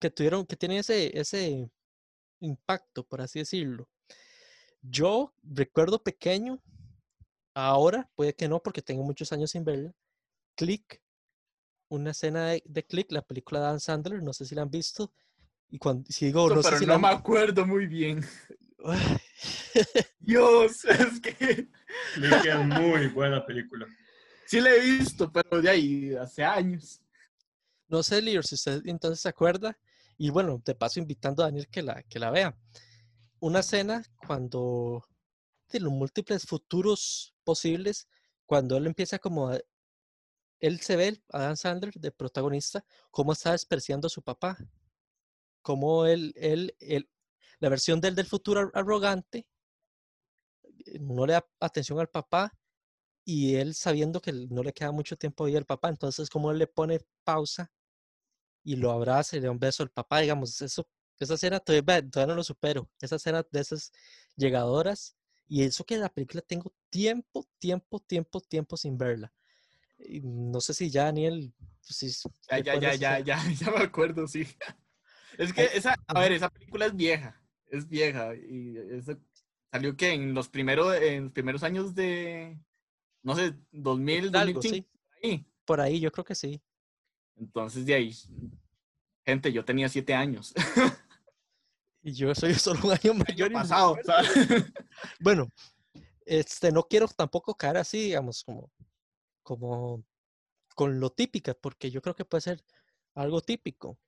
que 0.00 0.10
tuvieron, 0.10 0.46
que 0.46 0.56
tienen 0.56 0.78
ese, 0.80 1.18
ese 1.18 1.70
impacto, 2.40 3.04
por 3.04 3.22
así 3.22 3.40
decirlo. 3.40 3.88
Yo 4.82 5.34
recuerdo 5.42 6.02
pequeño, 6.02 6.60
ahora 7.54 8.10
puede 8.14 8.34
que 8.34 8.48
no, 8.48 8.62
porque 8.62 8.82
tengo 8.82 9.02
muchos 9.02 9.32
años 9.32 9.50
sin 9.50 9.64
verla. 9.64 9.94
Click, 10.56 11.02
una 11.88 12.12
escena 12.12 12.48
de, 12.48 12.62
de 12.64 12.84
Click, 12.84 13.10
la 13.12 13.22
película 13.22 13.60
de 13.60 13.66
Dan 13.66 13.80
Sandler, 13.80 14.22
no 14.22 14.32
sé 14.32 14.44
si 14.44 14.54
la 14.54 14.62
han 14.62 14.70
visto. 14.70 15.12
Y 15.68 15.78
cuando, 15.78 16.04
si 16.10 16.26
digo, 16.26 16.48
no 16.48 16.62
sé 16.62 16.68
pero 16.68 16.78
si 16.78 16.86
no 16.86 16.94
la 16.94 16.98
me 16.98 17.08
acuerdo 17.08 17.66
muy 17.66 17.86
bien. 17.86 18.24
Dios, 20.18 20.84
es 20.84 21.20
que 21.20 21.68
Click 22.14 22.44
es 22.44 22.66
muy 22.66 23.08
buena 23.08 23.44
película. 23.44 23.86
sí 24.46 24.60
la 24.60 24.70
he 24.70 24.80
visto, 24.80 25.30
pero 25.30 25.60
de 25.60 25.70
ahí 25.70 26.14
hace 26.14 26.42
años. 26.42 27.02
No 27.88 28.02
sé, 28.02 28.22
Lior, 28.22 28.46
si 28.46 28.54
usted 28.54 28.82
entonces 28.86 29.20
se 29.20 29.28
acuerda. 29.28 29.76
Y 30.16 30.30
bueno, 30.30 30.60
te 30.64 30.74
paso 30.74 31.00
invitando 31.00 31.42
a 31.42 31.46
Daniel 31.46 31.68
que 31.68 31.82
la, 31.82 32.02
que 32.04 32.18
la 32.18 32.30
vea. 32.30 32.56
Una 33.40 33.58
escena 33.60 34.02
cuando 34.26 35.04
de 35.70 35.80
los 35.80 35.92
múltiples 35.92 36.44
futuros 36.46 37.34
posibles, 37.44 38.08
cuando 38.46 38.76
él 38.76 38.86
empieza 38.86 39.18
como 39.18 39.48
a- 39.48 39.60
él 40.60 40.80
se 40.80 40.94
ve, 40.96 41.20
Adam 41.30 41.56
Sandler, 41.56 41.92
de 41.94 42.12
protagonista, 42.12 42.84
cómo 43.10 43.32
está 43.32 43.50
despreciando 43.52 44.06
a 44.06 44.10
su 44.10 44.22
papá. 44.22 44.56
Cómo 45.62 46.04
él, 46.06 46.34
él, 46.36 46.76
él, 46.80 47.08
la 47.60 47.70
versión 47.70 48.00
del 48.02 48.14
del 48.14 48.26
futuro 48.26 48.60
ar- 48.60 48.70
arrogante, 48.74 49.46
eh, 50.86 50.98
no 51.00 51.26
le 51.26 51.34
da 51.34 51.46
atención 51.60 51.98
al 52.00 52.08
papá 52.08 52.52
y 53.24 53.56
él 53.56 53.74
sabiendo 53.74 54.20
que 54.20 54.32
no 54.32 54.62
le 54.62 54.72
queda 54.72 54.92
mucho 54.92 55.16
tiempo 55.16 55.44
ahí 55.46 55.56
al 55.56 55.66
papá, 55.66 55.88
entonces 55.90 56.30
como 56.30 56.50
él 56.50 56.58
le 56.58 56.66
pone 56.66 57.00
pausa 57.24 57.72
y 58.64 58.76
lo 58.76 58.92
abraza 58.92 59.36
y 59.36 59.40
le 59.40 59.46
da 59.46 59.52
un 59.52 59.58
beso 59.60 59.82
al 59.84 59.90
papá, 59.90 60.20
digamos, 60.20 60.60
eso, 60.62 60.88
esa 61.24 61.34
escena 61.34 61.60
todavía, 61.60 62.08
todavía 62.08 62.32
no 62.32 62.36
lo 62.36 62.44
supero, 62.44 62.90
esa 63.00 63.16
escena 63.16 63.46
de 63.50 63.60
esas 63.60 63.92
llegadoras 64.36 65.16
y 65.48 65.62
eso 65.62 65.84
que 65.84 65.96
la 65.96 66.08
película 66.08 66.42
tengo 66.42 66.72
tiempo, 66.90 67.46
tiempo, 67.58 68.00
tiempo, 68.00 68.40
tiempo 68.40 68.76
sin 68.76 68.96
verla. 68.96 69.32
Y 69.98 70.20
no 70.20 70.60
sé 70.60 70.72
si 70.74 70.90
ya 70.90 71.04
Daniel, 71.04 71.52
si 71.80 72.08
Ya, 72.48 72.58
ya, 72.58 72.74
ya, 72.74 72.80
ya, 72.80 72.94
esa- 72.94 73.20
ya, 73.20 73.38
ya 73.60 73.70
me 73.70 73.78
acuerdo, 73.84 74.26
sí. 74.26 74.46
Es 75.38 75.52
que 75.52 75.64
esa, 75.74 75.94
a 76.06 76.20
ver, 76.20 76.32
esa 76.32 76.48
película 76.48 76.86
es 76.86 76.96
vieja, 76.96 77.40
es 77.66 77.88
vieja 77.88 78.34
y 78.34 78.74
salió 79.70 79.96
que 79.96 80.12
en 80.12 80.34
los 80.34 80.48
primeros, 80.48 80.94
en 80.96 81.24
los 81.24 81.32
primeros 81.32 81.62
años 81.62 81.94
de, 81.94 82.58
no 83.22 83.34
sé, 83.36 83.54
2000, 83.70 84.34
algo, 84.34 84.60
2005, 84.60 84.88
sí, 85.22 85.28
ahí. 85.28 85.46
por 85.64 85.80
ahí 85.80 86.00
yo 86.00 86.10
creo 86.10 86.24
que 86.24 86.34
sí. 86.34 86.60
Entonces 87.36 87.86
de 87.86 87.94
ahí, 87.94 88.14
gente, 89.24 89.52
yo 89.52 89.64
tenía 89.64 89.88
siete 89.88 90.14
años. 90.14 90.52
Y 92.02 92.12
yo 92.12 92.34
soy 92.34 92.54
solo 92.54 92.80
un 92.84 92.92
año 92.92 93.14
mayor. 93.14 93.52
pasado. 93.52 93.96
¿sabes? 94.04 94.30
Bueno, 95.20 95.50
este, 96.24 96.72
no 96.72 96.84
quiero 96.84 97.08
tampoco 97.08 97.54
caer 97.54 97.78
así, 97.78 98.04
digamos, 98.04 98.44
como, 98.44 98.70
como 99.42 100.04
con 100.74 101.00
lo 101.00 101.10
típica, 101.10 101.54
porque 101.54 101.90
yo 101.90 102.00
creo 102.00 102.14
que 102.14 102.24
puede 102.24 102.40
ser 102.42 102.64
algo 103.14 103.40
típico. 103.40 103.98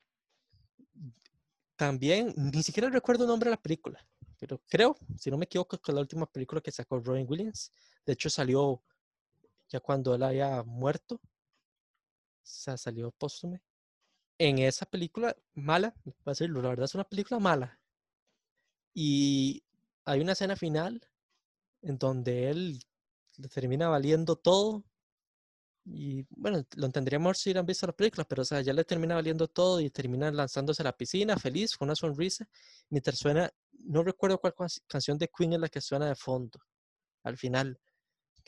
También, 1.77 2.33
ni 2.37 2.63
siquiera 2.63 2.89
recuerdo 2.89 3.25
el 3.25 3.29
nombre 3.29 3.51
de 3.51 3.57
la 3.57 3.63
película, 3.63 4.07
pero 4.39 4.63
creo, 4.69 4.97
si 5.19 5.31
no 5.31 5.39
me 5.39 5.47
equivoco, 5.47 5.79
que 5.79 5.91
es 5.91 5.95
la 5.95 6.01
última 6.01 6.27
película 6.27 6.61
que 6.61 6.71
sacó 6.71 7.01
Robin 7.01 7.27
Williams. 7.29 7.73
De 8.07 8.13
hecho, 8.13 8.31
salió 8.31 8.83
ya 9.69 9.81
cuando 9.81 10.15
él 10.15 10.23
había 10.23 10.63
muerto. 10.63 11.17
O 11.17 11.21
sea, 12.43 12.77
salió 12.77 13.11
póstume. 13.13 13.63
En 14.39 14.59
esa 14.59 14.87
película 14.87 15.37
mala, 15.55 15.95
voy 16.05 16.15
a 16.27 16.31
decirlo, 16.31 16.63
la 16.63 16.71
verdad 16.71 16.85
es 16.85 16.95
una 16.95 17.05
película 17.05 17.39
mala. 17.41 17.81
Y 18.95 19.63
hay 20.05 20.21
una 20.21 20.33
escena 20.33 20.57
final 20.57 21.01
en 21.83 21.99
donde 21.99 22.51
él 22.51 22.81
termina 23.53 23.89
valiendo 23.89 24.37
todo. 24.37 24.85
Y 25.85 26.25
bueno, 26.31 26.65
lo 26.77 26.87
entenderíamos 26.87 27.39
si 27.39 27.51
hubieran 27.51 27.67
visto 27.67 27.87
la 27.87 27.93
película, 27.93 28.25
pero 28.25 28.43
o 28.43 28.45
sea, 28.45 28.61
ya 28.61 28.73
le 28.73 28.85
termina 28.85 29.17
valiendo 29.17 29.49
todo 29.49 29.81
y 29.81 29.91
termina 29.91 30.31
lanzándose 30.31 30.83
a 30.83 30.85
la 30.85 30.97
piscina 30.97 31.37
feliz, 31.37 31.77
con 31.77 31.89
una 31.89 31.97
sonrisa, 31.97 32.49
mientras 32.89 33.19
suena, 33.19 33.51
no 33.85 34.05
recuerdo 34.05 34.39
cuál 34.39 34.55
canción 34.87 35.19
de 35.19 35.29
Queen 35.29 35.55
es 35.55 35.61
la 35.61 35.69
que 35.69 35.81
suena 35.81 36.07
de 36.07 36.15
fondo, 36.15 36.61
al 37.25 37.37
final. 37.37 37.81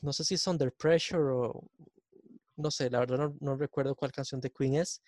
No 0.02 0.12
sé 0.12 0.22
si 0.24 0.34
es 0.34 0.46
Under 0.46 0.72
Pressure 0.72 1.24
o 1.32 1.68
no 2.56 2.70
sé, 2.70 2.88
la 2.88 3.00
verdad 3.00 3.18
no, 3.18 3.36
no 3.40 3.56
recuerdo 3.56 3.96
cuál 3.96 4.12
canción 4.12 4.40
de 4.40 4.50
Queen 4.50 4.76
es, 4.76 5.02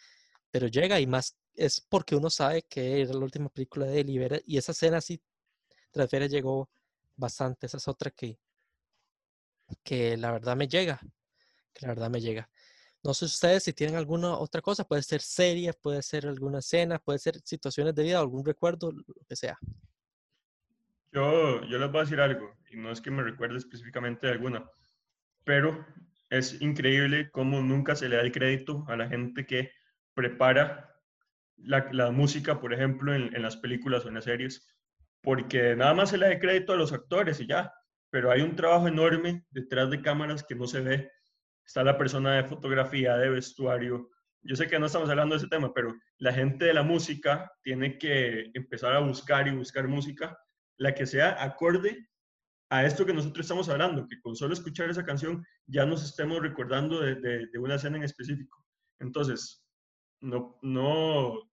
pero 0.51 0.67
llega 0.67 0.99
y 0.99 1.07
más 1.07 1.37
es 1.57 1.81
porque 1.81 2.17
uno 2.17 2.31
sabe 2.31 2.63
que 2.63 3.01
era 3.03 3.13
la 3.13 3.21
última 3.21 3.49
película 3.49 3.87
de 3.87 4.01
él 4.01 4.11
y, 4.47 4.57
esa 4.57 4.73
escena 4.73 4.99
así 4.99 5.21
tras 5.91 6.11
ver 6.11 6.29
llegó 6.29 6.71
bastante. 7.17 7.67
Esa 7.67 7.79
es 7.79 7.89
otra 7.89 8.11
que, 8.11 8.39
que 9.83 10.17
la 10.17 10.33
verdad 10.33 10.57
me 10.57 10.69
llega. 10.69 11.01
Que 11.73 11.87
la 11.87 11.89
verdad 11.89 12.11
me 12.11 12.21
llega. 12.21 12.49
No 13.03 13.15
sé 13.15 13.27
ustedes 13.27 13.63
si 13.63 13.73
tienen 13.73 13.97
alguna 13.97 14.37
otra 14.37 14.61
cosa. 14.61 14.87
Puede 14.87 15.03
ser 15.03 15.21
serie, 15.21 15.73
puede 15.73 16.03
ser 16.03 16.27
alguna 16.27 16.59
escena, 16.59 16.99
puede 16.99 17.19
ser 17.19 17.41
situaciones 17.41 17.95
de 17.95 18.03
vida, 18.03 18.19
algún 18.19 18.45
recuerdo, 18.45 18.93
lo 18.93 19.05
que 19.29 19.37
sea. 19.37 19.59
Yo, 21.13 21.63
yo 21.65 21.79
les 21.79 21.91
voy 21.91 22.01
a 22.01 22.05
decir 22.05 22.21
algo, 22.21 22.57
y 22.71 22.77
no 22.77 22.91
es 22.91 23.01
que 23.01 23.11
me 23.11 23.23
recuerde 23.23 23.57
específicamente 23.57 24.29
alguna, 24.29 24.71
pero 25.45 25.87
es 26.29 26.61
increíble 26.61 27.31
cómo 27.31 27.63
nunca 27.63 27.97
se 27.97 28.09
le 28.09 28.17
da 28.17 28.23
el 28.23 28.33
crédito 28.33 28.85
a 28.89 28.97
la 28.97 29.09
gente 29.09 29.47
que 29.47 29.71
prepara 30.13 30.96
la, 31.57 32.11
música, 32.11 32.61
por 32.61 32.73
ejemplo, 32.73 33.15
en, 33.15 33.43
las 33.43 33.57
películas 33.57 34.05
o 34.05 34.09
en 34.09 34.15
las 34.15 34.25
series 34.25 34.67
porque 35.27 35.75
nada 35.75 35.93
más 35.93 36.11
se 36.11 36.19
le 36.19 36.29
da 36.29 36.39
crédito 36.39 36.73
a 36.73 36.77
los 36.77 36.93
actores 36.93 37.41
y 37.41 37.49
ya, 37.49 37.73
pero 38.11 38.31
hay 38.31 38.43
un 38.43 38.55
trabajo 38.55 38.87
enorme 38.87 39.45
detrás 39.51 39.91
de 39.91 40.01
cámaras 40.01 40.45
que 40.45 40.55
no 40.55 40.69
se 40.69 40.81
ve. 40.81 41.11
Está 41.67 41.83
la 41.83 41.99
persona 41.99 42.37
de 42.37 42.45
fotografía, 42.45 43.17
de 43.17 43.31
vestuario. 43.31 44.09
Yo 44.43 44.55
sé 44.55 44.69
que 44.69 44.79
no 44.79 44.87
estamos 44.87 45.11
hablando 45.11 45.35
de 45.35 45.41
ese 45.41 45.49
tema, 45.49 45.75
pero 45.75 45.93
la 46.19 46.33
gente 46.33 46.67
de 46.67 46.75
la 46.75 46.85
música 46.85 47.51
tiene 47.65 47.99
que 47.99 48.53
empezar 48.55 48.93
a 48.93 49.01
buscar 49.01 49.49
y 49.49 49.57
buscar 49.57 49.89
música, 49.89 50.39
la 50.79 50.95
que 50.95 51.07
sea 51.07 51.43
acorde 51.43 52.09
a 52.71 52.85
esto 52.85 53.05
que 53.05 53.13
nosotros 53.13 53.47
estamos 53.47 53.69
hablando, 53.69 54.07
que 54.07 54.21
con 54.21 54.37
solo 54.37 54.55
escuchar 54.55 54.91
esa 54.91 55.05
canción 55.05 55.45
ya 55.67 55.85
nos 55.85 56.05
estemos 56.05 56.41
recordando 56.41 57.01
de, 57.01 57.17
de 57.17 57.59
una 57.59 57.75
escena 57.75 57.97
en 57.97 58.05
específico. 58.05 58.65
Entonces, 59.01 59.66
no, 60.21 60.59
no, 60.63 61.51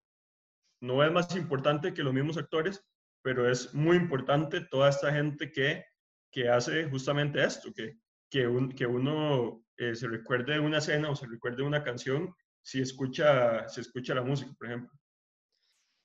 no 0.81 1.03
es 1.03 1.11
más 1.11 1.35
importante 1.35 1.93
que 1.93 2.03
los 2.03 2.13
mismos 2.13 2.37
actores, 2.37 2.83
pero 3.21 3.49
es 3.49 3.73
muy 3.73 3.97
importante 3.97 4.61
toda 4.61 4.89
esta 4.89 5.11
gente 5.13 5.51
que, 5.51 5.85
que 6.31 6.49
hace 6.49 6.89
justamente 6.89 7.43
esto, 7.43 7.71
que, 7.73 7.97
que, 8.29 8.49
que 8.75 8.85
uno 8.85 9.63
eh, 9.77 9.95
se 9.95 10.07
recuerde 10.07 10.53
de 10.53 10.59
una 10.59 10.79
escena 10.79 11.09
o 11.09 11.15
se 11.15 11.27
recuerde 11.27 11.57
de 11.57 11.63
una 11.63 11.83
canción 11.83 12.33
si 12.61 12.81
escucha, 12.81 13.67
si 13.69 13.81
escucha 13.81 14.15
la 14.15 14.23
música, 14.23 14.53
por 14.57 14.67
ejemplo. 14.67 14.91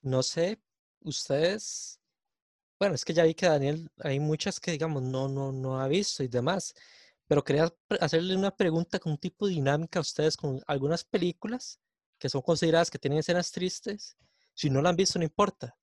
No 0.01 0.23
sé, 0.23 0.61
ustedes, 1.01 1.99
bueno, 2.79 2.95
es 2.95 3.03
que 3.03 3.13
ya 3.13 3.23
vi 3.23 3.33
que 3.33 3.47
Daniel, 3.47 3.89
hay 3.99 4.19
muchas 4.19 4.59
que 4.59 4.71
digamos 4.71 5.03
no, 5.03 5.27
no, 5.27 5.51
no 5.51 5.79
ha 5.79 5.87
visto 5.87 6.23
y 6.23 6.27
demás, 6.27 6.73
pero 7.27 7.43
quería 7.43 7.73
hacerle 7.99 8.35
una 8.35 8.55
pregunta 8.55 8.99
con 8.99 9.13
un 9.13 9.17
tipo 9.17 9.45
de 9.47 9.53
dinámica 9.53 9.99
a 9.99 10.01
ustedes 10.01 10.37
con 10.37 10.61
algunas 10.67 11.03
películas 11.03 11.79
que 12.19 12.29
son 12.29 12.41
consideradas 12.41 12.91
que 12.91 12.99
tienen 12.99 13.19
escenas 13.19 13.51
tristes. 13.51 14.17
Si 14.53 14.69
no 14.69 14.81
la 14.81 14.89
han 14.89 14.95
visto, 14.95 15.17
no 15.17 15.25
importa. 15.25 15.75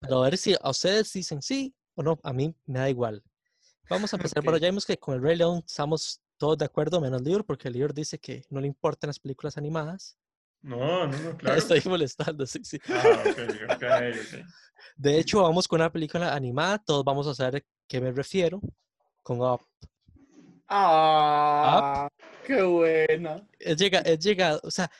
Pero 0.00 0.22
a 0.22 0.30
ver 0.30 0.38
si 0.38 0.54
a 0.54 0.70
ustedes 0.70 1.12
dicen 1.12 1.42
sí 1.42 1.74
o 1.94 2.02
no, 2.02 2.18
a 2.22 2.32
mí 2.32 2.54
me 2.66 2.78
da 2.78 2.88
igual. 2.88 3.22
Vamos 3.90 4.12
a 4.12 4.16
empezar. 4.16 4.42
Bueno, 4.42 4.58
ya 4.58 4.68
vimos 4.68 4.86
que 4.86 4.98
con 4.98 5.14
el 5.14 5.22
Rey 5.22 5.36
León 5.36 5.62
estamos 5.66 6.20
todos 6.38 6.58
de 6.58 6.64
acuerdo, 6.64 7.00
menos 7.00 7.20
el 7.20 7.26
libro, 7.26 7.44
porque 7.44 7.68
el 7.68 7.74
libro 7.74 7.92
dice 7.92 8.18
que 8.18 8.44
no 8.50 8.60
le 8.60 8.66
importan 8.66 9.08
las 9.08 9.18
películas 9.18 9.56
animadas. 9.58 10.16
No, 10.62 11.06
no, 11.06 11.18
no, 11.18 11.36
claro. 11.38 11.58
Estoy 11.58 11.82
molestando, 11.84 12.46
sí, 12.46 12.60
sí. 12.64 12.78
Ah, 12.88 13.22
okay, 13.30 13.44
okay, 13.44 14.20
okay. 14.20 14.42
De 14.96 15.18
hecho, 15.18 15.42
vamos 15.42 15.68
con 15.68 15.80
una 15.80 15.92
película 15.92 16.34
animada, 16.34 16.78
todos 16.78 17.04
vamos 17.04 17.26
a 17.26 17.34
saber 17.34 17.56
a 17.56 17.66
qué 17.86 18.00
me 18.00 18.12
refiero, 18.12 18.60
con 19.22 19.40
Up. 19.40 19.60
Ah, 20.68 22.08
qué 22.46 22.62
buena. 22.62 23.46
Es 23.58 23.76
llega, 23.76 24.00
es 24.00 24.18
llega, 24.18 24.58
o 24.62 24.70
sea, 24.70 24.90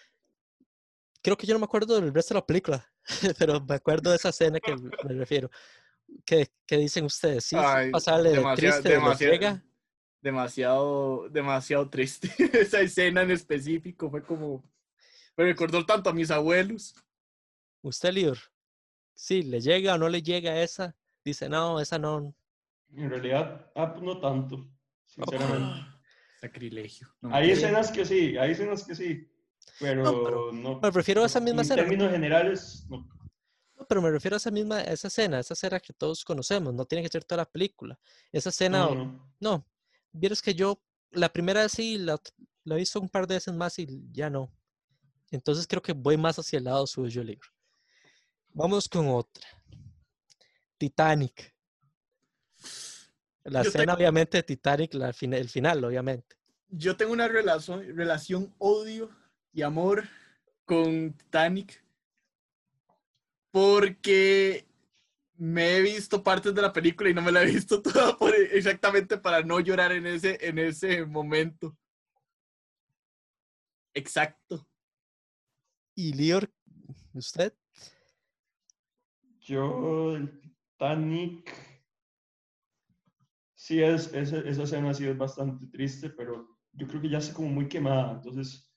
creo 1.24 1.36
que 1.38 1.46
yo 1.46 1.54
no 1.54 1.58
me 1.60 1.64
acuerdo 1.64 1.98
del 1.98 2.12
resto 2.12 2.34
de 2.34 2.40
la 2.40 2.46
película, 2.46 2.92
pero 3.38 3.60
me 3.64 3.74
acuerdo 3.76 4.10
de 4.10 4.16
esa 4.16 4.28
escena 4.28 4.60
que 4.60 4.76
me 4.76 5.14
refiero. 5.14 5.50
¿Qué, 6.24 6.48
qué 6.66 6.76
dicen 6.76 7.06
ustedes? 7.06 7.46
¿Sí? 7.46 7.56
Ay, 7.58 7.90
pasarle 7.90 8.30
de 8.30 8.36
demasiado- 8.36 8.56
triste, 8.74 8.88
de 8.90 8.94
demasiado- 8.94 9.32
llega? 9.32 9.64
Demasiado, 10.20 11.28
demasiado 11.30 11.90
triste. 11.90 12.28
Esa 12.58 12.80
escena 12.80 13.22
en 13.22 13.30
específico 13.30 14.10
fue 14.10 14.22
como. 14.22 14.62
Me 15.36 15.44
recordó 15.44 15.84
tanto 15.84 16.08
a 16.10 16.12
mis 16.14 16.30
abuelos. 16.30 16.94
¿Usted, 17.82 18.12
Lior? 18.12 18.38
Sí, 19.14 19.42
¿le 19.42 19.60
llega 19.60 19.94
o 19.94 19.98
no 19.98 20.08
le 20.08 20.22
llega 20.22 20.62
esa? 20.62 20.96
Dice, 21.24 21.48
no, 21.48 21.78
esa 21.80 21.98
no. 21.98 22.34
En 22.94 23.10
realidad, 23.10 23.70
ah, 23.74 23.92
pues 23.92 24.02
no 24.04 24.18
tanto, 24.20 24.66
sinceramente. 25.06 25.80
Sacrilegio. 26.40 27.08
No 27.20 27.34
Hay 27.34 27.50
escenas 27.50 27.90
que 27.90 28.04
sí, 28.04 28.36
hay 28.38 28.52
escenas 28.52 28.84
que 28.84 28.94
sí, 28.94 29.28
pero 29.80 30.02
No, 30.02 30.22
pero 30.24 30.52
no. 30.52 30.80
Me 30.80 30.90
refiero 30.90 31.22
a 31.22 31.26
esa 31.26 31.40
misma 31.40 31.60
en 31.62 31.64
escena. 31.66 31.82
términos 31.82 32.10
generales, 32.12 32.86
no. 32.88 33.08
No, 33.76 33.86
pero 33.88 34.00
me 34.02 34.10
refiero 34.10 34.36
a 34.36 34.38
esa 34.38 34.50
misma, 34.50 34.76
a 34.78 34.82
esa 34.82 35.08
escena, 35.08 35.40
esa 35.40 35.54
escena 35.54 35.80
que 35.80 35.92
todos 35.92 36.24
conocemos, 36.24 36.72
no 36.72 36.84
tiene 36.84 37.02
que 37.02 37.08
ser 37.10 37.24
toda 37.24 37.42
la 37.42 37.50
película. 37.50 37.98
Esa 38.30 38.50
escena, 38.50 38.78
No, 38.80 38.88
o- 38.90 38.94
no. 38.94 39.34
no, 39.40 39.66
vieras 40.12 40.40
que 40.40 40.54
yo, 40.54 40.80
la 41.10 41.28
primera 41.32 41.62
vez 41.62 41.72
sí, 41.72 41.98
la, 41.98 42.20
he 42.66 42.74
visto 42.76 43.00
un 43.00 43.08
par 43.08 43.26
de 43.26 43.34
veces 43.34 43.52
más 43.54 43.78
y 43.78 43.86
ya 44.12 44.30
no. 44.30 44.52
Entonces 45.30 45.66
creo 45.66 45.82
que 45.82 45.92
voy 45.92 46.16
más 46.16 46.38
hacia 46.38 46.58
el 46.58 46.64
lado 46.64 46.86
suyo, 46.86 47.22
libro. 47.24 47.48
Vamos 48.50 48.88
con 48.88 49.08
otra. 49.08 49.44
Titanic. 50.78 51.52
La 53.44 53.62
Yo 53.62 53.68
escena, 53.68 53.84
tengo- 53.92 53.96
obviamente, 53.98 54.38
de 54.38 54.42
Titanic, 54.42 54.94
la, 54.94 55.08
el 55.20 55.48
final, 55.48 55.84
obviamente. 55.84 56.36
Yo 56.68 56.96
tengo 56.96 57.12
una 57.12 57.28
relación, 57.28 57.84
relación 57.96 58.54
odio 58.58 59.10
y 59.54 59.62
amor 59.62 60.04
con 60.66 61.12
Titanic 61.14 61.82
porque 63.50 64.66
me 65.36 65.76
he 65.76 65.82
visto 65.82 66.22
partes 66.24 66.54
de 66.54 66.60
la 66.62 66.72
película 66.72 67.08
y 67.08 67.14
no 67.14 67.22
me 67.22 67.30
la 67.30 67.42
he 67.42 67.46
visto 67.46 67.80
toda 67.82 68.18
por- 68.18 68.34
exactamente 68.34 69.16
para 69.16 69.42
no 69.42 69.60
llorar 69.60 69.92
en 69.92 70.06
ese, 70.06 70.36
en 70.40 70.58
ese 70.58 71.06
momento. 71.06 71.76
Exacto. 73.94 74.68
Y 75.94 76.12
Lior, 76.14 76.52
¿usted? 77.12 77.54
Yo, 79.38 80.16
el 80.16 80.40
Titanic, 80.40 81.54
sí, 83.54 83.80
es, 83.80 84.12
esa, 84.12 84.38
esa 84.38 84.62
escena 84.64 84.92
sí 84.94 85.06
es 85.06 85.16
bastante 85.16 85.66
triste, 85.68 86.10
pero 86.10 86.58
yo 86.72 86.88
creo 86.88 87.00
que 87.00 87.10
ya 87.10 87.18
está 87.18 87.34
como 87.34 87.50
muy 87.50 87.68
quemada. 87.68 88.14
Entonces, 88.14 88.68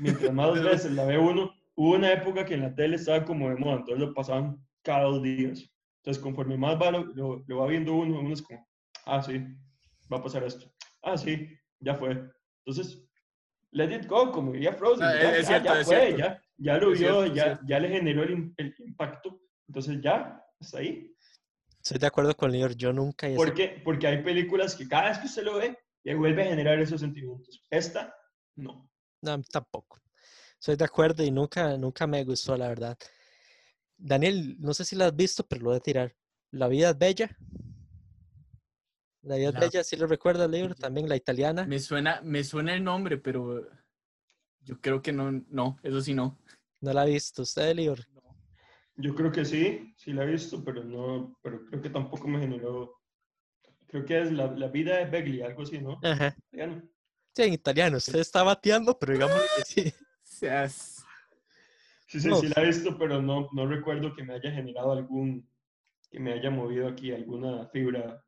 mientras 0.00 0.32
más 0.32 0.62
veces 0.62 0.92
la 0.92 1.04
ve 1.04 1.18
uno, 1.18 1.52
hubo 1.76 1.94
una 1.94 2.12
época 2.12 2.44
que 2.44 2.54
en 2.54 2.62
la 2.62 2.74
tele 2.74 2.96
estaba 2.96 3.24
como 3.24 3.48
de 3.48 3.56
moda, 3.56 3.76
entonces 3.76 3.98
lo 3.98 4.14
pasaban 4.14 4.56
cada 4.82 5.04
dos 5.04 5.22
días. 5.22 5.70
Entonces, 5.98 6.22
conforme 6.22 6.56
más 6.56 6.80
va, 6.80 6.90
lo, 6.90 7.04
lo, 7.14 7.44
lo 7.46 7.56
va 7.58 7.66
viendo 7.66 7.94
uno, 7.94 8.20
uno 8.20 8.32
es 8.32 8.42
como, 8.42 8.66
ah, 9.06 9.22
sí, 9.22 9.38
va 10.12 10.16
a 10.18 10.22
pasar 10.22 10.42
esto. 10.44 10.72
Ah, 11.02 11.16
sí, 11.16 11.48
ya 11.78 11.94
fue. 11.94 12.22
Entonces, 12.64 13.06
let 13.72 13.94
it 13.94 14.06
go, 14.06 14.30
como 14.32 14.52
diría 14.52 14.72
Frozen. 14.72 15.04
Ah, 15.04 15.14
ya, 15.14 15.36
es 15.36 15.42
ya, 15.42 15.48
cierto, 15.48 15.74
ya 15.74 15.80
es 15.80 15.86
fue, 15.86 15.96
cierto. 15.96 16.18
ya, 16.18 16.42
ya 16.56 16.78
lo 16.78 16.92
Es 16.92 17.00
vio, 17.00 17.08
cierto, 17.22 17.34
ya, 17.34 17.44
cierto. 17.44 17.64
ya 17.66 17.80
le 17.80 17.88
generó 17.88 18.22
el, 18.22 18.54
el 18.56 18.74
impacto. 18.78 19.40
Entonces, 19.68 20.00
ya, 20.00 20.42
hasta 20.58 20.78
ahí. 20.78 21.14
Estoy 21.82 21.98
de 21.98 22.06
acuerdo 22.06 22.34
con 22.34 22.50
Lior, 22.52 22.74
yo 22.74 22.92
nunca... 22.92 23.28
¿Por 23.34 23.54
qué? 23.54 23.80
Porque 23.84 24.06
hay 24.06 24.22
películas 24.22 24.74
que 24.74 24.88
cada 24.88 25.08
vez 25.08 25.18
que 25.18 25.26
usted 25.26 25.44
lo 25.44 25.56
ve, 25.56 25.78
le 26.04 26.14
vuelve 26.14 26.42
a 26.42 26.46
generar 26.46 26.78
esos 26.78 27.00
sentimientos. 27.00 27.64
Esta, 27.70 28.14
no. 28.56 28.89
No, 29.22 29.40
tampoco. 29.42 30.00
Estoy 30.58 30.76
de 30.76 30.84
acuerdo 30.84 31.22
y 31.22 31.30
nunca, 31.30 31.76
nunca 31.76 32.06
me 32.06 32.24
gustó, 32.24 32.56
la 32.56 32.68
verdad. 32.68 32.98
Daniel, 33.96 34.56
no 34.58 34.72
sé 34.74 34.84
si 34.84 34.96
la 34.96 35.06
has 35.06 35.16
visto, 35.16 35.46
pero 35.46 35.62
lo 35.62 35.68
voy 35.70 35.76
a 35.76 35.80
tirar. 35.80 36.14
La 36.50 36.68
vida 36.68 36.90
es 36.90 36.98
bella. 36.98 37.36
La 39.22 39.36
vida 39.36 39.50
La- 39.52 39.60
bella, 39.60 39.84
sí 39.84 39.96
lo 39.96 40.06
recuerda 40.06 40.46
el 40.46 40.50
libro, 40.50 40.74
también 40.74 41.08
la 41.08 41.16
italiana. 41.16 41.66
Me 41.66 41.78
suena, 41.78 42.20
me 42.22 42.42
suena 42.42 42.74
el 42.74 42.82
nombre, 42.82 43.18
pero 43.18 43.68
yo 44.62 44.80
creo 44.80 45.02
que 45.02 45.12
no, 45.12 45.30
no, 45.48 45.78
eso 45.82 46.00
sí 46.00 46.14
no. 46.14 46.38
No 46.80 46.92
la 46.92 47.02
ha 47.02 47.04
visto 47.06 47.42
usted, 47.42 47.74
Lior. 47.74 48.00
Yo 48.96 49.14
creo 49.14 49.30
que 49.30 49.44
sí, 49.44 49.94
sí 49.96 50.12
la 50.12 50.24
he 50.24 50.26
visto, 50.26 50.62
pero 50.64 50.84
no, 50.84 51.38
pero 51.42 51.64
creo 51.66 51.80
que 51.82 51.90
tampoco 51.90 52.26
me 52.28 52.40
generó. 52.40 53.00
Creo 53.86 54.04
que 54.04 54.20
es 54.22 54.32
la, 54.32 54.50
la 54.52 54.68
vida 54.68 54.96
de 54.96 55.06
Begli, 55.06 55.42
algo 55.42 55.62
así, 55.62 55.78
¿no? 55.78 56.00
Ajá. 56.02 56.36
Sí, 57.40 57.46
en 57.48 57.54
italiano. 57.54 57.96
Usted 57.96 58.18
está 58.18 58.42
bateando, 58.42 58.98
pero 58.98 59.12
digamos 59.14 59.40
que 59.56 59.64
sí. 59.64 59.94
Seas- 60.22 60.96
Sí, 62.06 62.20
sí, 62.20 62.28
No. 62.28 62.40
sí 62.40 62.48
la 62.48 62.62
he 62.62 62.66
visto, 62.66 62.98
pero 62.98 63.22
no, 63.22 63.48
no 63.52 63.66
recuerdo 63.68 64.14
que 64.16 64.24
me 64.24 64.34
haya 64.34 64.50
generado 64.50 64.90
algún, 64.92 65.48
que 66.10 66.18
me 66.18 66.32
haya 66.32 66.50
movido 66.50 66.88
aquí 66.88 67.12
alguna 67.12 67.68
fibra. 67.68 68.24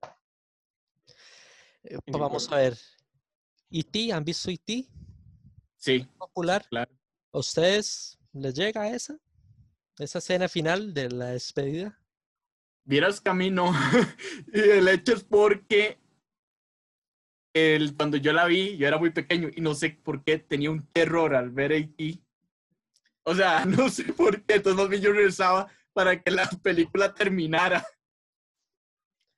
Eh, 1.82 1.98
mi 2.06 2.12
vamos 2.18 2.50
a 2.52 2.56
ver. 2.56 2.78
¿E.T.? 3.72 4.12
¿Han 4.12 4.24
visto 4.24 4.50
E.T.? 4.50 4.86
Sí, 5.76 6.06
Popular. 6.16 6.64
claro. 6.68 6.92
¿A 7.32 7.38
ustedes 7.38 8.16
les 8.32 8.54
llega 8.54 8.88
esa? 8.88 9.18
Esa 9.98 10.18
escena 10.20 10.48
final 10.48 10.94
de 10.94 11.10
la 11.10 11.26
despedida. 11.30 11.98
Vieras 12.84 13.20
que 13.20 13.30
a 13.30 13.34
mí 13.34 13.50
no. 13.50 13.72
y 14.54 14.60
el 14.60 14.86
hecho 14.86 15.14
es 15.14 15.24
porque 15.24 15.98
el, 17.54 17.96
cuando 17.96 18.16
yo 18.16 18.32
la 18.32 18.46
vi, 18.46 18.76
yo 18.76 18.86
era 18.86 18.98
muy 18.98 19.10
pequeño 19.10 19.48
y 19.54 19.60
no 19.60 19.74
sé 19.74 19.90
por 19.90 20.24
qué 20.24 20.38
tenía 20.38 20.70
un 20.70 20.86
terror 20.86 21.34
al 21.34 21.50
ver 21.50 21.72
A.T. 21.72 22.22
O 23.24 23.34
sea, 23.34 23.64
no 23.66 23.88
sé 23.88 24.04
por 24.12 24.42
qué. 24.44 24.54
Entonces 24.54 24.80
más 24.80 24.88
bien 24.88 25.02
yo 25.02 25.12
regresaba 25.12 25.70
para 25.92 26.20
que 26.20 26.30
la 26.30 26.48
película 26.62 27.14
terminara. 27.14 27.84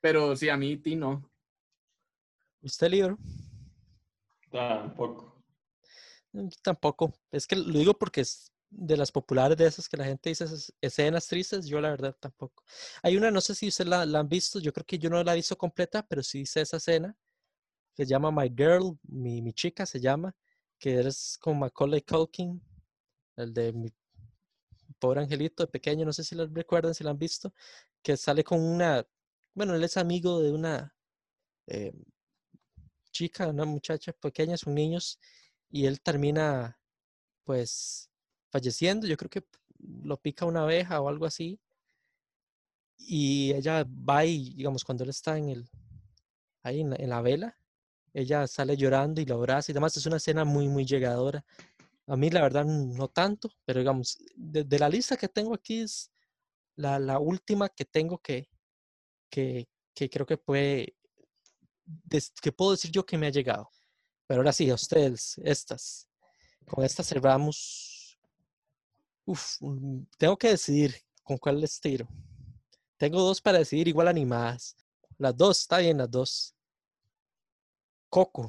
Pero 0.00 0.36
sí, 0.36 0.48
a 0.48 0.56
mí 0.56 0.72
E.T. 0.72 0.96
no. 0.96 1.30
¿Usted, 2.62 2.88
Lior? 2.88 3.18
Tampoco. 4.50 5.42
Mm, 6.32 6.48
Tampoco. 6.62 7.14
Es 7.30 7.46
que 7.46 7.56
lo 7.56 7.78
digo 7.78 7.94
porque 7.94 8.20
es 8.22 8.52
de 8.70 8.96
las 8.96 9.12
populares 9.12 9.56
de 9.56 9.66
esas 9.66 9.88
que 9.88 9.96
la 9.96 10.04
gente 10.04 10.30
dice 10.30 10.44
esas 10.44 10.72
escenas 10.80 11.26
tristes. 11.26 11.66
Yo, 11.66 11.80
la 11.80 11.90
verdad, 11.90 12.16
tampoco. 12.18 12.62
Hay 13.02 13.16
una, 13.16 13.30
no 13.30 13.40
sé 13.40 13.54
si 13.54 13.68
ustedes 13.68 13.88
la, 13.88 14.06
la 14.06 14.20
han 14.20 14.28
visto. 14.28 14.60
Yo 14.60 14.72
creo 14.72 14.86
que 14.86 14.98
yo 14.98 15.10
no 15.10 15.22
la 15.22 15.32
he 15.32 15.36
visto 15.36 15.58
completa, 15.58 16.06
pero 16.06 16.22
sí 16.22 16.40
hice 16.40 16.60
esa 16.60 16.76
escena 16.76 17.16
se 17.96 18.06
llama 18.06 18.30
My 18.30 18.48
Girl, 18.48 18.98
mi, 19.04 19.40
mi 19.40 19.52
chica 19.52 19.86
se 19.86 20.00
llama, 20.00 20.34
que 20.78 21.00
es 21.00 21.38
con 21.40 21.58
Macaulay 21.58 22.02
Culkin, 22.02 22.60
el 23.36 23.54
de 23.54 23.72
mi 23.72 23.92
pobre 24.98 25.20
angelito 25.20 25.62
de 25.62 25.68
pequeño. 25.68 26.04
No 26.04 26.12
sé 26.12 26.24
si 26.24 26.34
lo 26.34 26.46
recuerdan, 26.46 26.94
si 26.94 27.04
la 27.04 27.10
han 27.10 27.18
visto, 27.18 27.52
que 28.02 28.16
sale 28.16 28.42
con 28.44 28.60
una, 28.60 29.06
bueno, 29.54 29.74
él 29.74 29.84
es 29.84 29.96
amigo 29.96 30.40
de 30.42 30.52
una 30.52 30.94
eh, 31.66 31.92
chica, 33.12 33.48
una 33.48 33.64
muchacha 33.64 34.12
pequeña, 34.12 34.56
son 34.56 34.74
niños, 34.74 35.18
y 35.70 35.86
él 35.86 36.00
termina, 36.00 36.78
pues, 37.44 38.10
falleciendo. 38.50 39.06
Yo 39.06 39.16
creo 39.16 39.30
que 39.30 39.44
lo 39.78 40.16
pica 40.20 40.46
una 40.46 40.62
abeja 40.62 41.00
o 41.00 41.08
algo 41.08 41.26
así. 41.26 41.60
Y 42.98 43.52
ella 43.52 43.84
va 43.86 44.24
y, 44.24 44.54
digamos, 44.54 44.84
cuando 44.84 45.04
él 45.04 45.10
está 45.10 45.36
en 45.38 45.48
el, 45.48 45.70
ahí 46.62 46.80
en 46.80 47.08
la 47.10 47.20
vela, 47.22 47.58
ella 48.14 48.46
sale 48.46 48.76
llorando 48.76 49.20
y 49.20 49.26
lo 49.26 49.34
abraza 49.34 49.72
y 49.72 49.74
demás. 49.74 49.96
Es 49.96 50.06
una 50.06 50.16
escena 50.16 50.44
muy, 50.44 50.68
muy 50.68 50.86
llegadora. 50.86 51.44
A 52.06 52.16
mí, 52.16 52.30
la 52.30 52.42
verdad, 52.42 52.64
no 52.64 53.08
tanto, 53.08 53.50
pero 53.64 53.80
digamos, 53.80 54.18
de, 54.36 54.64
de 54.64 54.78
la 54.78 54.88
lista 54.88 55.16
que 55.16 55.28
tengo 55.28 55.54
aquí 55.54 55.80
es 55.80 56.12
la, 56.76 56.98
la 56.98 57.18
última 57.18 57.68
que 57.68 57.84
tengo 57.84 58.18
que, 58.18 58.48
que, 59.30 59.68
que 59.94 60.08
creo 60.08 60.26
que 60.26 60.36
puede, 60.36 60.94
que 62.40 62.52
puedo 62.52 62.72
decir 62.72 62.90
yo 62.90 63.04
que 63.04 63.18
me 63.18 63.26
ha 63.26 63.30
llegado. 63.30 63.68
Pero 64.26 64.40
ahora 64.40 64.52
sí, 64.52 64.70
a 64.70 64.74
ustedes, 64.74 65.38
estas. 65.42 66.08
Con 66.66 66.84
estas 66.84 67.08
cerramos. 67.08 68.18
Uf, 69.26 69.56
mm, 69.60 70.04
tengo 70.18 70.36
que 70.36 70.50
decidir 70.50 70.94
con 71.22 71.36
cuál 71.38 71.60
les 71.60 71.80
tiro. 71.80 72.06
Tengo 72.96 73.20
dos 73.20 73.40
para 73.40 73.58
decidir 73.58 73.88
igual 73.88 74.08
animadas. 74.08 74.76
Las 75.18 75.36
dos, 75.36 75.60
está 75.60 75.78
bien, 75.78 75.98
las 75.98 76.10
dos. 76.10 76.53
Coco. 78.14 78.48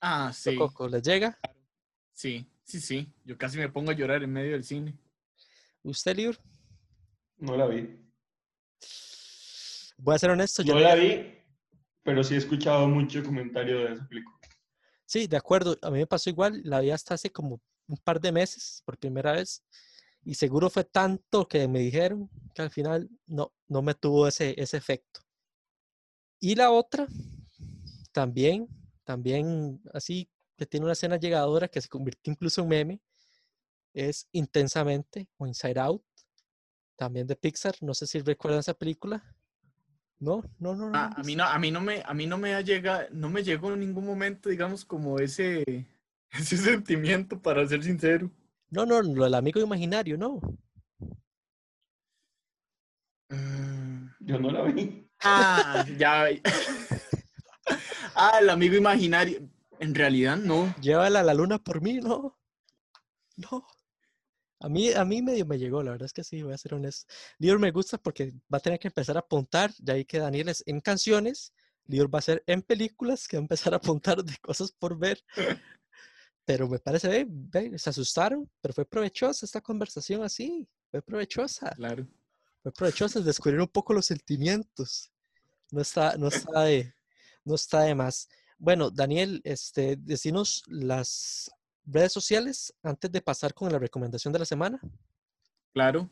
Ah, 0.00 0.32
sí. 0.32 0.56
Coco, 0.56 0.88
¿les 0.88 1.02
llega? 1.02 1.38
Sí, 2.14 2.50
sí, 2.64 2.80
sí. 2.80 3.12
Yo 3.22 3.36
casi 3.36 3.58
me 3.58 3.68
pongo 3.68 3.90
a 3.90 3.94
llorar 3.94 4.22
en 4.22 4.32
medio 4.32 4.52
del 4.52 4.64
cine. 4.64 4.98
¿Usted, 5.82 6.16
Lior? 6.16 6.38
No 7.36 7.58
la 7.58 7.66
vi. 7.66 8.10
Voy 9.98 10.14
a 10.14 10.18
ser 10.18 10.30
honesto. 10.30 10.62
Yo 10.62 10.72
No 10.72 10.80
no 10.80 10.86
la 10.86 10.94
vi, 10.94 11.30
pero 12.02 12.24
sí 12.24 12.36
he 12.36 12.38
escuchado 12.38 12.88
mucho 12.88 13.22
comentario 13.22 13.80
de 13.80 13.92
esa 13.92 14.08
película. 14.08 14.38
Sí, 15.04 15.26
de 15.26 15.36
acuerdo. 15.36 15.76
A 15.82 15.90
mí 15.90 15.98
me 15.98 16.06
pasó 16.06 16.30
igual. 16.30 16.62
La 16.64 16.80
vi 16.80 16.90
hasta 16.90 17.12
hace 17.12 17.30
como 17.30 17.60
un 17.86 17.98
par 17.98 18.18
de 18.18 18.32
meses 18.32 18.82
por 18.86 18.96
primera 18.96 19.32
vez. 19.32 19.62
Y 20.24 20.36
seguro 20.36 20.70
fue 20.70 20.84
tanto 20.84 21.46
que 21.46 21.68
me 21.68 21.80
dijeron 21.80 22.30
que 22.54 22.62
al 22.62 22.70
final 22.70 23.10
no, 23.26 23.52
no 23.66 23.82
me 23.82 23.92
tuvo 23.92 24.26
ese, 24.26 24.54
ese 24.56 24.78
efecto. 24.78 25.20
Y 26.40 26.54
la 26.54 26.70
otra, 26.70 27.06
también, 28.12 28.68
también 29.04 29.80
así, 29.92 30.28
que 30.56 30.66
tiene 30.66 30.84
una 30.84 30.92
escena 30.92 31.16
llegadora 31.16 31.68
que 31.68 31.80
se 31.80 31.88
convirtió 31.88 32.32
incluso 32.32 32.62
en 32.62 32.68
meme, 32.68 33.00
es 33.94 34.28
Intensamente 34.32 35.28
o 35.36 35.46
Inside 35.46 35.78
Out, 35.80 36.02
también 36.96 37.26
de 37.26 37.36
Pixar. 37.36 37.74
No 37.80 37.94
sé 37.94 38.06
si 38.06 38.20
recuerdan 38.20 38.60
esa 38.60 38.74
película. 38.74 39.24
No, 40.20 40.42
no, 40.58 40.74
no. 40.74 40.90
Ah, 40.94 41.10
a 41.16 41.22
mí 41.22 41.36
no, 41.36 41.44
a 41.44 41.58
mí 41.58 41.70
no 41.70 41.80
me, 41.80 42.02
a 42.04 42.12
mí 42.12 42.26
no 42.26 42.38
me 42.38 42.54
ha 42.54 42.60
llega, 42.60 43.08
no 43.12 43.30
me 43.30 43.44
llegó 43.44 43.72
en 43.72 43.80
ningún 43.80 44.04
momento, 44.04 44.48
digamos, 44.48 44.84
como 44.84 45.18
ese, 45.20 45.64
ese 46.32 46.56
sentimiento, 46.56 47.40
para 47.40 47.66
ser 47.66 47.84
sincero. 47.84 48.30
No, 48.70 48.84
no, 48.84 49.00
lo 49.00 49.24
del 49.24 49.34
amigo 49.34 49.60
imaginario, 49.60 50.18
no. 50.18 50.40
Mm, 53.30 54.08
Yo 54.20 54.38
no 54.38 54.50
la 54.50 54.62
vi. 54.64 55.08
Ah, 55.20 55.86
ya. 55.96 56.26
Ah, 58.20 58.40
el 58.40 58.50
amigo 58.50 58.74
imaginario. 58.74 59.48
En 59.78 59.94
realidad 59.94 60.36
no. 60.36 60.74
Llévala 60.80 61.20
a 61.20 61.22
la 61.22 61.34
luna 61.34 61.58
por 61.58 61.80
mí, 61.80 62.00
no. 62.00 62.36
No. 63.36 63.64
A 64.58 64.68
mí, 64.68 64.92
a 64.92 65.04
mí 65.04 65.22
medio 65.22 65.46
me 65.46 65.56
llegó, 65.56 65.84
la 65.84 65.92
verdad 65.92 66.06
es 66.06 66.12
que 66.12 66.24
sí, 66.24 66.42
voy 66.42 66.52
a 66.52 66.58
ser 66.58 66.74
honesto. 66.74 67.06
Lior 67.38 67.60
me 67.60 67.70
gusta 67.70 67.96
porque 67.96 68.32
va 68.52 68.58
a 68.58 68.60
tener 68.60 68.80
que 68.80 68.88
empezar 68.88 69.16
a 69.16 69.20
apuntar, 69.20 69.72
ya 69.78 69.94
ahí 69.94 70.04
que 70.04 70.18
Daniel 70.18 70.48
es 70.48 70.64
en 70.66 70.80
canciones, 70.80 71.52
Lior 71.86 72.12
va 72.12 72.18
a 72.18 72.22
ser 72.22 72.42
en 72.48 72.62
películas, 72.62 73.28
que 73.28 73.36
va 73.36 73.42
a 73.42 73.44
empezar 73.44 73.72
a 73.72 73.76
apuntar 73.76 74.24
de 74.24 74.36
cosas 74.38 74.72
por 74.72 74.98
ver. 74.98 75.22
Pero 76.44 76.68
me 76.68 76.80
parece, 76.80 77.06
ve, 77.06 77.26
ve, 77.28 77.78
se 77.78 77.90
asustaron, 77.90 78.50
pero 78.60 78.74
fue 78.74 78.84
provechosa 78.84 79.46
esta 79.46 79.60
conversación 79.60 80.24
así, 80.24 80.66
fue 80.90 81.02
provechosa. 81.02 81.70
Claro. 81.76 82.04
Fue 82.64 82.72
provechoso 82.72 83.20
el 83.20 83.24
descubrir 83.24 83.60
un 83.60 83.68
poco 83.68 83.92
los 83.92 84.06
sentimientos. 84.06 85.12
No 85.70 85.82
está, 85.82 86.16
no 86.16 86.28
está 86.28 86.62
de, 86.62 86.92
no 87.48 87.54
está 87.54 87.80
de 87.82 87.94
más. 87.94 88.28
Bueno, 88.58 88.90
Daniel, 88.90 89.40
este, 89.44 89.96
decinos 89.96 90.62
las 90.68 91.50
redes 91.84 92.12
sociales 92.12 92.74
antes 92.82 93.10
de 93.10 93.22
pasar 93.22 93.54
con 93.54 93.72
la 93.72 93.78
recomendación 93.78 94.32
de 94.32 94.38
la 94.38 94.44
semana. 94.44 94.80
Claro. 95.72 96.10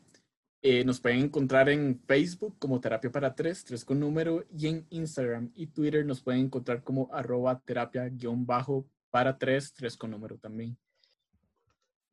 Eh, 0.63 0.83
nos 0.83 0.99
pueden 0.99 1.19
encontrar 1.19 1.69
en 1.69 2.01
Facebook 2.07 2.57
como 2.57 2.81
Terapia 2.81 3.11
para 3.11 3.35
Tres, 3.35 3.63
tres 3.63 3.85
con 3.85 3.99
número, 3.99 4.43
y 4.51 4.67
en 4.67 4.87
Instagram 4.89 5.51
y 5.53 5.67
Twitter 5.67 6.03
nos 6.03 6.21
pueden 6.21 6.41
encontrar 6.45 6.83
como 6.83 7.09
arroba 7.13 7.61
terapia 7.63 8.09
guion 8.09 8.45
bajo 8.45 8.87
para 9.11 9.37
tres, 9.37 9.73
tres 9.73 9.95
con 9.95 10.11
número 10.11 10.37
también. 10.37 10.75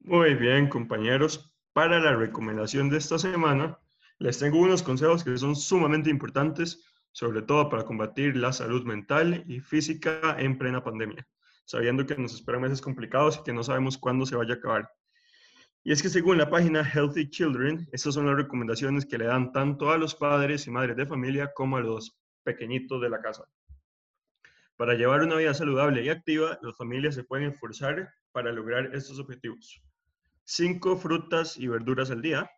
Muy 0.01 0.35
bien, 0.35 0.69
compañeros. 0.69 1.51
Para 1.73 1.99
la 1.99 2.15
recomendación 2.15 2.91
de 2.91 2.99
esta 2.99 3.19
semana, 3.19 3.79
les 4.19 4.39
tengo 4.39 4.61
unos 4.61 4.83
consejos 4.83 5.25
que 5.25 5.37
son 5.39 5.57
sumamente 5.57 6.11
importantes, 6.11 6.85
sobre 7.15 7.43
todo 7.43 7.69
para 7.69 7.85
combatir 7.85 8.37
la 8.37 8.53
salud 8.53 8.85
mental 8.85 9.45
y 9.47 9.61
física 9.61 10.35
en 10.37 10.59
plena 10.59 10.83
pandemia, 10.83 11.25
sabiendo 11.65 12.05
que 12.05 12.17
nos 12.17 12.35
esperan 12.35 12.63
meses 12.63 12.81
complicados 12.81 13.39
y 13.39 13.45
que 13.45 13.53
no 13.53 13.63
sabemos 13.63 13.97
cuándo 13.97 14.27
se 14.27 14.35
vaya 14.35 14.55
a 14.55 14.57
acabar. 14.57 14.91
Y 15.85 15.93
es 15.93 16.03
que 16.03 16.09
según 16.09 16.39
la 16.39 16.51
página 16.51 16.83
Healthy 16.83 17.31
Children, 17.31 17.89
estas 17.93 18.15
son 18.15 18.27
las 18.27 18.35
recomendaciones 18.35 19.07
que 19.07 19.17
le 19.17 19.27
dan 19.27 19.53
tanto 19.53 19.93
a 19.93 19.97
los 19.97 20.17
padres 20.17 20.67
y 20.67 20.73
madres 20.73 20.97
de 20.97 21.07
familia 21.07 21.53
como 21.55 21.77
a 21.77 21.83
los 21.83 22.19
pequeñitos 22.43 23.01
de 23.01 23.11
la 23.11 23.21
casa. 23.21 23.45
Para 24.77 24.95
llevar 24.95 25.23
una 25.23 25.37
vida 25.37 25.55
saludable 25.55 26.03
y 26.03 26.09
activa, 26.09 26.59
las 26.63 26.77
familias 26.77 27.15
se 27.15 27.23
pueden 27.23 27.53
esforzar 27.53 28.13
para 28.33 28.51
lograr 28.51 28.93
estos 28.93 29.21
objetivos. 29.21 29.81
Cinco 30.43 30.97
frutas 30.97 31.57
y 31.57 31.69
verduras 31.69 32.11
al 32.11 32.23
día, 32.23 32.51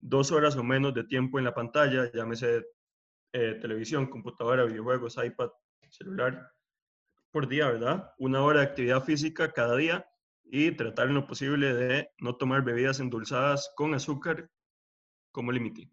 dos 0.00 0.32
horas 0.32 0.56
o 0.56 0.64
menos 0.64 0.92
de 0.92 1.04
tiempo 1.04 1.38
en 1.38 1.44
la 1.44 1.54
pantalla, 1.54 2.10
llámese 2.12 2.64
eh, 3.32 3.58
televisión, 3.60 4.06
computadora, 4.06 4.64
videojuegos, 4.64 5.16
iPad, 5.22 5.50
celular, 5.88 6.52
por 7.30 7.48
día, 7.48 7.68
¿verdad? 7.68 8.12
Una 8.18 8.42
hora 8.42 8.60
de 8.60 8.66
actividad 8.66 9.02
física 9.02 9.52
cada 9.52 9.76
día 9.76 10.06
y 10.44 10.70
tratar 10.72 11.08
en 11.08 11.14
lo 11.14 11.26
posible 11.26 11.72
de 11.72 12.10
no 12.18 12.36
tomar 12.36 12.62
bebidas 12.62 13.00
endulzadas 13.00 13.72
con 13.74 13.94
azúcar 13.94 14.50
como 15.30 15.50
límite. 15.50 15.90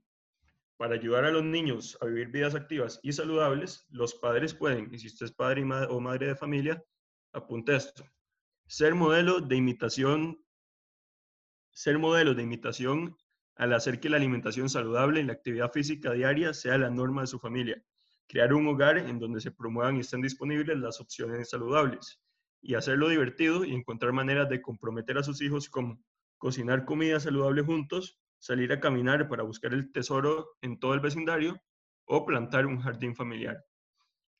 Para 0.77 0.95
ayudar 0.95 1.25
a 1.25 1.31
los 1.31 1.43
niños 1.43 1.97
a 2.01 2.05
vivir 2.05 2.27
vidas 2.27 2.55
activas 2.55 2.99
y 3.03 3.13
saludables, 3.13 3.85
los 3.89 4.15
padres 4.15 4.53
pueden, 4.53 4.93
y 4.93 4.99
si 4.99 5.07
usted 5.07 5.27
es 5.27 5.31
padre 5.31 5.63
o 5.89 5.99
madre 5.99 6.27
de 6.27 6.35
familia, 6.35 6.83
apunte 7.33 7.75
esto, 7.75 8.03
ser 8.67 8.95
modelo 8.95 9.39
de 9.39 9.55
imitación, 9.55 10.43
ser 11.71 11.97
modelo 11.97 12.33
de 12.33 12.43
imitación 12.43 13.17
al 13.59 13.73
hacer 13.73 13.99
que 13.99 14.07
la 14.07 14.15
alimentación 14.15 14.69
saludable 14.69 15.19
y 15.19 15.23
la 15.25 15.33
actividad 15.33 15.69
física 15.69 16.13
diaria 16.13 16.53
sea 16.53 16.77
la 16.77 16.89
norma 16.89 17.21
de 17.21 17.27
su 17.27 17.39
familia. 17.39 17.83
Crear 18.25 18.53
un 18.53 18.65
hogar 18.67 18.97
en 18.97 19.19
donde 19.19 19.41
se 19.41 19.51
promuevan 19.51 19.97
y 19.97 19.99
estén 19.99 20.21
disponibles 20.21 20.77
las 20.77 21.01
opciones 21.01 21.49
saludables 21.49 22.21
y 22.61 22.75
hacerlo 22.75 23.09
divertido 23.09 23.65
y 23.65 23.75
encontrar 23.75 24.13
maneras 24.13 24.47
de 24.47 24.61
comprometer 24.61 25.17
a 25.17 25.23
sus 25.23 25.41
hijos 25.41 25.69
como 25.69 26.01
cocinar 26.37 26.85
comida 26.85 27.19
saludable 27.19 27.61
juntos, 27.61 28.17
salir 28.37 28.71
a 28.71 28.79
caminar 28.79 29.27
para 29.27 29.43
buscar 29.43 29.73
el 29.73 29.91
tesoro 29.91 30.51
en 30.61 30.79
todo 30.79 30.93
el 30.93 31.01
vecindario 31.01 31.61
o 32.05 32.25
plantar 32.25 32.65
un 32.65 32.79
jardín 32.79 33.13
familiar. 33.13 33.65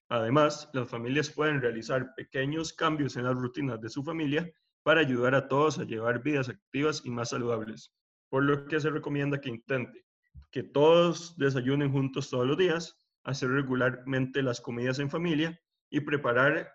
Además, 0.08 0.70
las 0.72 0.90
familias 0.90 1.30
pueden 1.30 1.60
realizar 1.60 2.16
pequeños 2.16 2.72
cambios 2.72 3.18
en 3.18 3.26
las 3.26 3.36
rutinas 3.36 3.82
de 3.82 3.90
su 3.90 4.02
familia 4.02 4.50
para 4.82 5.02
ayudar 5.02 5.36
a 5.36 5.50
todos 5.50 5.78
a 5.78 5.84
llevar 5.84 6.24
vidas 6.24 6.48
activas 6.48 7.02
y 7.04 7.10
más 7.10 7.30
saludables, 7.32 7.94
por 8.30 8.44
lo 8.44 8.66
que 8.66 8.80
se 8.80 8.90
recomienda 8.90 9.42
que 9.42 9.50
intente 9.50 10.06
que 10.52 10.64
todos 10.64 11.38
desayunen 11.38 11.92
juntos 11.92 12.30
todos 12.30 12.48
los 12.48 12.58
días, 12.58 12.98
hacer 13.24 13.50
regularmente 13.50 14.42
las 14.42 14.62
comidas 14.62 15.00
en 15.00 15.10
familia 15.10 15.60
y 15.90 16.02
preparar 16.02 16.72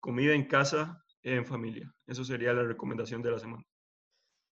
comida 0.00 0.34
en 0.34 0.46
casa 0.46 1.02
en 1.22 1.44
familia. 1.44 1.92
Eso 2.06 2.24
sería 2.24 2.52
la 2.52 2.62
recomendación 2.62 3.22
de 3.22 3.30
la 3.30 3.38
semana. 3.38 3.64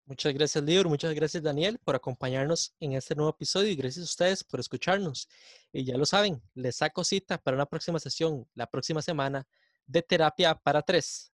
Muchas 0.07 0.33
gracias, 0.33 0.63
Libro. 0.63 0.89
Muchas 0.89 1.15
gracias, 1.15 1.41
Daniel, 1.41 1.79
por 1.83 1.95
acompañarnos 1.95 2.75
en 2.79 2.93
este 2.93 3.15
nuevo 3.15 3.31
episodio 3.31 3.71
y 3.71 3.75
gracias 3.75 4.03
a 4.03 4.09
ustedes 4.09 4.43
por 4.43 4.59
escucharnos. 4.59 5.27
Y 5.71 5.83
ya 5.83 5.97
lo 5.97 6.05
saben, 6.05 6.43
les 6.53 6.75
saco 6.75 7.03
cita 7.03 7.39
para 7.39 7.55
una 7.55 7.65
próxima 7.65 7.97
sesión 7.99 8.47
la 8.53 8.67
próxima 8.67 9.01
semana 9.01 9.47
de 9.87 10.03
Terapia 10.03 10.55
para 10.55 10.81
Tres. 10.83 11.34